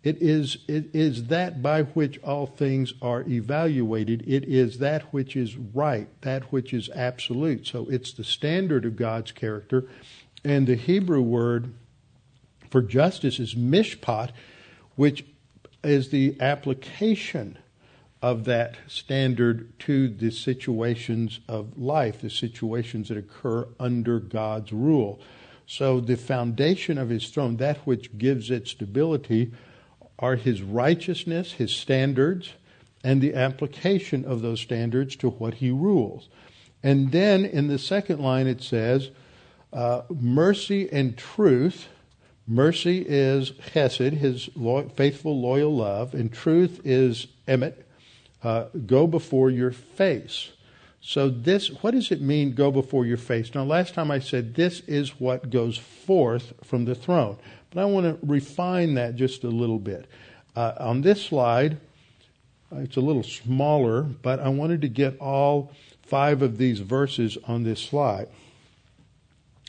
It 0.05 0.21
is, 0.21 0.59
it 0.67 0.93
is 0.93 1.25
that 1.25 1.63
by 1.63 1.81
which 1.81 2.19
all 2.21 2.45
things 2.45 2.93
are 3.01 3.23
evaluated. 3.27 4.23
It 4.27 4.43
is 4.43 4.77
that 4.77 5.01
which 5.11 5.35
is 5.35 5.57
right, 5.57 6.07
that 6.21 6.43
which 6.51 6.73
is 6.73 6.91
absolute. 6.93 7.65
So 7.65 7.87
it's 7.89 8.13
the 8.13 8.23
standard 8.23 8.85
of 8.85 8.95
God's 8.95 9.31
character. 9.31 9.89
And 10.43 10.67
the 10.67 10.75
Hebrew 10.75 11.23
word 11.23 11.73
for 12.69 12.83
justice 12.83 13.39
is 13.39 13.55
mishpat, 13.55 14.29
which 14.95 15.25
is 15.83 16.09
the 16.09 16.39
application 16.39 17.57
of 18.21 18.45
that 18.45 18.77
standard 18.87 19.77
to 19.79 20.07
the 20.07 20.29
situations 20.29 21.39
of 21.47 21.79
life, 21.79 22.21
the 22.21 22.29
situations 22.29 23.09
that 23.09 23.17
occur 23.17 23.67
under 23.79 24.19
God's 24.19 24.71
rule. 24.71 25.19
So 25.65 25.99
the 25.99 26.15
foundation 26.15 26.99
of 26.99 27.09
his 27.09 27.27
throne, 27.29 27.57
that 27.57 27.77
which 27.87 28.15
gives 28.19 28.51
it 28.51 28.67
stability, 28.67 29.51
are 30.19 30.35
his 30.35 30.61
righteousness, 30.61 31.53
his 31.53 31.73
standards, 31.73 32.53
and 33.03 33.21
the 33.21 33.35
application 33.35 34.25
of 34.25 34.41
those 34.41 34.59
standards 34.59 35.15
to 35.17 35.29
what 35.29 35.55
he 35.55 35.69
rules. 35.69 36.29
And 36.81 37.11
then 37.11 37.45
in 37.45 37.67
the 37.67 37.79
second 37.79 38.19
line 38.19 38.47
it 38.47 38.61
says, 38.61 39.11
uh, 39.73 40.03
mercy 40.09 40.89
and 40.91 41.17
truth. 41.17 41.87
Mercy 42.47 43.03
is 43.07 43.51
chesed, 43.51 44.13
his 44.13 44.49
lo- 44.55 44.87
faithful, 44.95 45.39
loyal 45.41 45.75
love, 45.75 46.13
and 46.13 46.31
truth 46.31 46.79
is 46.85 47.27
emet, 47.47 47.73
uh, 48.43 48.65
go 48.85 49.07
before 49.07 49.49
your 49.49 49.71
face. 49.71 50.51
So 51.01 51.29
this, 51.29 51.67
what 51.83 51.91
does 51.91 52.11
it 52.11 52.21
mean, 52.21 52.53
go 52.53 52.71
before 52.71 53.05
your 53.05 53.17
face? 53.17 53.53
Now, 53.53 53.63
last 53.63 53.93
time 53.93 54.09
I 54.09 54.19
said 54.19 54.55
this 54.55 54.79
is 54.81 55.19
what 55.19 55.49
goes 55.49 55.77
forth 55.77 56.53
from 56.63 56.85
the 56.85 56.95
throne. 56.95 57.37
But 57.75 57.81
I 57.81 57.85
want 57.85 58.05
to 58.05 58.25
refine 58.25 58.93
that 58.93 59.17
just 59.17 59.43
a 59.43 59.49
little 59.49 59.79
bit. 59.79 60.07
Uh, 60.55 60.71
on 60.79 61.01
this 61.01 61.21
slide, 61.21 61.77
uh, 62.71 62.77
it's 62.77 62.95
a 62.95 63.01
little 63.01 63.21
smaller, 63.21 64.01
but 64.01 64.39
I 64.39 64.47
wanted 64.47 64.81
to 64.83 64.87
get 64.87 65.19
all 65.19 65.73
five 66.01 66.41
of 66.41 66.57
these 66.57 66.79
verses 66.79 67.37
on 67.45 67.63
this 67.63 67.81
slide. 67.81 68.29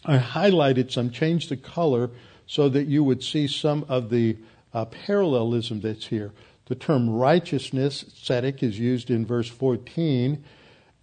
I 0.04 0.18
highlighted 0.18 0.92
some, 0.92 1.10
changed 1.10 1.48
the 1.48 1.56
color 1.56 2.10
so 2.46 2.68
that 2.68 2.86
you 2.86 3.02
would 3.02 3.24
see 3.24 3.48
some 3.48 3.84
of 3.88 4.08
the 4.10 4.36
uh, 4.72 4.84
parallelism 4.84 5.80
that's 5.80 6.06
here. 6.06 6.30
The 6.66 6.76
term 6.76 7.10
righteousness, 7.10 8.04
tzedek, 8.04 8.62
is 8.62 8.78
used 8.78 9.10
in 9.10 9.26
verse 9.26 9.48
14, 9.48 10.44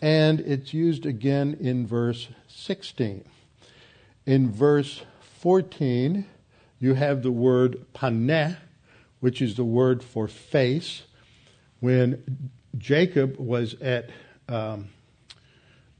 and 0.01 0.39
it's 0.39 0.73
used 0.73 1.05
again 1.05 1.57
in 1.59 1.85
verse 1.85 2.29
16. 2.47 3.25
In 4.25 4.49
verse 4.49 5.01
14, 5.19 6.27
you 6.83 6.95
have 6.95 7.23
the 7.23 7.31
word 7.31 7.85
paneh, 7.95 8.57
which 9.21 9.41
is 9.41 9.55
the 9.55 9.63
word 9.63 10.03
for 10.03 10.27
face. 10.27 11.03
When 11.79 12.51
Jacob 12.77 13.37
was 13.37 13.75
at 13.75 14.09
um, 14.49 14.89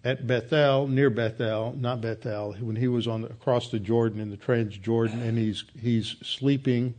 at 0.04 0.28
Bethel, 0.28 0.90
near 0.90 1.10
Bethel, 1.10 1.74
not 1.80 2.02
Bethel, 2.02 2.52
when 2.60 2.76
he 2.76 2.90
was 2.90 3.08
on 3.08 3.24
across 3.24 3.72
the 3.72 3.80
Jordan 3.80 4.20
in 4.20 4.30
the 4.30 4.36
Transjordan, 4.36 5.22
and 5.22 5.38
he's 5.38 5.64
he's 5.80 6.18
sleeping, 6.22 6.96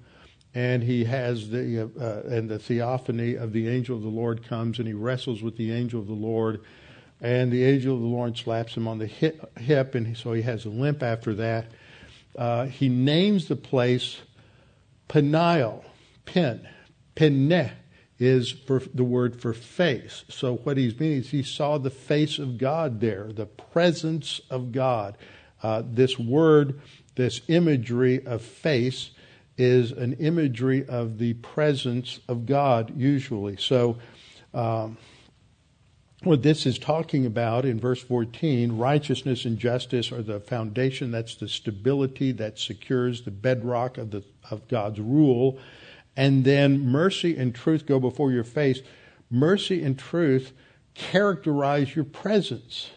and 0.55 0.83
he 0.83 1.05
has 1.05 1.51
the 1.51 1.83
uh, 2.01 2.27
and 2.35 2.49
the 2.49 2.59
theophany 2.59 3.35
of 3.35 3.53
the 3.53 3.69
angel 3.69 3.99
of 3.99 4.03
the 4.03 4.09
Lord 4.09 4.49
comes, 4.49 4.79
and 4.79 4.89
he 4.89 4.95
wrestles 4.95 5.43
with 5.43 5.59
the 5.59 5.73
angel 5.73 6.01
of 6.01 6.07
the 6.07 6.15
Lord, 6.15 6.63
and 7.21 7.53
the 7.53 7.65
angel 7.65 7.97
of 7.97 8.01
the 8.01 8.07
Lord 8.07 8.39
slaps 8.39 8.79
him 8.79 8.89
on 8.89 8.99
the 8.99 9.07
hip, 9.07 9.59
hip 9.59 9.95
and 9.95 10.17
so 10.17 10.33
he 10.33 10.41
has 10.41 10.65
a 10.65 10.71
limp 10.71 11.03
after 11.03 11.35
that 11.35 11.67
uh, 12.37 12.67
he 12.67 12.89
names 12.89 13.49
the 13.49 13.57
place 13.57 14.21
Peniel, 15.09 15.85
Pen, 16.25 16.69
Penne 17.15 17.73
is 18.19 18.51
for 18.51 18.81
the 18.95 19.05
word 19.05 19.41
for 19.41 19.53
face. 19.53 20.25
So 20.29 20.57
what 20.57 20.77
he's 20.77 20.99
meaning 20.99 21.19
is 21.19 21.31
he 21.31 21.43
saw 21.43 21.79
the 21.79 21.91
face 21.91 22.39
of 22.39 22.59
God 22.59 23.01
there, 23.01 23.33
the 23.33 23.47
presence 23.47 24.41
of 24.51 24.73
God. 24.73 25.17
Uh, 25.63 25.83
this 25.85 26.19
word, 26.19 26.81
this 27.17 27.41
imagery 27.49 28.25
of 28.27 28.43
face, 28.43 29.11
is 29.57 29.93
an 29.93 30.15
imagery 30.15 30.85
of 30.87 31.19
the 31.19 31.35
presence 31.35 32.21
of 32.29 32.47
God 32.47 32.93
usually. 32.97 33.57
So. 33.57 33.99
Um, 34.53 34.97
what 36.25 36.43
this 36.43 36.67
is 36.67 36.79
talking 36.79 37.27
about 37.27 37.65
in 37.65 37.79
verse 37.79 38.03
14 38.03 38.77
righteousness 38.77 39.45
and 39.45 39.59
justice 39.59 40.11
are 40.11 40.23
the 40.23 40.41
foundation 40.41 41.11
that's 41.11 41.37
the 41.37 41.49
stability 41.49 42.33
that 42.33 42.59
secures 42.59 43.23
the 43.23 43.31
bedrock 43.31 43.99
of 43.99 44.11
the 44.11 44.25
of 44.51 44.67
God's 44.69 45.01
rule. 45.01 45.59
And 46.17 46.45
then 46.45 46.81
mercy 46.81 47.37
and 47.37 47.55
truth 47.55 47.87
go 47.87 47.99
before 47.99 48.31
your 48.31 48.45
face. 48.45 48.81
Mercy 49.31 49.83
and 49.83 49.99
truth 49.99 50.53
characterize 50.95 51.97
your 51.97 52.05
presence. 52.05 52.91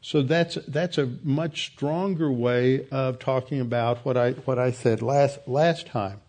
So 0.00 0.22
that's 0.22 0.56
that's 0.66 0.96
a 0.96 1.06
much 1.22 1.72
stronger 1.72 2.32
way 2.32 2.88
of 2.90 3.18
talking 3.18 3.60
about 3.60 4.04
what 4.04 4.16
I 4.16 4.32
what 4.32 4.58
I 4.58 4.70
said 4.70 5.02
last 5.02 5.40
last 5.46 5.86
time. 5.86 6.20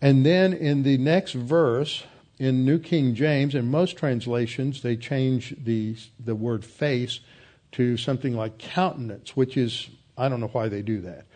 And 0.00 0.24
then 0.24 0.52
in 0.52 0.82
the 0.82 0.96
next 0.96 1.34
verse 1.34 2.04
in 2.40 2.64
New 2.64 2.78
King 2.78 3.14
James, 3.14 3.54
in 3.54 3.70
most 3.70 3.98
translations, 3.98 4.80
they 4.80 4.96
change 4.96 5.54
the, 5.62 5.94
the 6.18 6.34
word 6.34 6.64
face 6.64 7.20
to 7.72 7.98
something 7.98 8.34
like 8.34 8.56
countenance, 8.56 9.36
which 9.36 9.58
is, 9.58 9.90
I 10.16 10.30
don't 10.30 10.40
know 10.40 10.48
why 10.48 10.68
they 10.68 10.80
do 10.80 11.02
that. 11.02 11.26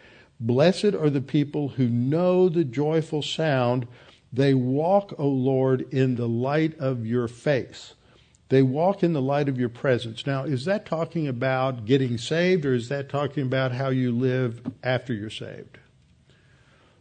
Blessed 0.41 0.95
are 0.95 1.11
the 1.11 1.21
people 1.21 1.69
who 1.69 1.89
know 1.89 2.49
the 2.49 2.65
joyful 2.65 3.21
sound. 3.21 3.87
They 4.33 4.55
walk, 4.55 5.13
O 5.19 5.29
Lord, 5.29 5.83
in 5.93 6.15
the 6.15 6.27
light 6.27 6.77
of 6.79 7.05
your 7.05 7.29
face. 7.29 7.93
They 8.49 8.63
walk 8.63 9.03
in 9.03 9.13
the 9.13 9.23
light 9.23 9.51
of 9.51 9.59
your 9.61 9.69
presence. 9.69 10.27
Now, 10.27 10.45
is 10.45 10.65
that 10.65 10.87
talking 10.87 11.29
about 11.29 11.85
getting 11.85 12.17
saved, 12.17 12.65
or 12.65 12.73
is 12.73 12.89
that 12.89 13.11
talking 13.11 13.43
about 13.43 13.73
how 13.73 13.91
you 13.91 14.11
live 14.11 14.63
after 14.83 15.13
you're 15.13 15.29
saved? 15.29 15.79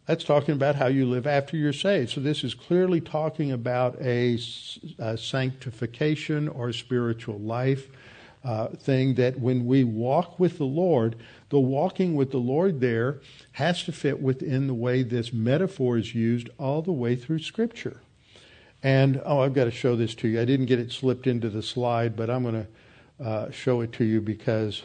That's 0.06 0.26
talking 0.26 0.54
about 0.54 0.76
how 0.76 0.88
you 0.88 1.06
live 1.06 1.26
after 1.26 1.56
you're 1.56 1.72
saved. 1.72 2.12
So 2.12 2.20
this 2.20 2.44
is 2.44 2.54
clearly 2.54 3.00
talking 3.00 3.52
about 3.52 4.00
a, 4.02 4.38
a 5.00 5.18
sanctification 5.18 6.50
or 6.50 6.74
spiritual 6.74 7.40
life 7.40 7.88
uh, 8.44 8.68
thing 8.68 9.16
that 9.16 9.40
when 9.40 9.66
we 9.66 9.86
walk 9.86 10.38
with 10.38 10.58
the 10.58 10.66
Lord, 10.66 11.16
the 11.50 11.60
walking 11.60 12.16
with 12.16 12.32
the 12.32 12.38
Lord 12.38 12.82
there 12.82 13.22
has 13.54 13.84
to 13.84 13.94
fit 13.94 14.22
within 14.22 14.68
the 14.68 14.74
way 14.74 15.04
this 15.04 15.32
metaphor 15.32 15.98
is 15.98 16.14
used 16.14 16.50
all 16.60 16.82
the 16.82 16.92
way 16.92 17.16
through 17.16 17.40
Scripture. 17.40 18.02
And 18.82 19.22
oh, 19.24 19.40
I've 19.40 19.54
got 19.54 19.66
to 19.66 19.72
show 19.72 19.96
this 19.96 20.14
to 20.16 20.28
you. 20.28 20.42
I 20.42 20.46
didn't 20.46 20.66
get 20.66 20.80
it 20.80 20.92
slipped 20.92 21.26
into 21.26 21.50
the 21.50 21.64
slide, 21.64 22.18
but 22.18 22.30
I'm 22.30 22.44
going 22.44 22.68
to 23.18 23.26
uh, 23.26 23.52
show 23.52 23.80
it 23.80 23.94
to 23.94 24.04
you 24.04 24.20
because 24.20 24.84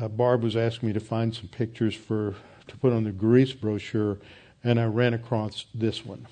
uh, 0.00 0.08
Barb 0.08 0.42
was 0.42 0.56
asking 0.56 0.86
me 0.88 0.92
to 0.94 1.00
find 1.00 1.34
some 1.34 1.48
pictures 1.48 1.94
for 1.94 2.34
to 2.68 2.76
put 2.78 2.94
on 2.94 3.04
the 3.04 3.12
Greece 3.12 3.52
brochure 3.52 4.18
and 4.66 4.80
I 4.80 4.86
ran 4.86 5.14
across 5.14 5.66
this 5.72 6.04
one. 6.04 6.26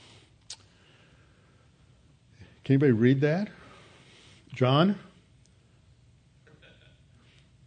Can 2.64 2.74
anybody 2.74 2.90
read 2.90 3.20
that? 3.20 3.48
John? 4.52 4.98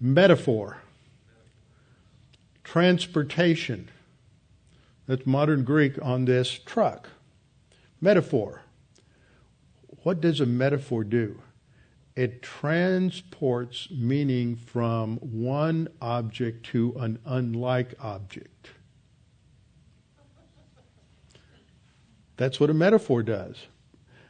Metaphor. 0.02 0.80
Transportation. 2.66 3.88
That's 5.08 5.26
modern 5.26 5.64
Greek 5.64 5.98
on 6.02 6.26
this 6.26 6.50
truck. 6.50 7.12
Metaphor. 8.02 8.64
What 10.04 10.20
does 10.20 10.42
a 10.42 10.46
metaphor 10.46 11.06
do? 11.06 11.40
It 12.14 12.42
transports 12.42 13.88
meaning 13.90 14.58
from 14.58 15.16
one 15.18 15.88
object 16.02 16.66
to 16.68 16.94
an 17.00 17.20
unlike 17.26 17.94
object. 18.02 18.72
That's 22.38 22.60
what 22.60 22.70
a 22.70 22.74
metaphor 22.74 23.24
does. 23.24 23.66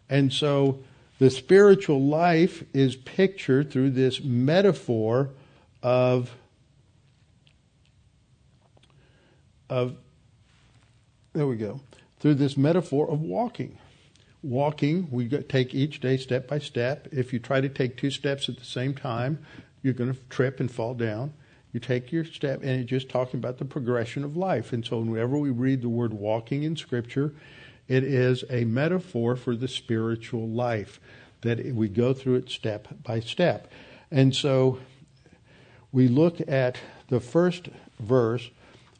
And 0.09 0.31
so 0.31 0.79
the 1.19 1.29
spiritual 1.29 2.01
life 2.01 2.63
is 2.73 2.95
pictured 2.95 3.71
through 3.71 3.91
this 3.91 4.23
metaphor 4.23 5.29
of 5.83 6.33
of 9.69 9.95
there 11.33 11.45
we 11.45 11.57
go 11.57 11.81
through 12.19 12.35
this 12.35 12.55
metaphor 12.55 13.09
of 13.09 13.21
walking. 13.21 13.77
Walking 14.41 15.09
we 15.11 15.27
take 15.27 15.75
each 15.75 15.99
day 15.99 16.15
step 16.17 16.47
by 16.47 16.59
step. 16.59 17.07
If 17.11 17.33
you 17.33 17.39
try 17.39 17.59
to 17.59 17.69
take 17.69 17.97
two 17.97 18.09
steps 18.09 18.47
at 18.47 18.57
the 18.57 18.65
same 18.65 18.93
time 18.93 19.45
you're 19.81 19.93
going 19.93 20.13
to 20.13 20.19
trip 20.29 20.59
and 20.59 20.71
fall 20.71 20.93
down. 20.93 21.33
You 21.73 21.79
take 21.79 22.11
your 22.11 22.25
step 22.25 22.61
and 22.61 22.71
it's 22.81 22.89
just 22.89 23.09
talking 23.09 23.39
about 23.39 23.57
the 23.57 23.65
progression 23.65 24.23
of 24.23 24.35
life. 24.35 24.73
And 24.73 24.85
so 24.85 24.99
whenever 24.99 25.37
we 25.37 25.49
read 25.49 25.81
the 25.81 25.89
word 25.89 26.13
walking 26.13 26.63
in 26.63 26.75
scripture 26.75 27.33
It 27.87 28.03
is 28.03 28.43
a 28.49 28.65
metaphor 28.65 29.35
for 29.35 29.55
the 29.55 29.67
spiritual 29.67 30.47
life 30.47 30.99
that 31.41 31.63
we 31.73 31.87
go 31.87 32.13
through 32.13 32.35
it 32.35 32.49
step 32.49 32.87
by 33.03 33.19
step. 33.19 33.71
And 34.11 34.35
so 34.35 34.79
we 35.91 36.07
look 36.07 36.41
at 36.47 36.77
the 37.09 37.19
first 37.19 37.69
verse 37.99 38.49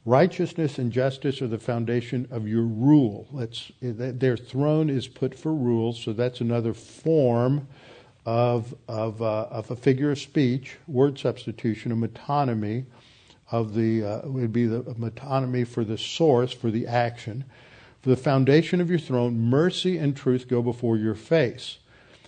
righteousness 0.05 0.77
and 0.79 0.89
justice 0.89 1.41
are 1.41 1.47
the 1.47 1.59
foundation 1.59 2.25
of 2.31 2.47
your 2.47 2.63
rule. 2.63 3.27
Let's, 3.31 3.71
their 3.81 4.37
throne 4.37 4.89
is 4.89 5.05
put 5.05 5.37
for 5.37 5.53
rule, 5.53 5.91
so 5.91 6.13
that's 6.13 6.39
another 6.39 6.73
form 6.73 7.67
of, 8.25 8.73
of, 8.87 9.21
uh, 9.21 9.47
of 9.51 9.69
a 9.69 9.75
figure 9.75 10.11
of 10.11 10.19
speech, 10.19 10.77
word 10.87 11.19
substitution, 11.19 11.91
a 11.91 11.95
metonymy 11.95 12.85
of 13.51 13.73
the, 13.73 14.03
uh, 14.03 14.27
would 14.29 14.53
be 14.53 14.65
the 14.65 14.81
metonymy 14.81 15.67
for 15.67 15.83
the 15.83 15.97
source, 15.97 16.53
for 16.53 16.71
the 16.71 16.87
action. 16.87 17.43
For 18.01 18.09
the 18.09 18.15
foundation 18.17 18.79
of 18.79 18.89
your 18.89 18.99
throne, 18.99 19.39
mercy 19.39 19.97
and 19.97 20.15
truth 20.15 20.47
go 20.47 20.61
before 20.61 20.97
your 20.97 21.15
face. 21.15 21.79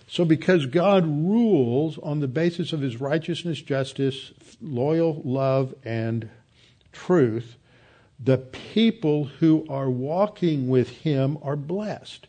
So 0.06 0.24
because 0.24 0.66
God 0.66 1.06
rules 1.06 1.96
on 1.98 2.18
the 2.18 2.28
basis 2.28 2.72
of 2.72 2.80
his 2.80 3.00
righteousness, 3.00 3.62
justice, 3.62 4.32
loyal 4.60 5.22
love, 5.24 5.74
and 5.84 6.28
truth, 6.92 7.56
the 8.18 8.38
people 8.38 9.24
who 9.24 9.64
are 9.68 9.88
walking 9.88 10.68
with 10.68 10.88
him 10.88 11.38
are 11.42 11.56
blessed. 11.56 12.26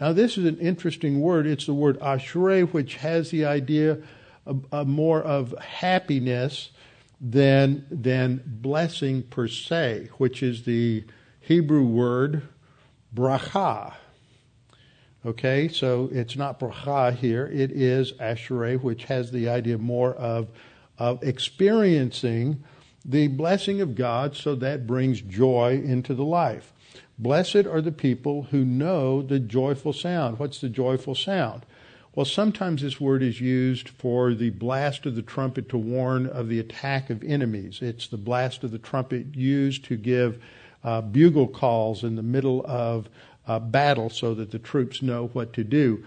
Now, 0.00 0.14
this 0.14 0.38
is 0.38 0.46
an 0.46 0.58
interesting 0.58 1.20
word. 1.20 1.46
It's 1.46 1.66
the 1.66 1.74
word 1.74 2.00
ashrei, 2.00 2.68
which 2.72 2.96
has 2.96 3.30
the 3.30 3.44
idea 3.44 3.98
of, 4.46 4.64
of 4.72 4.88
more 4.88 5.22
of 5.22 5.54
happiness 5.58 6.70
than, 7.20 7.84
than 7.90 8.42
blessing 8.46 9.24
per 9.24 9.46
se, 9.46 10.08
which 10.16 10.42
is 10.42 10.62
the 10.62 11.04
Hebrew 11.40 11.84
word 11.84 12.48
bracha. 13.14 13.94
Okay, 15.24 15.68
so 15.68 16.08
it's 16.12 16.36
not 16.36 16.58
bracha 16.58 17.14
here. 17.14 17.46
It 17.46 17.70
is 17.72 18.12
ashrei, 18.14 18.80
which 18.80 19.04
has 19.04 19.30
the 19.30 19.48
idea 19.48 19.76
more 19.78 20.14
of, 20.14 20.48
of 20.98 21.22
experiencing 21.22 22.64
the 23.04 23.28
blessing 23.28 23.80
of 23.80 23.94
God, 23.94 24.36
so 24.36 24.54
that 24.56 24.86
brings 24.86 25.20
joy 25.20 25.82
into 25.84 26.14
the 26.14 26.24
life. 26.24 26.72
Blessed 27.18 27.66
are 27.66 27.82
the 27.82 27.92
people 27.92 28.44
who 28.44 28.64
know 28.64 29.20
the 29.20 29.38
joyful 29.38 29.92
sound. 29.92 30.38
What's 30.38 30.60
the 30.60 30.70
joyful 30.70 31.14
sound? 31.14 31.66
Well, 32.14 32.26
sometimes 32.26 32.82
this 32.82 33.00
word 33.00 33.22
is 33.22 33.40
used 33.40 33.88
for 33.88 34.34
the 34.34 34.50
blast 34.50 35.06
of 35.06 35.14
the 35.14 35.22
trumpet 35.22 35.68
to 35.68 35.78
warn 35.78 36.26
of 36.26 36.48
the 36.48 36.58
attack 36.58 37.08
of 37.08 37.22
enemies. 37.22 37.80
It's 37.82 38.08
the 38.08 38.16
blast 38.16 38.64
of 38.64 38.72
the 38.72 38.78
trumpet 38.78 39.36
used 39.36 39.84
to 39.84 39.96
give 39.96 40.42
uh, 40.84 41.00
bugle 41.00 41.48
calls 41.48 42.04
in 42.04 42.16
the 42.16 42.22
middle 42.22 42.64
of 42.66 43.08
a 43.46 43.60
battle 43.60 44.10
so 44.10 44.34
that 44.34 44.50
the 44.50 44.58
troops 44.58 45.02
know 45.02 45.28
what 45.32 45.52
to 45.52 45.64
do. 45.64 46.04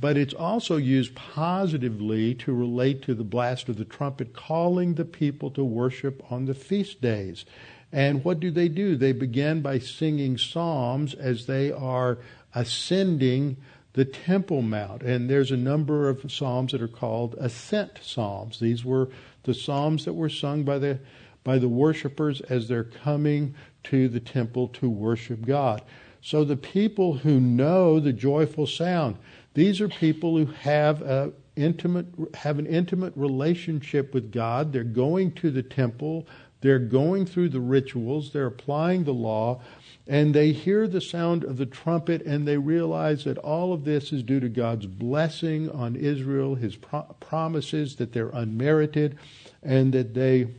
But 0.00 0.16
it's 0.16 0.34
also 0.34 0.76
used 0.76 1.14
positively 1.14 2.34
to 2.36 2.52
relate 2.52 3.02
to 3.02 3.14
the 3.14 3.24
blast 3.24 3.68
of 3.68 3.76
the 3.76 3.84
trumpet, 3.84 4.32
calling 4.32 4.94
the 4.94 5.04
people 5.04 5.50
to 5.52 5.64
worship 5.64 6.22
on 6.32 6.46
the 6.46 6.54
feast 6.54 7.00
days. 7.00 7.44
And 7.92 8.24
what 8.24 8.40
do 8.40 8.50
they 8.50 8.68
do? 8.68 8.96
They 8.96 9.12
begin 9.12 9.62
by 9.62 9.78
singing 9.78 10.36
psalms 10.36 11.14
as 11.14 11.46
they 11.46 11.70
are 11.70 12.18
ascending 12.54 13.56
the 13.92 14.04
Temple 14.04 14.62
Mount. 14.62 15.02
And 15.02 15.30
there's 15.30 15.52
a 15.52 15.56
number 15.56 16.08
of 16.08 16.30
psalms 16.30 16.72
that 16.72 16.82
are 16.82 16.88
called 16.88 17.36
ascent 17.38 18.00
psalms. 18.02 18.58
These 18.58 18.84
were 18.84 19.10
the 19.44 19.54
psalms 19.54 20.04
that 20.04 20.14
were 20.14 20.28
sung 20.28 20.64
by 20.64 20.78
the 20.78 20.98
by 21.44 21.58
the 21.58 21.68
worshipers 21.68 22.40
as 22.42 22.68
they're 22.68 22.84
coming 22.84 23.54
to 23.84 24.08
the 24.08 24.20
temple 24.20 24.68
to 24.68 24.88
worship 24.88 25.44
God. 25.46 25.82
So 26.20 26.44
the 26.44 26.56
people 26.56 27.18
who 27.18 27.38
know 27.40 28.00
the 28.00 28.12
joyful 28.12 28.66
sound, 28.66 29.16
these 29.54 29.80
are 29.80 29.88
people 29.88 30.36
who 30.36 30.46
have 30.52 31.02
a 31.02 31.32
intimate 31.56 32.06
have 32.34 32.58
an 32.58 32.66
intimate 32.66 33.12
relationship 33.14 34.12
with 34.12 34.32
God. 34.32 34.72
They're 34.72 34.82
going 34.82 35.32
to 35.32 35.50
the 35.50 35.62
temple 35.62 36.26
they're 36.64 36.78
going 36.78 37.26
through 37.26 37.50
the 37.50 37.60
rituals, 37.60 38.32
they're 38.32 38.46
applying 38.46 39.04
the 39.04 39.12
law, 39.12 39.60
and 40.06 40.34
they 40.34 40.52
hear 40.52 40.88
the 40.88 41.02
sound 41.02 41.44
of 41.44 41.58
the 41.58 41.66
trumpet 41.66 42.22
and 42.22 42.48
they 42.48 42.56
realize 42.56 43.24
that 43.24 43.36
all 43.36 43.74
of 43.74 43.84
this 43.84 44.14
is 44.14 44.22
due 44.22 44.40
to 44.40 44.48
God's 44.48 44.86
blessing 44.86 45.70
on 45.70 45.94
Israel, 45.94 46.54
his 46.54 46.74
pro- 46.76 47.02
promises 47.20 47.96
that 47.96 48.14
they're 48.14 48.30
unmerited 48.30 49.18
and 49.62 49.92
that 49.92 50.14
they 50.14 50.54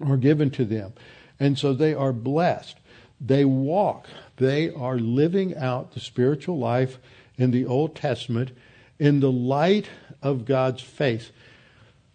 are 0.00 0.16
given 0.16 0.48
to 0.50 0.64
them. 0.64 0.92
And 1.40 1.58
so 1.58 1.72
they 1.72 1.94
are 1.94 2.12
blessed. 2.12 2.78
They 3.20 3.44
walk, 3.44 4.06
they 4.36 4.70
are 4.70 4.98
living 4.98 5.56
out 5.56 5.92
the 5.92 6.00
spiritual 6.00 6.58
life 6.58 6.98
in 7.36 7.50
the 7.50 7.64
Old 7.64 7.96
Testament 7.96 8.50
in 8.98 9.20
the 9.20 9.32
light 9.32 9.88
of 10.22 10.44
God's 10.44 10.82
face. 10.82 11.30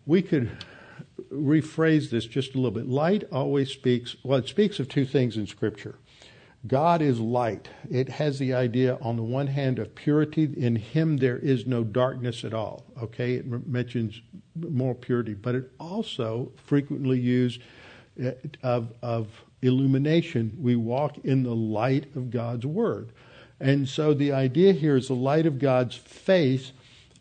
We 0.06 0.22
could 0.22 0.52
rephrase 1.32 2.10
this 2.10 2.26
just 2.26 2.54
a 2.54 2.58
little 2.58 2.72
bit. 2.72 2.88
Light 2.88 3.24
always 3.32 3.70
speaks, 3.72 4.16
well, 4.24 4.40
it 4.40 4.48
speaks 4.48 4.80
of 4.80 4.88
two 4.88 5.06
things 5.06 5.38
in 5.38 5.48
Scripture. 5.48 5.96
God 6.68 7.02
is 7.02 7.20
light. 7.20 7.70
It 7.90 8.10
has 8.10 8.38
the 8.38 8.54
idea, 8.54 8.98
on 9.02 9.16
the 9.16 9.24
one 9.24 9.48
hand, 9.48 9.80
of 9.80 9.96
purity. 9.96 10.50
In 10.58 10.76
Him, 10.76 11.18
there 11.18 11.38
is 11.38 11.66
no 11.66 11.84
darkness 11.86 12.44
at 12.44 12.54
all. 12.54 12.86
Okay, 13.02 13.36
it 13.36 13.68
mentions 13.68 14.22
moral 14.56 14.96
purity, 14.96 15.34
but 15.34 15.56
it 15.56 15.72
also 15.80 16.52
frequently 16.58 17.18
used 17.18 17.62
of, 18.64 18.94
of 19.02 19.28
illumination. 19.62 20.58
We 20.60 20.76
walk 20.76 21.18
in 21.20 21.44
the 21.44 21.56
light 21.56 22.16
of 22.16 22.32
God's 22.32 22.66
Word. 22.66 23.12
And 23.60 23.88
so 23.88 24.14
the 24.14 24.32
idea 24.32 24.74
here 24.74 24.96
is 24.96 25.08
the 25.08 25.16
light 25.16 25.46
of 25.46 25.60
God's 25.60 25.96
face 25.96 26.72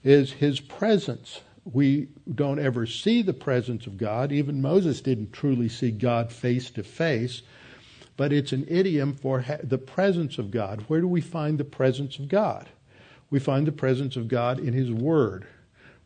is 0.04 0.32
His 0.32 0.60
presence 0.60 1.40
we 1.72 2.08
don't 2.34 2.58
ever 2.58 2.86
see 2.86 3.22
the 3.22 3.34
presence 3.34 3.86
of 3.86 3.98
God. 3.98 4.32
Even 4.32 4.62
Moses 4.62 5.00
didn't 5.00 5.32
truly 5.32 5.68
see 5.68 5.90
God 5.90 6.32
face 6.32 6.70
to 6.70 6.82
face. 6.82 7.42
But 8.16 8.32
it's 8.32 8.52
an 8.52 8.64
idiom 8.68 9.14
for 9.14 9.42
ha- 9.42 9.58
the 9.62 9.78
presence 9.78 10.38
of 10.38 10.50
God. 10.50 10.84
Where 10.88 11.00
do 11.00 11.08
we 11.08 11.20
find 11.20 11.58
the 11.58 11.64
presence 11.64 12.18
of 12.18 12.28
God? 12.28 12.68
We 13.30 13.38
find 13.38 13.66
the 13.66 13.72
presence 13.72 14.16
of 14.16 14.28
God 14.28 14.58
in 14.58 14.72
His 14.72 14.90
Word. 14.90 15.46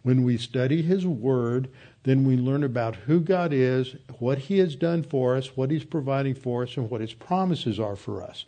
When 0.02 0.24
we 0.24 0.36
study 0.36 0.82
His 0.82 1.06
Word, 1.06 1.68
then 2.04 2.24
we 2.24 2.36
learn 2.36 2.64
about 2.64 2.96
who 2.96 3.20
God 3.20 3.52
is, 3.52 3.94
what 4.18 4.38
He 4.38 4.58
has 4.58 4.74
done 4.74 5.02
for 5.02 5.36
us, 5.36 5.56
what 5.56 5.70
He's 5.70 5.84
providing 5.84 6.34
for 6.34 6.64
us, 6.64 6.76
and 6.76 6.90
what 6.90 7.00
His 7.00 7.12
promises 7.12 7.78
are 7.78 7.96
for 7.96 8.22
us. 8.22 8.44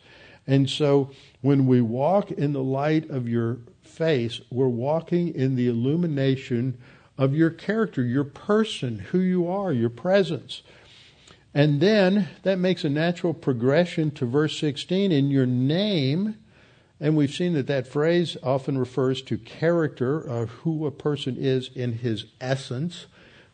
And 0.47 0.69
so 0.69 1.11
when 1.41 1.67
we 1.67 1.81
walk 1.81 2.31
in 2.31 2.53
the 2.53 2.63
light 2.63 3.09
of 3.09 3.29
your 3.29 3.59
face, 3.83 4.41
we're 4.51 4.69
walking 4.69 5.35
in 5.35 5.55
the 5.55 5.69
illumination 5.69 6.77
of 7.17 7.35
your 7.35 7.51
character, 7.51 8.03
your 8.03 8.25
person, 8.25 8.99
who 8.99 9.21
you 9.21 9.49
are, 9.49 9.73
your 9.73 9.91
presence. 9.91 10.63
And 11.55 11.81
then 11.81 12.29
that 12.43 12.59
makes 12.59 12.85
a 12.85 12.91
natural 12.91 13.33
progression 13.33 14.11
to 14.13 14.27
verse 14.27 14.59
16 14.59 15.13
in 15.13 15.31
your 15.31 15.47
name. 15.47 16.37
And 17.01 17.17
we've 17.17 17.33
seen 17.33 17.53
that 17.55 17.69
that 17.69 17.87
phrase 17.87 18.37
often 18.43 18.77
refers 18.77 19.23
to 19.23 19.39
character, 19.39 20.19
of 20.19 20.51
who 20.51 20.87
a 20.87 20.91
person 20.91 21.37
is 21.39 21.71
in 21.75 21.99
his 21.99 22.27
essence. 22.41 23.07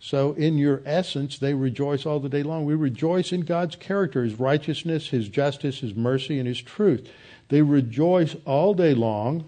So, 0.03 0.32
in 0.32 0.57
your 0.57 0.80
essence, 0.86 1.38
they 1.38 1.53
rejoice 1.53 2.07
all 2.07 2.20
the 2.20 2.30
day 2.30 2.42
long. 2.42 2.64
We 2.64 2.74
rejoice 2.74 3.32
in 3.32 3.42
God's 3.42 3.76
character, 3.76 4.24
His 4.24 4.40
righteousness, 4.40 5.09
His 5.09 5.28
justice, 5.28 5.80
His 5.80 5.94
mercy, 5.94 6.38
and 6.38 6.48
His 6.48 6.62
truth. 6.62 7.07
They 7.48 7.61
rejoice 7.61 8.34
all 8.46 8.72
day 8.72 8.94
long. 8.94 9.44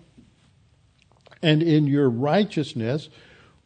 And 1.42 1.62
in 1.62 1.86
your 1.86 2.11
righteousness, 2.11 3.09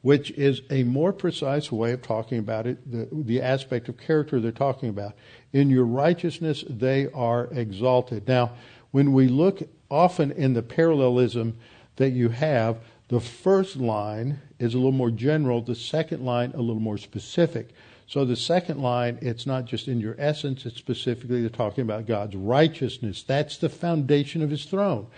which 0.02 0.30
is 0.30 0.62
a 0.70 0.84
more 0.84 1.12
precise 1.12 1.72
way 1.72 1.90
of 1.90 2.02
talking 2.02 2.38
about 2.38 2.68
it, 2.68 2.88
the, 2.88 3.08
the 3.12 3.42
aspect 3.42 3.88
of 3.88 3.98
character 3.98 4.38
they're 4.38 4.52
talking 4.52 4.88
about. 4.88 5.14
In 5.52 5.68
your 5.68 5.84
righteousness, 5.84 6.64
they 6.70 7.08
are 7.12 7.46
exalted. 7.46 8.28
Now, 8.28 8.52
when 8.92 9.12
we 9.12 9.26
look 9.26 9.62
often 9.90 10.30
in 10.30 10.52
the 10.52 10.62
parallelism 10.62 11.58
that 11.96 12.10
you 12.10 12.28
have, 12.28 12.78
the 13.08 13.18
first 13.20 13.76
line 13.76 14.40
is 14.58 14.74
a 14.74 14.78
little 14.78 14.92
more 14.92 15.10
general, 15.10 15.60
the 15.60 15.74
second 15.74 16.24
line 16.24 16.52
a 16.54 16.60
little 16.60 16.80
more 16.80 16.98
specific. 16.98 17.70
So 18.06 18.24
the 18.24 18.36
second 18.36 18.80
line, 18.80 19.18
it's 19.20 19.46
not 19.46 19.64
just 19.64 19.88
in 19.88 20.00
your 20.00 20.14
essence, 20.18 20.64
it's 20.64 20.76
specifically 20.76 21.40
they're 21.40 21.50
talking 21.50 21.82
about 21.82 22.06
God's 22.06 22.36
righteousness. 22.36 23.22
That's 23.22 23.58
the 23.58 23.68
foundation 23.68 24.42
of 24.42 24.50
his 24.50 24.64
throne. 24.64 25.08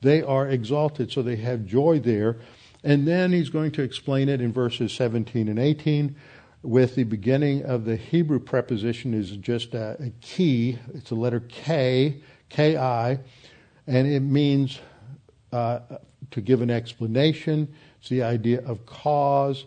They 0.00 0.22
are 0.22 0.48
exalted, 0.48 1.10
so 1.10 1.22
they 1.22 1.36
have 1.36 1.66
joy 1.66 1.98
there. 1.98 2.36
And 2.84 3.06
then 3.08 3.32
he's 3.32 3.50
going 3.50 3.72
to 3.72 3.82
explain 3.82 4.28
it 4.28 4.40
in 4.40 4.52
verses 4.52 4.92
17 4.92 5.48
and 5.48 5.58
18 5.58 6.14
with 6.62 6.94
the 6.94 7.04
beginning 7.04 7.64
of 7.64 7.84
the 7.84 7.96
Hebrew 7.96 8.38
preposition 8.38 9.14
is 9.14 9.30
just 9.36 9.74
a, 9.74 9.96
a 10.00 10.10
key. 10.20 10.78
It's 10.94 11.10
a 11.10 11.14
letter 11.14 11.40
K, 11.40 12.20
K-I, 12.48 13.18
and 13.86 14.08
it 14.08 14.20
means 14.20 14.80
uh, 15.52 15.80
to 16.32 16.40
give 16.40 16.62
an 16.62 16.70
explanation. 16.70 17.72
It's 18.06 18.10
the 18.12 18.22
idea 18.22 18.64
of 18.64 18.86
cause. 18.86 19.64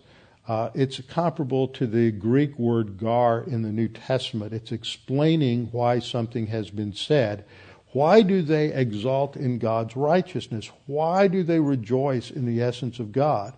Uh, 0.47 0.69
it's 0.73 1.01
comparable 1.01 1.67
to 1.67 1.85
the 1.85 2.09
Greek 2.11 2.57
word 2.57 2.97
gar 2.97 3.43
in 3.43 3.63
the 3.63 3.71
New 3.73 3.89
Testament. 3.89 4.53
It's 4.53 4.71
explaining 4.71 5.67
why 5.73 5.99
something 5.99 6.47
has 6.47 6.69
been 6.69 6.93
said, 6.93 7.43
Why 7.91 8.21
do 8.21 8.41
they 8.41 8.71
exalt 8.71 9.35
in 9.35 9.59
God's 9.59 9.97
righteousness? 9.97 10.71
Why 10.85 11.27
do 11.27 11.43
they 11.43 11.59
rejoice 11.59 12.31
in 12.31 12.45
the 12.45 12.61
essence 12.61 12.97
of 12.97 13.11
God? 13.11 13.55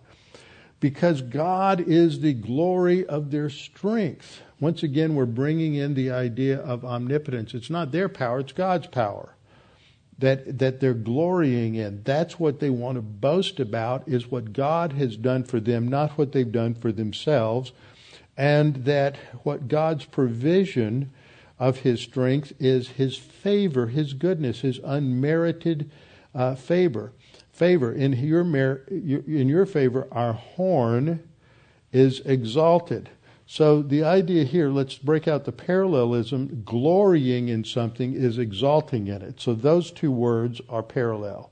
Because 0.79 1.21
God 1.21 1.79
is 1.82 2.21
the 2.21 2.34
glory 2.34 3.05
of 3.05 3.29
their 3.29 3.51
strength. 3.51 4.41
Once 4.59 4.82
again, 4.82 5.13
we're 5.13 5.27
bringing 5.27 5.75
in 5.75 5.93
the 5.93 6.09
idea 6.09 6.57
of 6.59 6.84
omnipotence. 6.84 7.53
It's 7.53 7.69
not 7.69 7.91
their 7.91 8.09
power, 8.09 8.39
it's 8.39 8.51
God's 8.51 8.88
power 8.88 9.36
that, 10.22 10.59
that 10.59 10.80
they're 10.80 10.93
glorying 10.93 11.76
in. 11.76 12.01
That's 12.03 12.39
what 12.39 12.59
they 12.59 12.69
want 12.69 12.95
to 12.95 13.01
boast 13.01 13.59
about, 13.59 14.07
is 14.07 14.32
what 14.32 14.53
God 14.53 14.93
has 14.93 15.17
done 15.17 15.43
for 15.43 15.59
them, 15.59 15.88
not 15.88 16.17
what 16.17 16.32
they've 16.32 16.51
done 16.51 16.74
for 16.74 16.91
themselves. 16.91 17.74
And 18.38 18.86
that 18.86 19.17
what 19.43 19.67
God's 19.67 20.05
provision 20.05 21.11
of 21.59 21.80
his 21.80 22.01
strength 22.01 22.53
is 22.59 22.89
his 22.89 23.17
favor, 23.17 23.88
his 23.88 24.13
goodness, 24.13 24.61
his 24.61 24.80
unmerited 24.84 25.91
uh, 26.34 26.55
favor. 26.55 27.11
Favor 27.51 27.93
in 27.93 28.13
your 28.13 28.43
mer- 28.43 28.84
in 28.88 29.47
your 29.47 29.65
favor, 29.65 30.07
our 30.11 30.34
horn 30.34 31.28
is 31.91 32.22
exalted. 32.22 33.09
So 33.51 33.81
the 33.81 34.05
idea 34.05 34.45
here, 34.45 34.69
let's 34.69 34.95
break 34.95 35.27
out 35.27 35.43
the 35.43 35.51
parallelism. 35.51 36.63
Glorying 36.63 37.49
in 37.49 37.65
something 37.65 38.13
is 38.13 38.37
exalting 38.37 39.07
in 39.07 39.21
it. 39.21 39.41
So 39.41 39.53
those 39.53 39.91
two 39.91 40.09
words 40.09 40.61
are 40.69 40.81
parallel. 40.81 41.51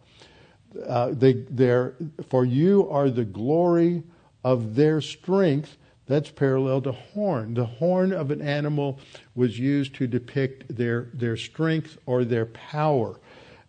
Uh, 0.87 1.09
they, 1.11 1.33
they're, 1.49 1.95
for 2.29 2.45
you 2.45 2.89
are 2.89 3.09
the 3.09 3.25
glory 3.25 4.03
of 4.45 4.75
their 4.75 5.01
strength. 5.01 5.75
That's 6.07 6.31
parallel 6.31 6.83
to 6.83 6.93
horn. 6.93 7.53
The 7.53 7.65
horn 7.65 8.13
of 8.13 8.31
an 8.31 8.41
animal 8.41 8.97
was 9.35 9.59
used 9.59 9.93
to 9.95 10.07
depict 10.07 10.73
their, 10.73 11.09
their 11.13 11.35
strength 11.35 11.97
or 12.05 12.23
their 12.23 12.45
power. 12.45 13.19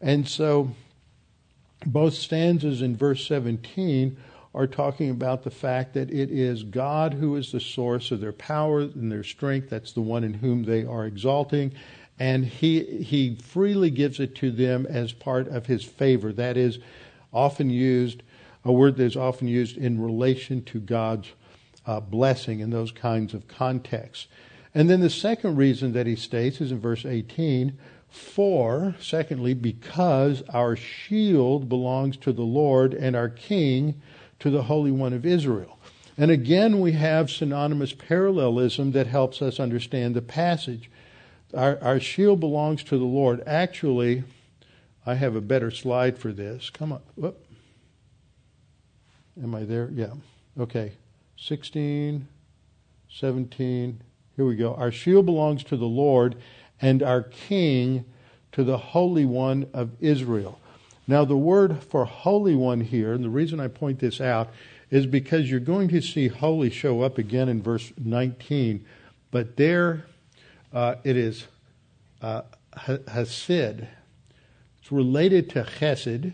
And 0.01 0.29
so 0.29 0.71
both 1.85 2.15
stanzas 2.15 2.81
in 2.81 2.97
verse 2.97 3.27
17 3.27 4.17
are 4.55 4.67
talking 4.67 5.11
about 5.11 5.45
the 5.45 5.51
fact 5.51 5.95
that 5.95 6.11
it 6.11 6.31
is 6.31 6.65
God 6.65 7.15
who 7.15 7.37
is 7.37 7.53
the 7.53 7.61
source 7.61 8.11
of 8.11 8.21
their 8.21 8.33
power 8.33 8.81
and 8.81 9.11
their 9.11 9.23
strength. 9.23 9.71
That's 9.71 9.93
the 9.93 10.01
one 10.01 10.25
in 10.25 10.35
whom 10.35 10.65
they 10.65 10.85
are 10.85 11.07
exalting. 11.07 11.73
And 12.19 12.45
he, 12.45 12.85
he 13.03 13.37
freely 13.37 13.91
gives 13.91 14.19
it 14.21 14.35
to 14.37 14.51
them 14.51 14.87
as 14.87 15.13
part 15.13 15.49
of 15.49 15.67
his 15.67 15.85
favor. 15.85 16.33
That 16.33 16.57
is 16.57 16.79
often 17.33 17.71
used, 17.71 18.23
a 18.65 18.73
word 18.73 18.97
that 18.97 19.05
is 19.05 19.17
often 19.17 19.47
used 19.47 19.77
in 19.77 20.01
relation 20.01 20.65
to 20.65 20.81
God's 20.81 21.29
uh, 21.87 22.01
blessing 22.01 22.61
in 22.61 22.71
those 22.71 22.93
kinds 22.93 23.33
of 23.33 23.49
contexts. 23.49 24.27
And 24.75 24.91
then 24.91 25.01
the 25.01 25.11
second 25.11 25.57
reason 25.57 25.93
that 25.93 26.07
he 26.07 26.17
states 26.17 26.61
is 26.61 26.73
in 26.73 26.81
verse 26.81 27.07
18 27.07 27.79
for, 28.09 28.97
secondly, 29.01 29.55
because 29.55 30.43
our 30.53 30.75
shield 30.77 31.69
belongs 31.69 32.17
to 32.19 32.33
the 32.33 32.43
Lord 32.43 32.93
and 32.93 33.15
our 33.15 33.29
King 33.29 34.01
to 34.41 34.51
the 34.51 34.65
Holy 34.65 34.91
One 34.91 35.13
of 35.13 35.25
Israel. 35.25 35.79
And 36.19 36.31
again, 36.31 36.81
we 36.81 36.93
have 36.93 37.31
synonymous 37.31 37.93
parallelism 37.93 38.93
that 38.93 39.07
helps 39.07 39.41
us 39.41 39.59
understand 39.59 40.15
the 40.15 40.23
passage. 40.23 40.91
Our, 41.55 41.79
our 41.83 42.01
shield 42.01 42.41
belongs 42.41 42.83
to 42.85 42.99
the 42.99 43.05
Lord. 43.05 43.43
Actually, 43.47 44.25
I 45.07 45.15
have 45.15 45.35
a 45.35 45.41
better 45.41 45.71
slide 45.71 46.19
for 46.19 46.33
this. 46.33 46.69
Come 46.71 46.93
on. 46.93 47.01
Whoop. 47.17 47.47
Am 49.43 49.55
I 49.55 49.65
there? 49.65 49.89
Yeah. 49.93 50.13
Okay. 50.59 50.93
16, 51.37 52.29
17. 53.09 54.03
Here 54.37 54.45
we 54.45 54.57
go. 54.57 54.75
Our 54.75 54.93
shield 54.93 55.25
belongs 55.27 55.65
to 55.65 55.77
the 55.77 55.87
Lord, 55.87 56.37
and 56.81 57.03
our 57.03 57.23
King 57.23 58.05
to 58.53 58.63
the 58.63 58.77
Holy 58.77 59.25
One 59.25 59.67
of 59.73 59.91
Israel. 60.01 60.61
Now, 61.07 61.25
the 61.25 61.37
word 61.37 61.83
for 61.83 62.05
Holy 62.05 62.55
One 62.55 62.81
here, 62.81 63.13
and 63.13 63.25
the 63.25 63.31
reason 63.31 63.59
I 63.59 63.69
point 63.69 63.99
this 63.99 64.21
out 64.21 64.51
is 64.91 65.07
because 65.07 65.51
you're 65.51 65.61
going 65.61 65.89
to 65.89 66.01
see 66.01 66.29
holy 66.29 66.71
show 66.71 67.03
up 67.03 67.19
again 67.19 67.49
in 67.49 67.63
verse 67.63 67.93
19, 67.99 68.85
but 69.31 69.57
there 69.57 70.07
uh, 70.73 70.97
it 71.05 71.17
is 71.17 71.47
uh, 72.23 72.43
Hasid. 72.77 73.89
It's 74.81 74.93
related 74.93 75.51
to 75.51 75.65
Chesed. 75.65 76.33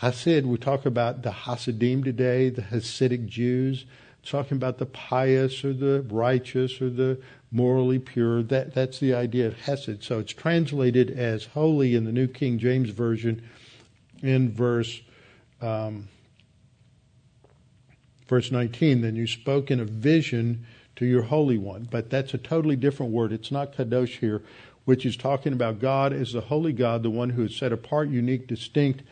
Hasid, 0.00 0.44
we 0.44 0.56
talk 0.56 0.86
about 0.86 1.22
the 1.22 1.30
Hasidim 1.30 2.04
today, 2.04 2.48
the 2.48 2.62
Hasidic 2.62 3.26
Jews, 3.26 3.86
talking 4.24 4.56
about 4.56 4.78
the 4.78 4.86
pious 4.86 5.64
or 5.64 5.72
the 5.72 6.04
righteous 6.08 6.80
or 6.80 6.90
the 6.90 7.20
morally 7.52 7.98
pure. 7.98 8.42
That, 8.42 8.74
that's 8.74 8.98
the 8.98 9.14
idea 9.14 9.48
of 9.48 9.58
Hesed. 9.60 10.02
So 10.02 10.18
it's 10.18 10.32
translated 10.32 11.10
as 11.10 11.46
holy 11.46 11.94
in 11.94 12.04
the 12.04 12.12
New 12.12 12.28
King 12.28 12.58
James 12.58 12.90
Version 12.90 13.42
in 14.22 14.52
verse 14.52 15.00
um, 15.60 16.08
verse 18.30 18.50
19, 18.50 19.02
then 19.02 19.16
you 19.16 19.26
spoke 19.26 19.70
in 19.70 19.80
a 19.80 19.84
vision 19.84 20.64
to 20.96 21.04
your 21.04 21.22
Holy 21.22 21.58
One. 21.58 21.88
But 21.90 22.10
that's 22.10 22.32
a 22.32 22.38
totally 22.38 22.76
different 22.76 23.12
word. 23.12 23.32
It's 23.32 23.50
not 23.50 23.74
kadosh 23.74 24.18
here, 24.18 24.42
which 24.84 25.04
is 25.04 25.16
talking 25.16 25.52
about 25.52 25.80
God 25.80 26.12
as 26.12 26.32
the 26.32 26.40
Holy 26.40 26.72
God, 26.72 27.02
the 27.02 27.10
one 27.10 27.30
who 27.30 27.44
is 27.44 27.56
set 27.56 27.72
apart, 27.72 28.08
unique, 28.08 28.46
distinct, 28.46 29.02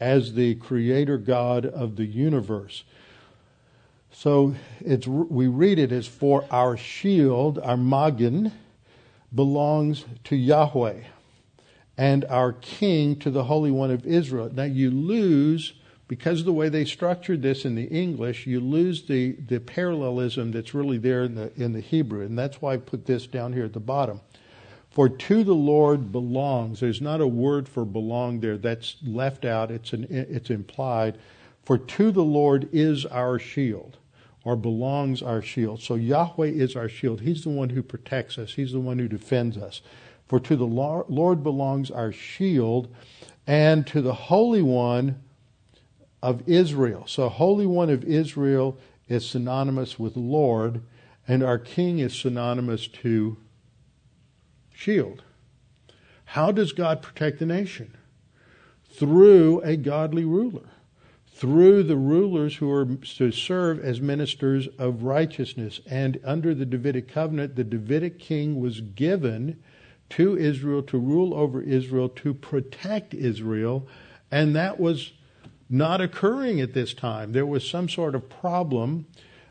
as 0.00 0.34
the 0.34 0.54
Creator 0.54 1.18
God 1.18 1.66
of 1.66 1.96
the 1.96 2.06
universe. 2.06 2.84
So 4.12 4.54
it's 4.80 5.06
we 5.06 5.48
read 5.48 5.78
it 5.78 5.92
as 5.92 6.06
for 6.06 6.44
our 6.50 6.76
shield, 6.76 7.58
our 7.58 7.76
magen, 7.76 8.52
belongs 9.34 10.04
to 10.24 10.36
Yahweh 10.36 11.02
and 11.98 12.24
our 12.26 12.52
king 12.52 13.16
to 13.16 13.30
the 13.30 13.44
Holy 13.44 13.72
One 13.72 13.90
of 13.90 14.06
Israel. 14.06 14.48
Now 14.54 14.62
you 14.62 14.90
lose, 14.90 15.74
because 16.06 16.40
of 16.40 16.46
the 16.46 16.52
way 16.52 16.68
they 16.68 16.84
structured 16.84 17.42
this 17.42 17.64
in 17.64 17.74
the 17.74 17.86
English, 17.86 18.46
you 18.46 18.60
lose 18.60 19.02
the, 19.02 19.32
the 19.32 19.58
parallelism 19.58 20.52
that's 20.52 20.72
really 20.72 20.96
there 20.96 21.24
in 21.24 21.34
the, 21.34 21.52
in 21.56 21.72
the 21.72 21.80
Hebrew. 21.80 22.24
And 22.24 22.38
that's 22.38 22.62
why 22.62 22.74
I 22.74 22.76
put 22.76 23.04
this 23.04 23.26
down 23.26 23.52
here 23.52 23.64
at 23.64 23.72
the 23.72 23.80
bottom. 23.80 24.20
For 24.90 25.08
to 25.08 25.44
the 25.44 25.54
Lord 25.54 26.12
belongs, 26.12 26.80
there's 26.80 27.00
not 27.00 27.20
a 27.20 27.26
word 27.26 27.68
for 27.68 27.84
belong 27.84 28.40
there, 28.40 28.56
that's 28.56 28.96
left 29.04 29.44
out, 29.44 29.70
it's, 29.70 29.92
an, 29.92 30.06
it's 30.08 30.50
implied. 30.50 31.18
For 31.64 31.78
to 31.78 32.10
the 32.12 32.24
Lord 32.24 32.68
is 32.72 33.04
our 33.06 33.38
shield, 33.38 33.98
or 34.44 34.56
belongs 34.56 35.20
our 35.20 35.42
shield. 35.42 35.82
So 35.82 35.96
Yahweh 35.96 36.46
is 36.46 36.74
our 36.76 36.88
shield. 36.88 37.20
He's 37.20 37.42
the 37.42 37.50
one 37.50 37.70
who 37.70 37.82
protects 37.82 38.38
us, 38.38 38.54
He's 38.54 38.72
the 38.72 38.80
one 38.80 39.00
who 39.00 39.08
defends 39.08 39.56
us. 39.56 39.82
For 40.28 40.38
to 40.40 40.56
the 40.56 40.66
Lord 40.66 41.42
belongs 41.42 41.90
our 41.90 42.12
shield, 42.12 42.94
and 43.46 43.86
to 43.86 44.02
the 44.02 44.14
Holy 44.14 44.60
One 44.62 45.22
of 46.22 46.46
Israel. 46.46 47.04
So, 47.06 47.28
Holy 47.30 47.66
One 47.66 47.88
of 47.88 48.04
Israel 48.04 48.76
is 49.08 49.28
synonymous 49.28 49.98
with 49.98 50.16
Lord, 50.16 50.82
and 51.26 51.42
our 51.42 51.58
King 51.58 51.98
is 51.98 52.14
synonymous 52.14 52.86
to 52.88 53.38
shield. 54.70 55.22
How 56.26 56.52
does 56.52 56.72
God 56.72 57.00
protect 57.00 57.38
the 57.38 57.46
nation? 57.46 57.96
Through 58.90 59.62
a 59.62 59.76
godly 59.76 60.26
ruler, 60.26 60.68
through 61.32 61.84
the 61.84 61.96
rulers 61.96 62.56
who 62.56 62.70
are 62.70 62.84
to 62.84 63.32
serve 63.32 63.80
as 63.80 64.00
ministers 64.00 64.68
of 64.78 65.04
righteousness. 65.04 65.80
And 65.88 66.20
under 66.22 66.54
the 66.54 66.66
Davidic 66.66 67.08
covenant, 67.08 67.56
the 67.56 67.64
Davidic 67.64 68.18
king 68.18 68.60
was 68.60 68.80
given 68.82 69.62
to 70.10 70.36
Israel 70.36 70.82
to 70.82 70.98
rule 70.98 71.34
over 71.34 71.60
Israel, 71.60 72.08
to 72.08 72.34
protect 72.34 73.14
Israel, 73.14 73.86
and 74.30 74.54
that 74.56 74.80
was 74.80 75.12
not 75.70 76.00
occurring 76.00 76.60
at 76.60 76.72
this 76.72 76.94
time. 76.94 77.32
There 77.32 77.46
was 77.46 77.68
some 77.68 77.88
sort 77.88 78.14
of 78.14 78.28
problem, 78.28 79.06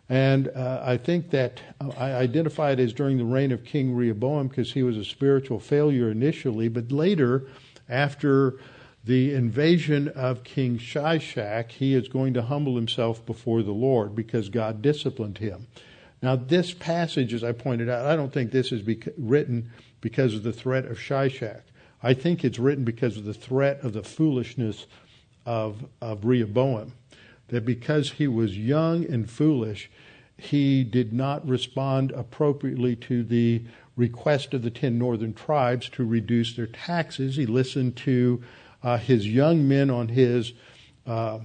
and 0.10 0.48
uh, 0.48 0.82
I 0.84 0.98
think 0.98 1.30
that 1.32 1.62
uh, 1.80 1.90
I 1.98 2.14
identify 2.14 2.72
it 2.72 2.80
as 2.80 2.94
during 2.94 3.18
the 3.18 3.26
reign 3.26 3.52
of 3.52 3.64
King 3.64 3.94
Rehoboam 3.96 4.48
because 4.48 4.74
he 4.74 4.84
was 4.84 4.98
a 4.98 5.06
spiritual 5.06 5.60
failure 5.60 6.10
initially, 6.10 6.70
but 6.70 6.92
later, 6.92 7.48
after 7.88 8.60
the 9.04 9.34
invasion 9.34 10.10
of 10.10 10.44
King 10.44 10.78
Shishak, 10.78 11.72
he 11.72 11.94
is 11.94 12.10
going 12.10 12.34
to 12.34 12.42
humble 12.42 12.76
himself 12.76 13.26
before 13.26 13.64
the 13.64 13.72
Lord 13.72 14.16
because 14.16 14.50
God 14.50 14.82
disciplined 14.82 15.38
him. 15.38 15.68
Now, 16.22 16.36
this 16.36 16.74
passage, 16.74 17.34
as 17.34 17.44
I 17.44 17.52
pointed 17.52 17.90
out, 17.90 18.06
I 18.06 18.16
don't 18.16 18.34
think 18.34 18.52
this 18.52 18.72
is 18.72 18.82
written 19.18 19.72
because 20.02 20.34
of 20.34 20.44
the 20.44 20.54
threat 20.54 20.86
of 20.86 20.98
Shishak. 20.98 21.62
I 22.04 22.14
think 22.14 22.44
it's 22.44 22.60
written 22.60 22.84
because 22.84 23.18
of 23.18 23.26
the 23.26 23.34
threat 23.34 23.80
of 23.82 23.94
the 23.94 24.04
foolishness 24.04 24.86
of, 25.46 25.86
of 26.02 26.26
Rehoboam. 26.26 26.94
That 27.48 27.66
because 27.66 28.12
he 28.14 28.28
was 28.28 28.58
young 28.58 29.06
and 29.06 29.30
foolish, 29.30 29.90
he 30.38 30.84
did 30.84 31.14
not 31.14 31.48
respond 31.48 32.12
appropriately 32.12 32.96
to 32.98 33.24
the 33.24 33.64
request 33.96 34.54
of 34.54 34.62
the 34.62 34.70
ten 34.70 35.00
northern 35.00 35.34
tribes 35.34 35.90
to 35.90 36.06
reduce 36.06 36.56
their 36.56 36.68
taxes. 36.68 37.36
He 37.38 37.46
listened 37.46 37.96
to 37.98 38.44
uh, 38.84 38.98
his 38.98 39.28
young 39.28 39.68
men 39.68 39.90
on 39.90 40.10
his 40.10 40.54
uh, 41.08 41.40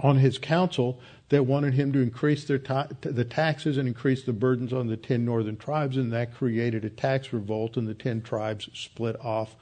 on 0.00 0.16
his 0.16 0.38
council 0.38 1.00
that 1.34 1.42
wanted 1.42 1.74
him 1.74 1.92
to 1.92 1.98
increase 1.98 2.44
their 2.44 2.58
ta- 2.58 2.86
the 3.00 3.24
taxes 3.24 3.76
and 3.76 3.88
increase 3.88 4.22
the 4.22 4.32
burdens 4.32 4.72
on 4.72 4.86
the 4.86 4.96
ten 4.96 5.24
northern 5.24 5.56
tribes, 5.56 5.96
and 5.96 6.12
that 6.12 6.32
created 6.32 6.84
a 6.84 6.90
tax 6.90 7.32
revolt, 7.32 7.76
and 7.76 7.88
the 7.88 7.94
ten 7.94 8.22
tribes 8.22 8.68
split 8.72 9.16
off 9.20 9.56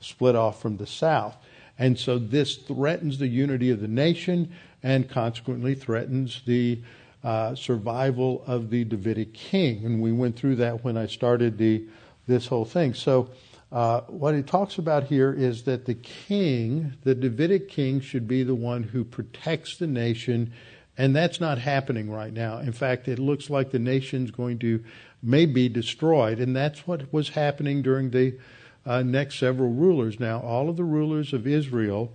split 0.00 0.36
off 0.36 0.60
from 0.60 0.76
the 0.76 0.86
south. 0.86 1.34
And 1.78 1.98
so 1.98 2.18
this 2.18 2.56
threatens 2.56 3.18
the 3.18 3.26
unity 3.26 3.70
of 3.70 3.80
the 3.80 3.88
nation 3.88 4.52
and 4.82 5.08
consequently 5.08 5.74
threatens 5.74 6.42
the 6.44 6.82
uh, 7.24 7.54
survival 7.54 8.44
of 8.46 8.68
the 8.68 8.84
Davidic 8.84 9.32
king. 9.32 9.86
And 9.86 10.02
we 10.02 10.12
went 10.12 10.36
through 10.36 10.56
that 10.56 10.84
when 10.84 10.98
I 10.98 11.06
started 11.06 11.56
the 11.56 11.86
this 12.26 12.46
whole 12.46 12.66
thing. 12.66 12.92
So 12.92 13.30
uh, 13.72 14.02
what 14.02 14.34
he 14.34 14.42
talks 14.42 14.76
about 14.76 15.04
here 15.04 15.32
is 15.32 15.62
that 15.64 15.86
the 15.86 15.94
king, 15.94 16.92
the 17.02 17.14
Davidic 17.14 17.68
king, 17.70 18.00
should 18.00 18.28
be 18.28 18.42
the 18.42 18.54
one 18.54 18.82
who 18.82 19.04
protects 19.04 19.78
the 19.78 19.86
nation, 19.86 20.52
and 20.96 21.14
that's 21.14 21.40
not 21.40 21.58
happening 21.58 22.10
right 22.10 22.32
now. 22.32 22.58
In 22.58 22.72
fact, 22.72 23.08
it 23.08 23.18
looks 23.18 23.50
like 23.50 23.70
the 23.70 23.78
nation's 23.78 24.30
going 24.30 24.58
to 24.60 24.84
may 25.22 25.46
be 25.46 25.68
destroyed, 25.68 26.38
and 26.38 26.54
that's 26.54 26.86
what 26.86 27.12
was 27.12 27.30
happening 27.30 27.82
during 27.82 28.10
the 28.10 28.38
uh, 28.86 29.02
next 29.02 29.38
several 29.38 29.70
rulers. 29.70 30.20
Now, 30.20 30.40
all 30.40 30.68
of 30.68 30.76
the 30.76 30.84
rulers 30.84 31.32
of 31.32 31.46
Israel, 31.46 32.12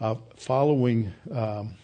uh, 0.00 0.16
following 0.36 1.12
um, 1.30 1.74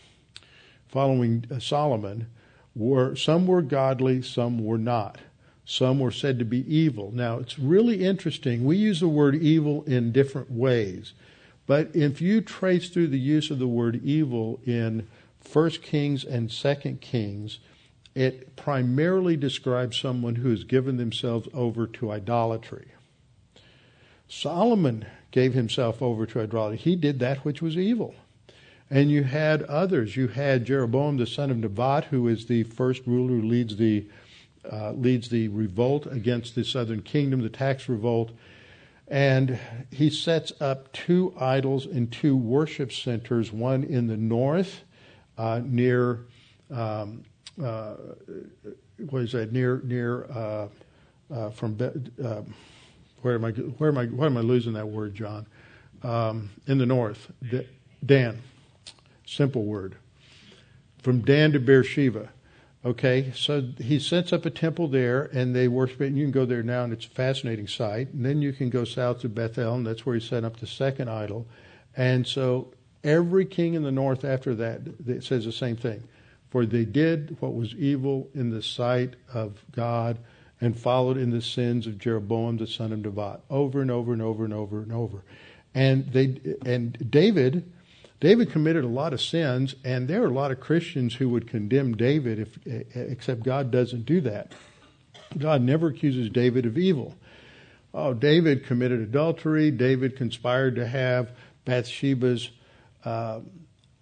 following 0.88 1.44
uh, 1.50 1.58
Solomon, 1.58 2.26
were 2.74 3.14
some 3.16 3.46
were 3.46 3.62
godly, 3.62 4.22
some 4.22 4.64
were 4.64 4.78
not. 4.78 5.18
Some 5.64 6.00
were 6.00 6.10
said 6.10 6.40
to 6.40 6.44
be 6.44 6.66
evil. 6.74 7.12
Now, 7.12 7.38
it's 7.38 7.58
really 7.58 8.04
interesting. 8.04 8.64
We 8.64 8.76
use 8.76 8.98
the 9.00 9.08
word 9.08 9.36
evil 9.36 9.84
in 9.84 10.10
different 10.10 10.50
ways. 10.50 11.12
But 11.66 11.94
if 11.94 12.20
you 12.20 12.40
trace 12.40 12.88
through 12.88 13.08
the 13.08 13.20
use 13.20 13.52
of 13.52 13.60
the 13.60 13.68
word 13.68 14.00
evil 14.04 14.60
in 14.66 15.06
1 15.52 15.70
Kings 15.82 16.24
and 16.24 16.50
2 16.50 16.74
Kings, 17.00 17.58
it 18.14 18.56
primarily 18.56 19.36
describes 19.36 19.96
someone 19.96 20.36
who 20.36 20.50
has 20.50 20.64
given 20.64 20.96
themselves 20.96 21.48
over 21.54 21.86
to 21.86 22.10
idolatry. 22.10 22.88
Solomon 24.28 25.06
gave 25.30 25.54
himself 25.54 26.02
over 26.02 26.26
to 26.26 26.40
idolatry. 26.40 26.78
He 26.78 26.96
did 26.96 27.18
that 27.20 27.44
which 27.44 27.62
was 27.62 27.76
evil. 27.76 28.14
And 28.88 29.10
you 29.10 29.22
had 29.22 29.62
others. 29.64 30.16
You 30.16 30.28
had 30.28 30.64
Jeroboam, 30.64 31.16
the 31.16 31.26
son 31.26 31.50
of 31.50 31.58
Nebat, 31.58 32.06
who 32.06 32.26
is 32.26 32.46
the 32.46 32.64
first 32.64 33.06
ruler 33.06 33.40
who 33.40 33.42
leads 33.42 33.76
the 33.76 34.08
uh, 34.70 34.92
leads 34.92 35.30
the 35.30 35.48
revolt 35.48 36.06
against 36.06 36.54
the 36.54 36.64
southern 36.64 37.00
kingdom, 37.00 37.40
the 37.40 37.48
tax 37.48 37.88
revolt. 37.88 38.30
And 39.08 39.58
he 39.90 40.10
sets 40.10 40.52
up 40.60 40.92
two 40.92 41.32
idols 41.40 41.86
and 41.86 42.12
two 42.12 42.36
worship 42.36 42.92
centers, 42.92 43.52
one 43.52 43.82
in 43.82 44.06
the 44.06 44.18
north 44.18 44.82
near, 45.64 46.20
um, 46.70 47.24
uh, 47.62 47.94
what 49.08 49.22
is 49.22 49.32
that, 49.32 49.52
near, 49.52 49.80
near 49.84 50.24
uh, 50.24 50.68
uh, 51.32 51.50
from, 51.50 51.78
uh, 52.22 52.42
where 53.22 53.34
am 53.34 53.44
I, 53.44 53.50
where 53.50 53.90
am 53.90 53.98
I, 53.98 54.06
why 54.06 54.26
am 54.26 54.36
I 54.36 54.40
losing 54.40 54.72
that 54.74 54.88
word, 54.88 55.14
John? 55.14 55.46
Um, 56.02 56.50
in 56.66 56.78
the 56.78 56.86
north, 56.86 57.30
Dan, 58.04 58.42
simple 59.26 59.64
word. 59.64 59.96
From 61.02 61.20
Dan 61.20 61.52
to 61.52 61.60
Beersheba 61.60 62.30
Okay, 62.82 63.30
so 63.34 63.60
he 63.78 63.98
sets 63.98 64.32
up 64.32 64.46
a 64.46 64.50
temple 64.50 64.88
there 64.88 65.24
and 65.34 65.54
they 65.54 65.68
worship 65.68 66.00
it, 66.00 66.06
and 66.06 66.16
you 66.16 66.24
can 66.24 66.32
go 66.32 66.46
there 66.46 66.62
now, 66.62 66.82
and 66.82 66.94
it's 66.94 67.04
a 67.04 67.10
fascinating 67.10 67.68
sight. 67.68 68.08
And 68.14 68.24
then 68.24 68.40
you 68.40 68.54
can 68.54 68.70
go 68.70 68.84
south 68.84 69.20
to 69.20 69.28
Bethel, 69.28 69.74
and 69.74 69.86
that's 69.86 70.06
where 70.06 70.14
he 70.14 70.20
set 70.20 70.44
up 70.44 70.58
the 70.58 70.66
second 70.66 71.10
idol. 71.10 71.46
And 71.94 72.26
so 72.26 72.72
every 73.04 73.44
king 73.44 73.74
in 73.74 73.82
the 73.82 73.92
north 73.92 74.24
after 74.24 74.54
that 74.54 75.24
says 75.24 75.44
the 75.44 75.52
same 75.52 75.76
thing. 75.76 76.02
For 76.50 76.66
they 76.66 76.84
did 76.84 77.36
what 77.40 77.54
was 77.54 77.74
evil 77.74 78.28
in 78.34 78.50
the 78.50 78.62
sight 78.62 79.14
of 79.32 79.64
God 79.70 80.18
and 80.60 80.78
followed 80.78 81.16
in 81.16 81.30
the 81.30 81.40
sins 81.40 81.86
of 81.86 81.98
Jeroboam 81.98 82.56
the 82.56 82.66
son 82.66 82.92
of 82.92 82.98
Nebat 82.98 83.40
over 83.48 83.80
and 83.80 83.90
over 83.90 84.12
and 84.12 84.20
over 84.20 84.44
and 84.44 84.52
over 84.52 84.82
and 84.82 84.92
over. 84.92 85.22
And 85.74 86.12
they 86.12 86.40
and 86.66 87.10
David 87.10 87.70
David 88.20 88.50
committed 88.50 88.84
a 88.84 88.88
lot 88.88 89.14
of 89.14 89.20
sins, 89.20 89.74
and 89.82 90.06
there 90.06 90.22
are 90.22 90.26
a 90.26 90.30
lot 90.30 90.50
of 90.50 90.60
Christians 90.60 91.14
who 91.14 91.30
would 91.30 91.48
condemn 91.48 91.96
David, 91.96 92.38
if, 92.38 92.58
except 92.94 93.42
God 93.42 93.70
doesn't 93.70 94.04
do 94.04 94.20
that. 94.20 94.52
God 95.38 95.62
never 95.62 95.88
accuses 95.88 96.28
David 96.28 96.66
of 96.66 96.76
evil. 96.76 97.14
Oh, 97.94 98.12
David 98.12 98.66
committed 98.66 99.00
adultery. 99.00 99.70
David 99.70 100.16
conspired 100.16 100.76
to 100.76 100.86
have 100.86 101.32
Bathsheba's 101.64 102.50
uh, 103.04 103.40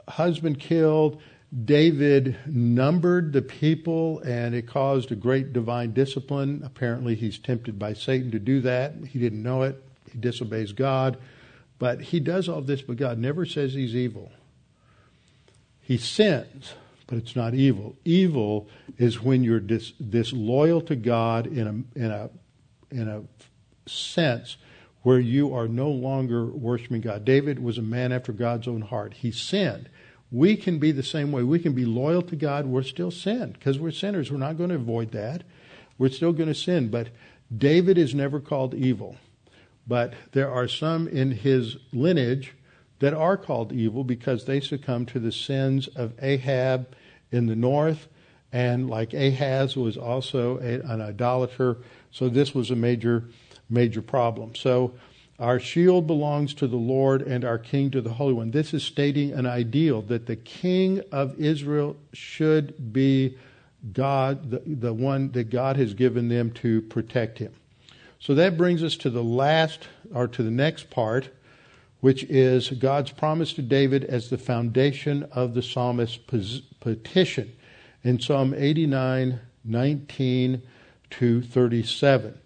husband 0.09 0.59
killed. 0.59 1.21
David 1.65 2.37
numbered 2.47 3.33
the 3.33 3.41
people 3.41 4.21
and 4.21 4.55
it 4.55 4.67
caused 4.67 5.11
a 5.11 5.17
great 5.17 5.53
divine 5.53 5.93
discipline. 5.93 6.63
Apparently, 6.65 7.15
he's 7.15 7.39
tempted 7.39 7.79
by 7.79 7.95
Satan 7.95 8.31
to 8.33 8.39
do 8.39 8.61
that. 8.61 8.95
He 9.09 9.19
didn't 9.19 9.43
know 9.43 9.63
it. 9.63 9.83
He 10.13 10.19
disobeys 10.19 10.73
God. 10.73 11.17
But 11.79 12.01
he 12.01 12.21
does 12.21 12.49
all 12.49 12.61
this, 12.61 12.83
but 12.83 12.97
God 12.97 13.19
never 13.19 13.47
says 13.47 13.73
he's 13.73 13.95
evil. 13.95 14.31
He 15.81 15.97
sins, 15.97 16.75
but 17.07 17.17
it's 17.17 17.35
not 17.35 17.55
evil. 17.55 17.97
Evil 18.05 18.69
is 18.99 19.23
when 19.23 19.43
you're 19.43 19.61
dis, 19.61 19.93
disloyal 19.93 20.83
to 20.83 20.97
God 20.97 21.47
in 21.47 21.67
a, 21.67 21.99
in 21.99 22.11
a, 22.11 22.31
in 22.91 23.09
a 23.09 23.23
sense 23.89 24.59
where 25.03 25.21
you 25.21 25.55
are 25.55 25.69
no 25.69 25.89
longer 25.89 26.47
worshiping 26.47 27.01
God. 27.01 27.25
David 27.25 27.59
was 27.59 27.79
a 27.79 27.83
man 27.83 28.13
after 28.13 28.33
God's 28.33 28.69
own 28.69 28.83
heart. 28.83 29.15
He 29.15 29.31
sinned. 29.31 29.89
We 30.31 30.57
can 30.57 30.79
be 30.79 30.93
the 30.93 31.03
same 31.03 31.33
way. 31.33 31.43
We 31.43 31.59
can 31.59 31.73
be 31.73 31.87
loyal 31.87 32.23
to 32.23 32.37
God. 32.37 32.67
We're 32.67 32.83
still 32.83 33.11
sin 33.11 33.53
because 33.53 33.79
we're 33.79 33.91
sinners. 33.91 34.31
We're 34.31 34.39
not 34.39 34.59
going 34.59 34.71
to 34.71 34.77
avoid 34.77 35.13
that. 35.13 35.45
We're 35.97 36.11
still 36.11 36.33
going 36.33 36.49
to 36.49 36.55
sin. 36.55 36.89
But 36.91 37.09
David 37.57 37.97
is 37.97 38.15
never 38.15 38.41
called 38.41 38.75
evil. 38.75 39.17
But 39.87 40.13
there 40.33 40.51
are 40.51 40.69
some 40.69 41.09
in 41.09 41.31
his 41.33 41.79
lineage 41.93 42.55
that 42.99 43.15
are 43.15 43.37
called 43.37 43.73
evil 43.73 44.05
because 44.05 44.45
they 44.45 44.61
succumb 44.61 45.07
to 45.07 45.19
the 45.19 45.33
sins 45.33 45.89
of 45.89 46.13
Ahab 46.21 46.95
in 47.31 47.47
the 47.47 47.57
north, 47.57 48.09
and 48.53 48.89
like 48.89 49.15
Ahaz 49.15 49.77
was 49.77 49.97
also 49.97 50.59
a, 50.59 50.81
an 50.81 51.01
idolater. 51.01 51.79
So 52.11 52.29
this 52.29 52.55
was 52.55 52.71
a 52.71 52.77
major, 52.77 53.25
major 53.69 54.03
problem. 54.03 54.55
So 54.55 54.95
our 55.39 55.61
shield 55.61 56.07
belongs 56.07 56.53
to 56.55 56.67
the 56.67 56.77
Lord 56.77 57.23
and 57.23 57.45
our 57.45 57.59
king 57.59 57.91
to 57.93 58.01
the 58.01 58.15
Holy 58.15 58.33
One. 58.33 58.51
This 58.51 58.75
is 58.75 58.83
stating 58.83 59.33
an 59.33 59.47
ideal 59.47 60.03
that 60.03 60.27
the 60.27 60.37
king 60.37 61.01
of 61.13 61.39
Israel 61.39 61.97
should 62.13 62.93
be 62.93 63.37
God, 63.93 64.51
the, 64.51 64.63
the 64.67 64.93
one 64.93 65.31
that 65.33 65.51
God 65.51 65.77
has 65.77 65.95
given 65.95 66.29
them 66.29 66.51
to 66.55 66.83
protect 66.83 67.39
him. 67.39 67.53
So 68.19 68.35
that 68.35 68.57
brings 68.57 68.83
us 68.83 68.97
to 68.97 69.11
the 69.11 69.23
last, 69.23 69.87
or 70.13 70.27
to 70.27 70.43
the 70.43 70.51
next 70.51 70.91
part, 70.91 71.29
which 72.01 72.25
is 72.25 72.71
God's 72.71 73.13
promise 73.13 73.53
to 73.55 73.63
David 73.63 74.05
as 74.05 74.31
the 74.31 74.39
foundation 74.39 75.25
of 75.33 75.55
the 75.55 75.63
psalmist's 75.63 76.19
petition 76.81 77.53
in 78.03 78.21
Psalm 78.21 78.55
89, 78.57 79.41
19 79.65 80.63
to 81.11 81.43
37. 81.43 82.39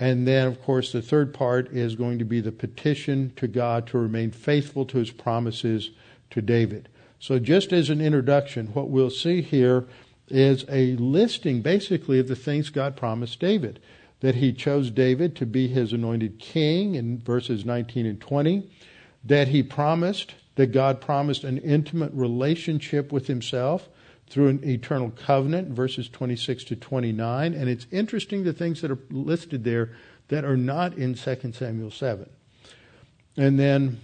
And 0.00 0.28
then, 0.28 0.46
of 0.46 0.62
course, 0.62 0.92
the 0.92 1.02
third 1.02 1.34
part 1.34 1.72
is 1.72 1.96
going 1.96 2.18
to 2.20 2.24
be 2.24 2.40
the 2.40 2.52
petition 2.52 3.32
to 3.36 3.48
God 3.48 3.86
to 3.88 3.98
remain 3.98 4.30
faithful 4.30 4.84
to 4.86 4.98
his 4.98 5.10
promises 5.10 5.90
to 6.30 6.40
David. 6.40 6.88
So, 7.18 7.40
just 7.40 7.72
as 7.72 7.90
an 7.90 8.00
introduction, 8.00 8.68
what 8.68 8.90
we'll 8.90 9.10
see 9.10 9.42
here 9.42 9.86
is 10.28 10.64
a 10.68 10.94
listing 10.96 11.62
basically 11.62 12.20
of 12.20 12.28
the 12.28 12.36
things 12.36 12.70
God 12.70 12.96
promised 12.96 13.40
David. 13.40 13.80
That 14.20 14.36
he 14.36 14.52
chose 14.52 14.90
David 14.90 15.36
to 15.36 15.46
be 15.46 15.68
his 15.68 15.92
anointed 15.92 16.38
king 16.38 16.94
in 16.94 17.20
verses 17.20 17.64
19 17.64 18.04
and 18.04 18.20
20, 18.20 18.68
that 19.24 19.48
he 19.48 19.62
promised, 19.62 20.34
that 20.56 20.72
God 20.72 21.00
promised 21.00 21.44
an 21.44 21.58
intimate 21.58 22.12
relationship 22.12 23.12
with 23.12 23.28
himself 23.28 23.88
through 24.28 24.48
an 24.48 24.68
eternal 24.68 25.10
covenant, 25.10 25.68
verses 25.68 26.08
26 26.08 26.64
to 26.64 26.76
29. 26.76 27.54
And 27.54 27.68
it's 27.68 27.86
interesting 27.90 28.44
the 28.44 28.52
things 28.52 28.80
that 28.80 28.90
are 28.90 28.98
listed 29.10 29.64
there 29.64 29.90
that 30.28 30.44
are 30.44 30.56
not 30.56 30.94
in 30.94 31.14
2 31.14 31.52
Samuel 31.52 31.90
7. 31.90 32.28
And 33.36 33.58
then, 33.58 34.00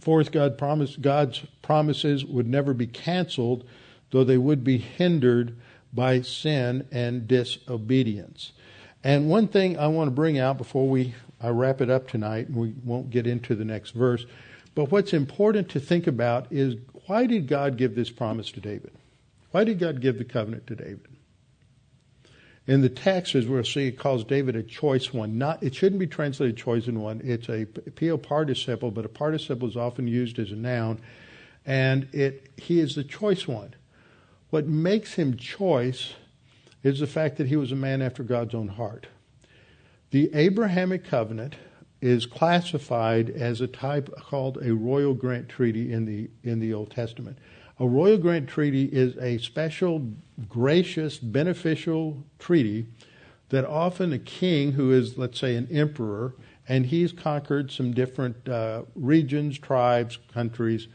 fourth, 0.00 0.32
God 0.32 0.56
promised, 0.56 1.02
God's 1.02 1.42
promises 1.60 2.24
would 2.24 2.46
never 2.46 2.72
be 2.72 2.86
canceled, 2.86 3.64
though 4.10 4.24
they 4.24 4.38
would 4.38 4.64
be 4.64 4.78
hindered 4.78 5.56
by 5.92 6.22
sin 6.22 6.86
and 6.90 7.28
disobedience. 7.28 8.52
And 9.04 9.28
one 9.28 9.48
thing 9.48 9.78
I 9.78 9.88
want 9.88 10.08
to 10.08 10.12
bring 10.12 10.38
out 10.38 10.56
before 10.56 10.88
we 10.88 11.14
I 11.42 11.48
wrap 11.48 11.80
it 11.80 11.90
up 11.90 12.08
tonight, 12.08 12.46
and 12.46 12.56
we 12.56 12.72
won't 12.84 13.10
get 13.10 13.26
into 13.26 13.54
the 13.54 13.64
next 13.64 13.90
verse, 13.90 14.24
but 14.74 14.90
what's 14.90 15.12
important 15.12 15.68
to 15.70 15.80
think 15.80 16.06
about 16.06 16.46
is 16.50 16.76
why 17.06 17.26
did 17.26 17.48
God 17.48 17.76
give 17.76 17.94
this 17.94 18.10
promise 18.10 18.50
to 18.52 18.60
David? 18.60 18.92
Why 19.50 19.64
did 19.64 19.78
God 19.78 20.00
give 20.00 20.18
the 20.18 20.24
covenant 20.24 20.66
to 20.68 20.76
David? 20.76 21.08
In 22.66 22.80
the 22.80 22.88
text, 22.88 23.34
as 23.34 23.46
we'll 23.46 23.64
see, 23.64 23.88
it 23.88 23.98
calls 23.98 24.24
David 24.24 24.54
a 24.54 24.62
choice 24.62 25.12
one. 25.12 25.36
Not, 25.36 25.62
it 25.62 25.74
shouldn't 25.74 25.98
be 25.98 26.06
translated 26.06 26.56
chosen 26.56 27.00
one. 27.00 27.20
It's 27.24 27.48
a 27.48 27.64
pio 27.64 28.16
participle, 28.16 28.92
but 28.92 29.04
a 29.04 29.08
participle 29.08 29.68
is 29.68 29.76
often 29.76 30.06
used 30.06 30.38
as 30.38 30.52
a 30.52 30.56
noun, 30.56 31.00
and 31.66 32.08
it 32.12 32.50
he 32.56 32.78
is 32.78 32.94
the 32.94 33.02
choice 33.02 33.48
one. 33.48 33.74
What 34.50 34.66
makes 34.66 35.14
him 35.14 35.36
choice 35.36 36.14
is 36.84 37.00
the 37.00 37.06
fact 37.06 37.36
that 37.38 37.48
he 37.48 37.56
was 37.56 37.72
a 37.72 37.76
man 37.76 38.00
after 38.00 38.22
God's 38.22 38.54
own 38.54 38.68
heart. 38.68 39.06
The 40.10 40.32
Abrahamic 40.34 41.04
covenant 41.04 41.56
is 42.02 42.26
classified 42.26 43.30
as 43.30 43.62
a 43.62 43.66
type 43.66 44.12
called 44.16 44.58
a 44.60 44.74
royal 44.74 45.14
grant 45.14 45.48
treaty 45.48 45.92
in 45.92 46.04
the 46.04 46.28
in 46.42 46.58
the 46.60 46.74
Old 46.74 46.90
Testament. 46.90 47.38
A 47.78 47.86
royal 47.86 48.18
grant 48.18 48.48
treaty 48.48 48.84
is 48.92 49.16
a 49.16 49.38
special, 49.38 50.12
gracious, 50.48 51.18
beneficial 51.18 52.22
treaty 52.38 52.86
that 53.48 53.64
often 53.64 54.12
a 54.12 54.18
king 54.18 54.72
who 54.72 54.92
is, 54.92 55.16
let's 55.16 55.38
say, 55.38 55.56
an 55.56 55.68
emperor, 55.70 56.34
and 56.68 56.86
he's 56.86 57.12
conquered 57.12 57.70
some 57.70 57.92
different 57.92 58.48
uh, 58.48 58.82
regions, 58.94 59.58
tribes, 59.58 60.18
countries, 60.32 60.88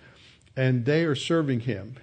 and 0.55 0.85
they 0.85 1.03
are 1.03 1.15
serving 1.15 1.61
him. 1.61 1.95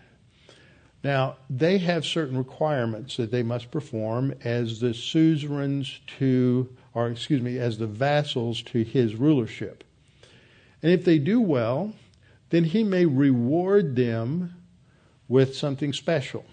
Now, 1.03 1.37
they 1.51 1.79
have 1.79 2.07
certain 2.07 2.39
requirements 2.39 3.17
that 3.19 3.31
they 3.31 3.43
must 3.43 3.71
perform 3.71 4.35
as 4.43 4.81
the 4.81 4.95
suzerains 4.95 6.01
to, 6.19 6.75
or 6.95 7.09
excuse 7.09 7.43
me, 7.43 7.59
as 7.59 7.79
the 7.79 7.87
vassals 7.87 8.63
to 8.63 8.85
his 8.85 9.17
rulership. 9.17 9.85
And 10.83 10.93
if 10.93 11.05
they 11.05 11.19
do 11.19 11.41
well, 11.41 11.93
then 12.51 12.65
he 12.65 12.85
may 12.85 13.05
reward 13.05 13.97
them 13.97 14.55
with 15.29 15.57
something 15.57 15.93
special. 15.93 16.45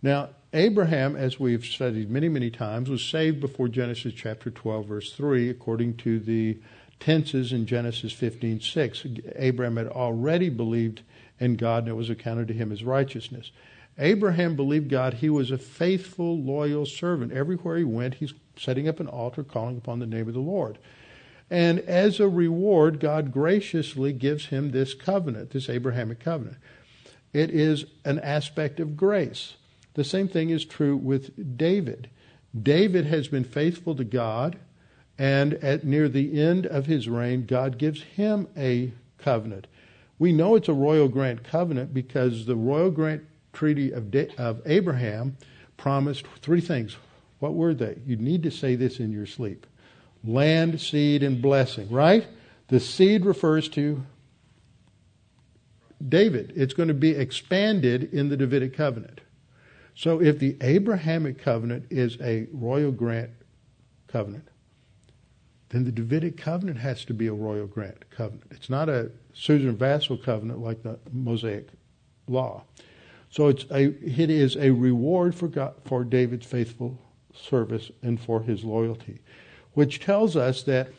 Now, 0.00 0.30
Abraham, 0.54 1.16
as 1.16 1.40
we've 1.40 1.64
studied 1.64 2.10
many, 2.10 2.28
many 2.28 2.50
times, 2.50 2.90
was 2.90 3.04
saved 3.04 3.40
before 3.40 3.68
Genesis 3.68 4.12
chapter 4.14 4.50
12, 4.50 4.86
verse 4.86 5.12
3, 5.12 5.48
according 5.48 5.96
to 5.98 6.18
the 6.18 6.58
tenses 7.00 7.52
in 7.52 7.66
Genesis 7.66 8.12
15, 8.12 8.60
6. 8.60 9.06
Abraham 9.36 9.76
had 9.76 9.88
already 9.88 10.48
believed 10.48 11.02
in 11.40 11.56
God, 11.56 11.84
and 11.84 11.88
it 11.88 11.94
was 11.94 12.10
accounted 12.10 12.48
to 12.48 12.54
him 12.54 12.70
as 12.70 12.84
righteousness. 12.84 13.50
Abraham 13.98 14.56
believed 14.56 14.88
God. 14.88 15.14
He 15.14 15.28
was 15.28 15.50
a 15.50 15.58
faithful, 15.58 16.38
loyal 16.38 16.86
servant. 16.86 17.32
Everywhere 17.32 17.76
he 17.76 17.84
went, 17.84 18.14
he's 18.14 18.34
setting 18.56 18.88
up 18.88 19.00
an 19.00 19.06
altar, 19.06 19.42
calling 19.42 19.76
upon 19.76 19.98
the 19.98 20.06
name 20.06 20.28
of 20.28 20.34
the 20.34 20.40
Lord. 20.40 20.78
And 21.50 21.80
as 21.80 22.18
a 22.18 22.28
reward, 22.28 22.98
God 22.98 23.30
graciously 23.32 24.12
gives 24.12 24.46
him 24.46 24.70
this 24.70 24.94
covenant, 24.94 25.50
this 25.50 25.68
Abrahamic 25.68 26.20
covenant. 26.20 26.56
It 27.34 27.50
is 27.50 27.84
an 28.04 28.18
aspect 28.20 28.80
of 28.80 28.96
grace. 28.96 29.54
The 29.94 30.04
same 30.04 30.28
thing 30.28 30.48
is 30.48 30.64
true 30.64 30.96
with 30.96 31.56
David. 31.58 32.08
David 32.60 33.06
has 33.06 33.28
been 33.28 33.44
faithful 33.44 33.94
to 33.96 34.04
God, 34.04 34.58
and 35.18 35.54
at 35.54 35.84
near 35.84 36.08
the 36.08 36.40
end 36.40 36.66
of 36.66 36.86
his 36.86 37.08
reign, 37.08 37.44
God 37.44 37.76
gives 37.76 38.02
him 38.02 38.48
a 38.56 38.92
covenant. 39.18 39.66
We 40.18 40.32
know 40.32 40.54
it's 40.54 40.68
a 40.68 40.74
royal 40.74 41.08
grant 41.08 41.44
covenant 41.44 41.92
because 41.92 42.46
the 42.46 42.56
royal 42.56 42.90
grant 42.90 43.24
treaty 43.52 43.92
of, 43.92 44.10
De- 44.10 44.34
of 44.36 44.62
Abraham 44.66 45.36
promised 45.76 46.26
three 46.40 46.60
things. 46.60 46.96
What 47.38 47.54
were 47.54 47.74
they? 47.74 47.98
You 48.06 48.16
need 48.16 48.42
to 48.44 48.50
say 48.50 48.74
this 48.74 49.00
in 49.00 49.12
your 49.12 49.26
sleep 49.26 49.66
land, 50.24 50.80
seed, 50.80 51.22
and 51.22 51.42
blessing, 51.42 51.90
right? 51.90 52.26
The 52.68 52.78
seed 52.78 53.24
refers 53.24 53.68
to 53.70 54.04
David. 56.08 56.52
It's 56.56 56.74
going 56.74 56.88
to 56.88 56.94
be 56.94 57.10
expanded 57.10 58.14
in 58.14 58.28
the 58.28 58.36
Davidic 58.36 58.74
covenant. 58.74 59.20
So 59.94 60.20
if 60.20 60.38
the 60.38 60.56
Abrahamic 60.60 61.38
covenant 61.38 61.86
is 61.90 62.16
a 62.20 62.46
royal 62.52 62.92
grant 62.92 63.30
covenant, 64.08 64.48
then 65.68 65.84
the 65.84 65.92
Davidic 65.92 66.36
covenant 66.36 66.78
has 66.78 67.04
to 67.06 67.14
be 67.14 67.26
a 67.26 67.32
royal 67.32 67.66
grant 67.66 68.10
covenant. 68.10 68.50
It's 68.50 68.70
not 68.70 68.88
a 68.88 69.10
suzerain 69.34 69.76
vassal 69.76 70.16
covenant 70.16 70.60
like 70.60 70.82
the 70.82 70.98
Mosaic 71.12 71.68
law. 72.28 72.64
So 73.32 73.48
it's 73.48 73.64
a, 73.70 73.84
it 74.04 74.28
is 74.28 74.56
a 74.56 74.70
reward 74.72 75.34
for 75.34 75.48
God, 75.48 75.72
for 75.86 76.04
David's 76.04 76.44
faithful 76.44 76.98
service 77.34 77.90
and 78.02 78.20
for 78.20 78.42
his 78.42 78.62
loyalty, 78.62 79.20
which 79.72 80.00
tells 80.00 80.36
us 80.36 80.62
that, 80.64 80.90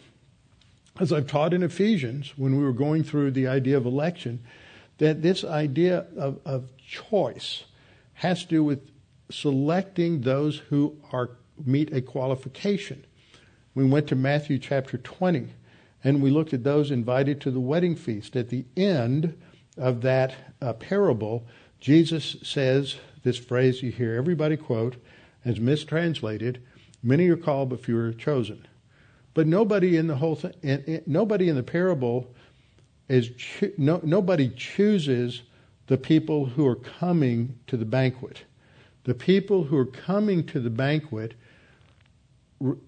as 0.99 1.13
I've 1.13 1.27
taught 1.27 1.53
in 1.53 1.61
Ephesians 1.61 2.33
when 2.35 2.57
we 2.57 2.63
were 2.63 2.73
going 2.73 3.03
through 3.03 3.31
the 3.31 3.45
idea 3.47 3.77
of 3.77 3.85
election, 3.85 4.43
that 4.97 5.21
this 5.21 5.43
idea 5.43 6.07
of, 6.17 6.39
of 6.43 6.75
choice 6.77 7.65
has 8.13 8.41
to 8.41 8.47
do 8.47 8.63
with 8.63 8.89
selecting 9.29 10.21
those 10.21 10.57
who 10.57 10.97
are 11.11 11.37
meet 11.63 11.93
a 11.93 12.01
qualification. 12.01 13.05
We 13.75 13.85
went 13.85 14.07
to 14.07 14.15
Matthew 14.15 14.57
chapter 14.57 14.97
20 14.97 15.49
and 16.03 16.19
we 16.19 16.31
looked 16.31 16.53
at 16.53 16.63
those 16.63 16.89
invited 16.89 17.39
to 17.41 17.51
the 17.51 17.59
wedding 17.59 17.95
feast. 17.95 18.35
At 18.35 18.49
the 18.49 18.65
end 18.75 19.39
of 19.77 20.01
that 20.01 20.33
uh, 20.61 20.73
parable, 20.73 21.45
Jesus 21.83 22.37
says 22.43 22.95
this 23.23 23.37
phrase 23.37 23.83
you 23.83 23.91
hear 23.91 24.15
everybody 24.15 24.55
quote 24.55 24.95
as 25.43 25.59
mistranslated, 25.59 26.61
many 27.03 27.27
are 27.27 27.35
called 27.35 27.67
but 27.71 27.83
few 27.83 27.97
are 27.97 28.13
chosen. 28.13 28.65
But 29.33 29.47
nobody 29.47 29.97
in 29.97 30.07
the 30.07 30.15
whole 30.15 30.35
thing, 30.35 31.01
nobody 31.05 31.49
in 31.49 31.57
the 31.57 31.63
parable 31.63 32.33
is 33.09 33.31
no, 33.77 33.99
nobody 34.01 34.47
chooses 34.55 35.41
the 35.87 35.97
people 35.97 36.45
who 36.45 36.65
are 36.65 36.77
coming 36.77 37.59
to 37.67 37.75
the 37.75 37.83
banquet. 37.83 38.43
The 39.03 39.13
people 39.13 39.65
who 39.65 39.77
are 39.77 39.85
coming 39.85 40.45
to 40.45 40.61
the 40.61 40.69
banquet 40.69 41.33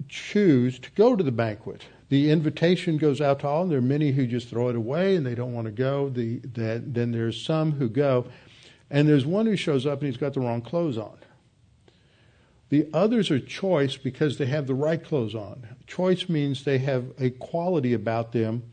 choose 0.08 0.80
to 0.80 0.90
go 0.92 1.18
to 1.18 1.24
the 1.24 1.34
banquet. 1.34 1.84
The 2.08 2.32
invitation 2.32 2.98
goes 2.98 3.20
out 3.20 3.40
to 3.40 3.48
all, 3.48 3.64
and 3.64 3.72
there 3.72 3.80
are 3.80 3.82
many 3.82 4.12
who 4.12 4.26
just 4.26 4.48
throw 4.48 4.70
it 4.70 4.78
away 4.78 5.18
and 5.18 5.26
they 5.26 5.36
don't 5.36 5.54
want 5.54 5.66
to 5.66 5.72
go. 5.72 6.08
The, 6.08 6.38
that, 6.54 6.94
then 6.94 7.12
there's 7.12 7.42
some 7.42 7.74
who 7.74 7.90
go, 7.90 8.28
and 8.90 9.08
there's 9.08 9.26
one 9.26 9.46
who 9.46 9.56
shows 9.56 9.86
up 9.86 10.00
and 10.02 10.08
he's 10.08 10.18
got 10.18 10.34
the 10.34 10.40
wrong 10.40 10.62
clothes 10.62 10.98
on. 10.98 11.18
The 12.70 12.88
others 12.94 13.30
are 13.32 13.40
choice 13.40 13.96
because 13.98 14.38
they 14.38 14.48
have 14.48 14.68
the 14.68 14.74
right 14.74 15.04
clothes 15.04 15.36
on. 15.36 15.68
Choice 15.88 16.28
means 16.28 16.64
they 16.64 16.80
have 16.80 17.06
a 17.20 17.30
quality 17.30 17.94
about 17.94 18.32
them 18.32 18.64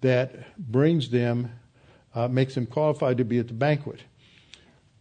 that 0.00 0.56
brings 0.58 1.10
them, 1.10 1.50
uh, 2.14 2.28
makes 2.28 2.54
them 2.54 2.66
qualified 2.66 3.18
to 3.18 3.24
be 3.24 3.38
at 3.38 3.48
the 3.48 3.54
banquet. 3.54 4.00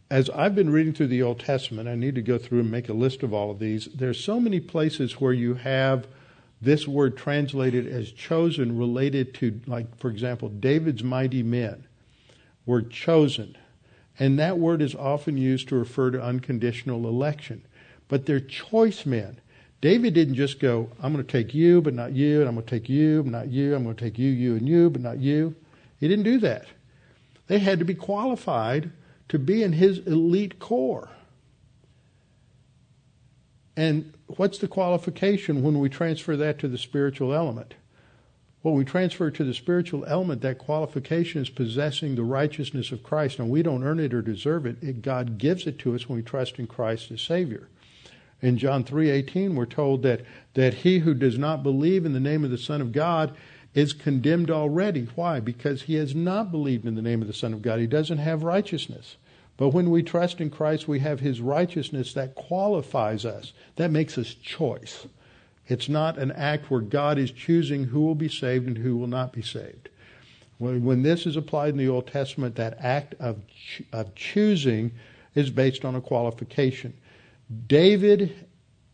As 0.09 0.29
I've 0.29 0.55
been 0.55 0.71
reading 0.71 0.93
through 0.93 1.07
the 1.07 1.23
Old 1.23 1.39
Testament, 1.39 1.89
I 1.89 1.95
need 1.95 2.15
to 2.15 2.21
go 2.21 2.37
through 2.37 2.61
and 2.61 2.71
make 2.71 2.89
a 2.89 2.93
list 2.93 3.23
of 3.23 3.33
all 3.33 3.51
of 3.51 3.59
these. 3.59 3.85
There's 3.93 4.23
so 4.23 4.39
many 4.39 4.59
places 4.59 5.19
where 5.19 5.33
you 5.33 5.55
have 5.55 6.07
this 6.61 6.87
word 6.87 7.17
translated 7.17 7.87
as 7.87 8.11
chosen 8.11 8.77
related 8.77 9.33
to, 9.35 9.59
like, 9.67 9.97
for 9.97 10.09
example, 10.09 10.49
David's 10.49 11.03
mighty 11.03 11.43
men 11.43 11.85
were 12.65 12.81
chosen. 12.81 13.57
And 14.19 14.37
that 14.39 14.59
word 14.59 14.81
is 14.81 14.95
often 14.95 15.37
used 15.37 15.69
to 15.69 15.75
refer 15.75 16.11
to 16.11 16.21
unconditional 16.21 17.07
election. 17.07 17.63
But 18.07 18.25
they're 18.25 18.39
choice 18.39 19.05
men. 19.05 19.39
David 19.81 20.13
didn't 20.13 20.35
just 20.35 20.59
go, 20.59 20.89
I'm 21.01 21.11
going 21.11 21.25
to 21.25 21.31
take 21.31 21.53
you, 21.53 21.81
but 21.81 21.93
not 21.93 22.13
you, 22.13 22.39
and 22.39 22.47
I'm 22.47 22.55
going 22.55 22.65
to 22.65 22.79
take 22.79 22.87
you, 22.87 23.23
but 23.23 23.31
not 23.31 23.49
you, 23.49 23.75
I'm 23.75 23.83
going 23.83 23.95
to 23.95 24.03
take 24.03 24.17
you, 24.17 24.29
you, 24.29 24.55
and 24.55 24.67
you, 24.67 24.89
but 24.89 25.01
not 25.01 25.19
you. 25.19 25.55
He 25.99 26.07
didn't 26.07 26.23
do 26.23 26.37
that. 26.39 26.67
They 27.47 27.59
had 27.59 27.79
to 27.79 27.85
be 27.85 27.95
qualified 27.95 28.91
to 29.29 29.39
be 29.39 29.63
in 29.63 29.73
his 29.73 29.99
elite 29.99 30.59
corps. 30.59 31.09
And 33.75 34.13
what's 34.27 34.59
the 34.59 34.67
qualification 34.67 35.63
when 35.63 35.79
we 35.79 35.89
transfer 35.89 36.37
that 36.37 36.59
to 36.59 36.67
the 36.67 36.77
spiritual 36.77 37.33
element? 37.33 37.73
When 38.63 38.75
we 38.75 38.85
transfer 38.85 39.29
to 39.29 39.43
the 39.43 39.53
spiritual 39.53 40.05
element, 40.05 40.41
that 40.41 40.57
qualification 40.57 41.41
is 41.41 41.49
possessing 41.49 42.15
the 42.15 42.23
righteousness 42.23 42.93
of 42.93 43.03
Christ. 43.03 43.37
And 43.37 43.49
we 43.49 43.61
don't 43.61 43.83
earn 43.83 43.99
it 43.99 44.13
or 44.13 44.21
deserve 44.21 44.65
it. 44.65 44.81
it 44.81 45.01
God 45.01 45.37
gives 45.37 45.67
it 45.67 45.77
to 45.79 45.93
us 45.93 46.07
when 46.07 46.17
we 46.17 46.23
trust 46.23 46.57
in 46.57 46.67
Christ 46.67 47.11
as 47.11 47.21
Savior. 47.21 47.67
In 48.41 48.57
John 48.57 48.85
3:18 48.85 49.55
we're 49.55 49.65
told 49.65 50.01
that 50.03 50.21
that 50.53 50.75
he 50.75 50.99
who 50.99 51.13
does 51.13 51.37
not 51.37 51.61
believe 51.61 52.05
in 52.05 52.13
the 52.13 52.21
name 52.21 52.45
of 52.45 52.51
the 52.51 52.57
Son 52.57 52.79
of 52.79 52.93
God 52.93 53.33
is 53.73 53.91
condemned 53.91 54.49
already. 54.49 55.09
Why? 55.15 55.41
Because 55.41 55.83
he 55.83 55.95
has 55.95 56.15
not 56.15 56.49
believed 56.49 56.85
in 56.85 56.95
the 56.95 57.01
name 57.01 57.21
of 57.21 57.27
the 57.27 57.33
Son 57.33 57.53
of 57.53 57.61
God. 57.61 57.81
He 57.81 57.87
doesn't 57.87 58.17
have 58.19 58.43
righteousness. 58.43 59.17
But 59.57 59.69
when 59.69 59.91
we 59.91 60.03
trust 60.03 60.39
in 60.39 60.49
Christ, 60.49 60.87
we 60.87 60.99
have 60.99 61.19
his 61.19 61.41
righteousness 61.41 62.13
that 62.13 62.35
qualifies 62.35 63.25
us. 63.25 63.51
That 63.75 63.91
makes 63.91 64.17
us 64.17 64.33
choice. 64.33 65.05
It's 65.67 65.87
not 65.87 66.17
an 66.17 66.31
act 66.31 66.69
where 66.69 66.81
God 66.81 67.17
is 67.17 67.31
choosing 67.31 67.85
who 67.85 68.01
will 68.01 68.15
be 68.15 68.29
saved 68.29 68.67
and 68.67 68.77
who 68.77 68.97
will 68.97 69.07
not 69.07 69.31
be 69.31 69.41
saved. 69.41 69.89
When, 70.59 71.03
this 71.03 71.25
is 71.25 71.35
applied 71.35 71.69
in 71.69 71.77
the 71.77 71.89
Old 71.89 72.07
Testament, 72.07 72.55
that 72.55 72.77
act 72.79 73.15
of, 73.19 73.41
of 73.91 74.15
choosing 74.15 74.91
is 75.35 75.49
based 75.49 75.83
on 75.83 75.95
a 75.95 76.01
qualification. 76.01 76.93
David, 77.67 78.47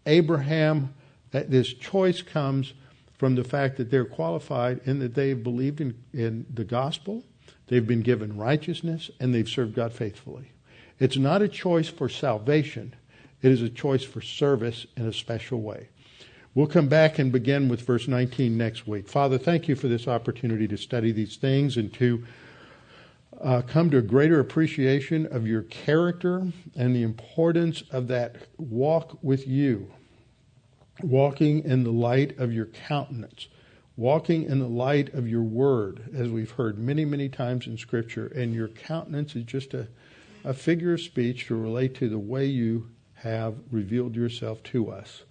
Abraham, 0.06 0.94
this 1.32 1.74
choice 1.74 2.22
comes 2.22 2.74
from 3.18 3.36
the 3.36 3.44
fact 3.44 3.78
that 3.78 3.92
they're 3.92 4.06
qualified 4.06 4.80
in 4.86 5.00
that 5.00 5.14
they've 5.14 5.44
believed 5.44 5.82
in, 5.82 5.94
in 6.14 6.46
the 6.54 6.64
gospel, 6.64 7.24
they've 7.68 7.86
been 7.86 8.02
given 8.02 8.38
righteousness, 8.38 9.12
and 9.20 9.36
they've 9.36 9.50
served 9.50 9.76
God 9.76 9.94
faithfully. 9.94 10.52
It's 11.00 11.18
not 11.18 11.42
a 11.42 11.48
choice 11.48 11.90
for 11.90 12.10
salvation, 12.10 12.96
it 13.42 13.52
is 13.52 13.62
a 13.62 13.70
choice 13.70 14.04
for 14.04 14.22
service 14.22 14.88
in 14.98 15.08
a 15.08 15.14
special 15.14 15.62
way. 15.62 15.90
We'll 16.56 16.66
come 16.66 16.88
back 16.88 17.20
and 17.20 17.32
begin 17.32 17.70
with 17.70 17.82
verse 17.82 18.08
19 18.08 18.58
next 18.58 18.88
week. 18.88 19.08
Father, 19.08 19.38
thank 19.38 19.68
you 19.68 19.76
for 19.76 19.88
this 19.88 20.08
opportunity 20.08 20.68
to 20.70 20.78
study 20.78 21.12
these 21.12 21.38
things 21.38 21.78
and 21.78 21.94
to 21.94 22.26
uh, 23.40 23.62
come 23.62 23.92
to 23.92 23.98
a 23.98 24.02
greater 24.02 24.40
appreciation 24.40 25.28
of 25.28 25.46
your 25.46 25.62
character 25.62 26.48
and 26.76 26.96
the 26.96 27.04
importance 27.04 27.84
of 27.92 28.08
that 28.08 28.48
walk 28.58 29.20
with 29.22 29.48
you, 29.48 29.92
walking 31.04 31.64
in 31.66 31.84
the 31.84 31.92
light 31.92 32.36
of 32.40 32.52
your 32.52 32.66
countenance, 32.66 33.48
walking 33.96 34.42
in 34.42 34.58
the 34.58 34.68
light 34.68 35.14
of 35.14 35.28
your 35.28 35.44
word, 35.44 36.10
as 36.16 36.30
we've 36.30 36.52
heard 36.52 36.80
many, 36.80 37.06
many 37.06 37.30
times 37.30 37.68
in 37.68 37.78
Scripture, 37.78 38.26
and 38.36 38.56
your 38.56 38.70
countenance 38.70 39.36
is 39.36 39.44
just 39.44 39.76
a, 39.76 39.88
a 40.44 40.56
figure 40.56 40.94
of 40.94 41.02
speech 41.02 41.46
to 41.46 41.56
relate 41.56 41.94
to 41.94 42.10
the 42.10 42.18
way 42.18 42.48
you 42.48 42.90
have 43.14 43.54
revealed 43.70 44.16
yourself 44.16 44.64
to 44.64 44.90
us 44.90 45.26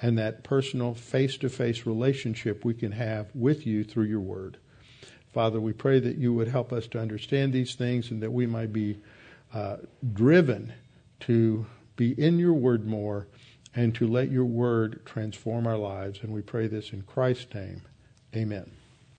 and 0.00 0.18
that 0.18 0.44
personal 0.44 0.94
face 0.94 1.36
to 1.38 1.48
face 1.48 1.86
relationship 1.86 2.64
we 2.64 2.74
can 2.74 2.92
have 2.92 3.28
with 3.34 3.66
you 3.66 3.84
through 3.84 4.04
your 4.04 4.20
word. 4.20 4.58
Father, 5.32 5.60
we 5.60 5.72
pray 5.72 6.00
that 6.00 6.16
you 6.16 6.32
would 6.32 6.48
help 6.48 6.72
us 6.72 6.86
to 6.88 7.00
understand 7.00 7.52
these 7.52 7.74
things 7.74 8.10
and 8.10 8.22
that 8.22 8.32
we 8.32 8.46
might 8.46 8.72
be 8.72 8.98
uh, 9.52 9.76
driven 10.12 10.72
to 11.20 11.66
be 11.96 12.12
in 12.12 12.38
your 12.38 12.54
word 12.54 12.86
more 12.86 13.26
and 13.74 13.94
to 13.94 14.06
let 14.06 14.30
your 14.30 14.44
word 14.44 15.02
transform 15.04 15.66
our 15.66 15.76
lives. 15.76 16.20
And 16.22 16.32
we 16.32 16.40
pray 16.40 16.66
this 16.66 16.92
in 16.92 17.02
Christ's 17.02 17.54
name. 17.54 17.82
Amen. 18.34 18.75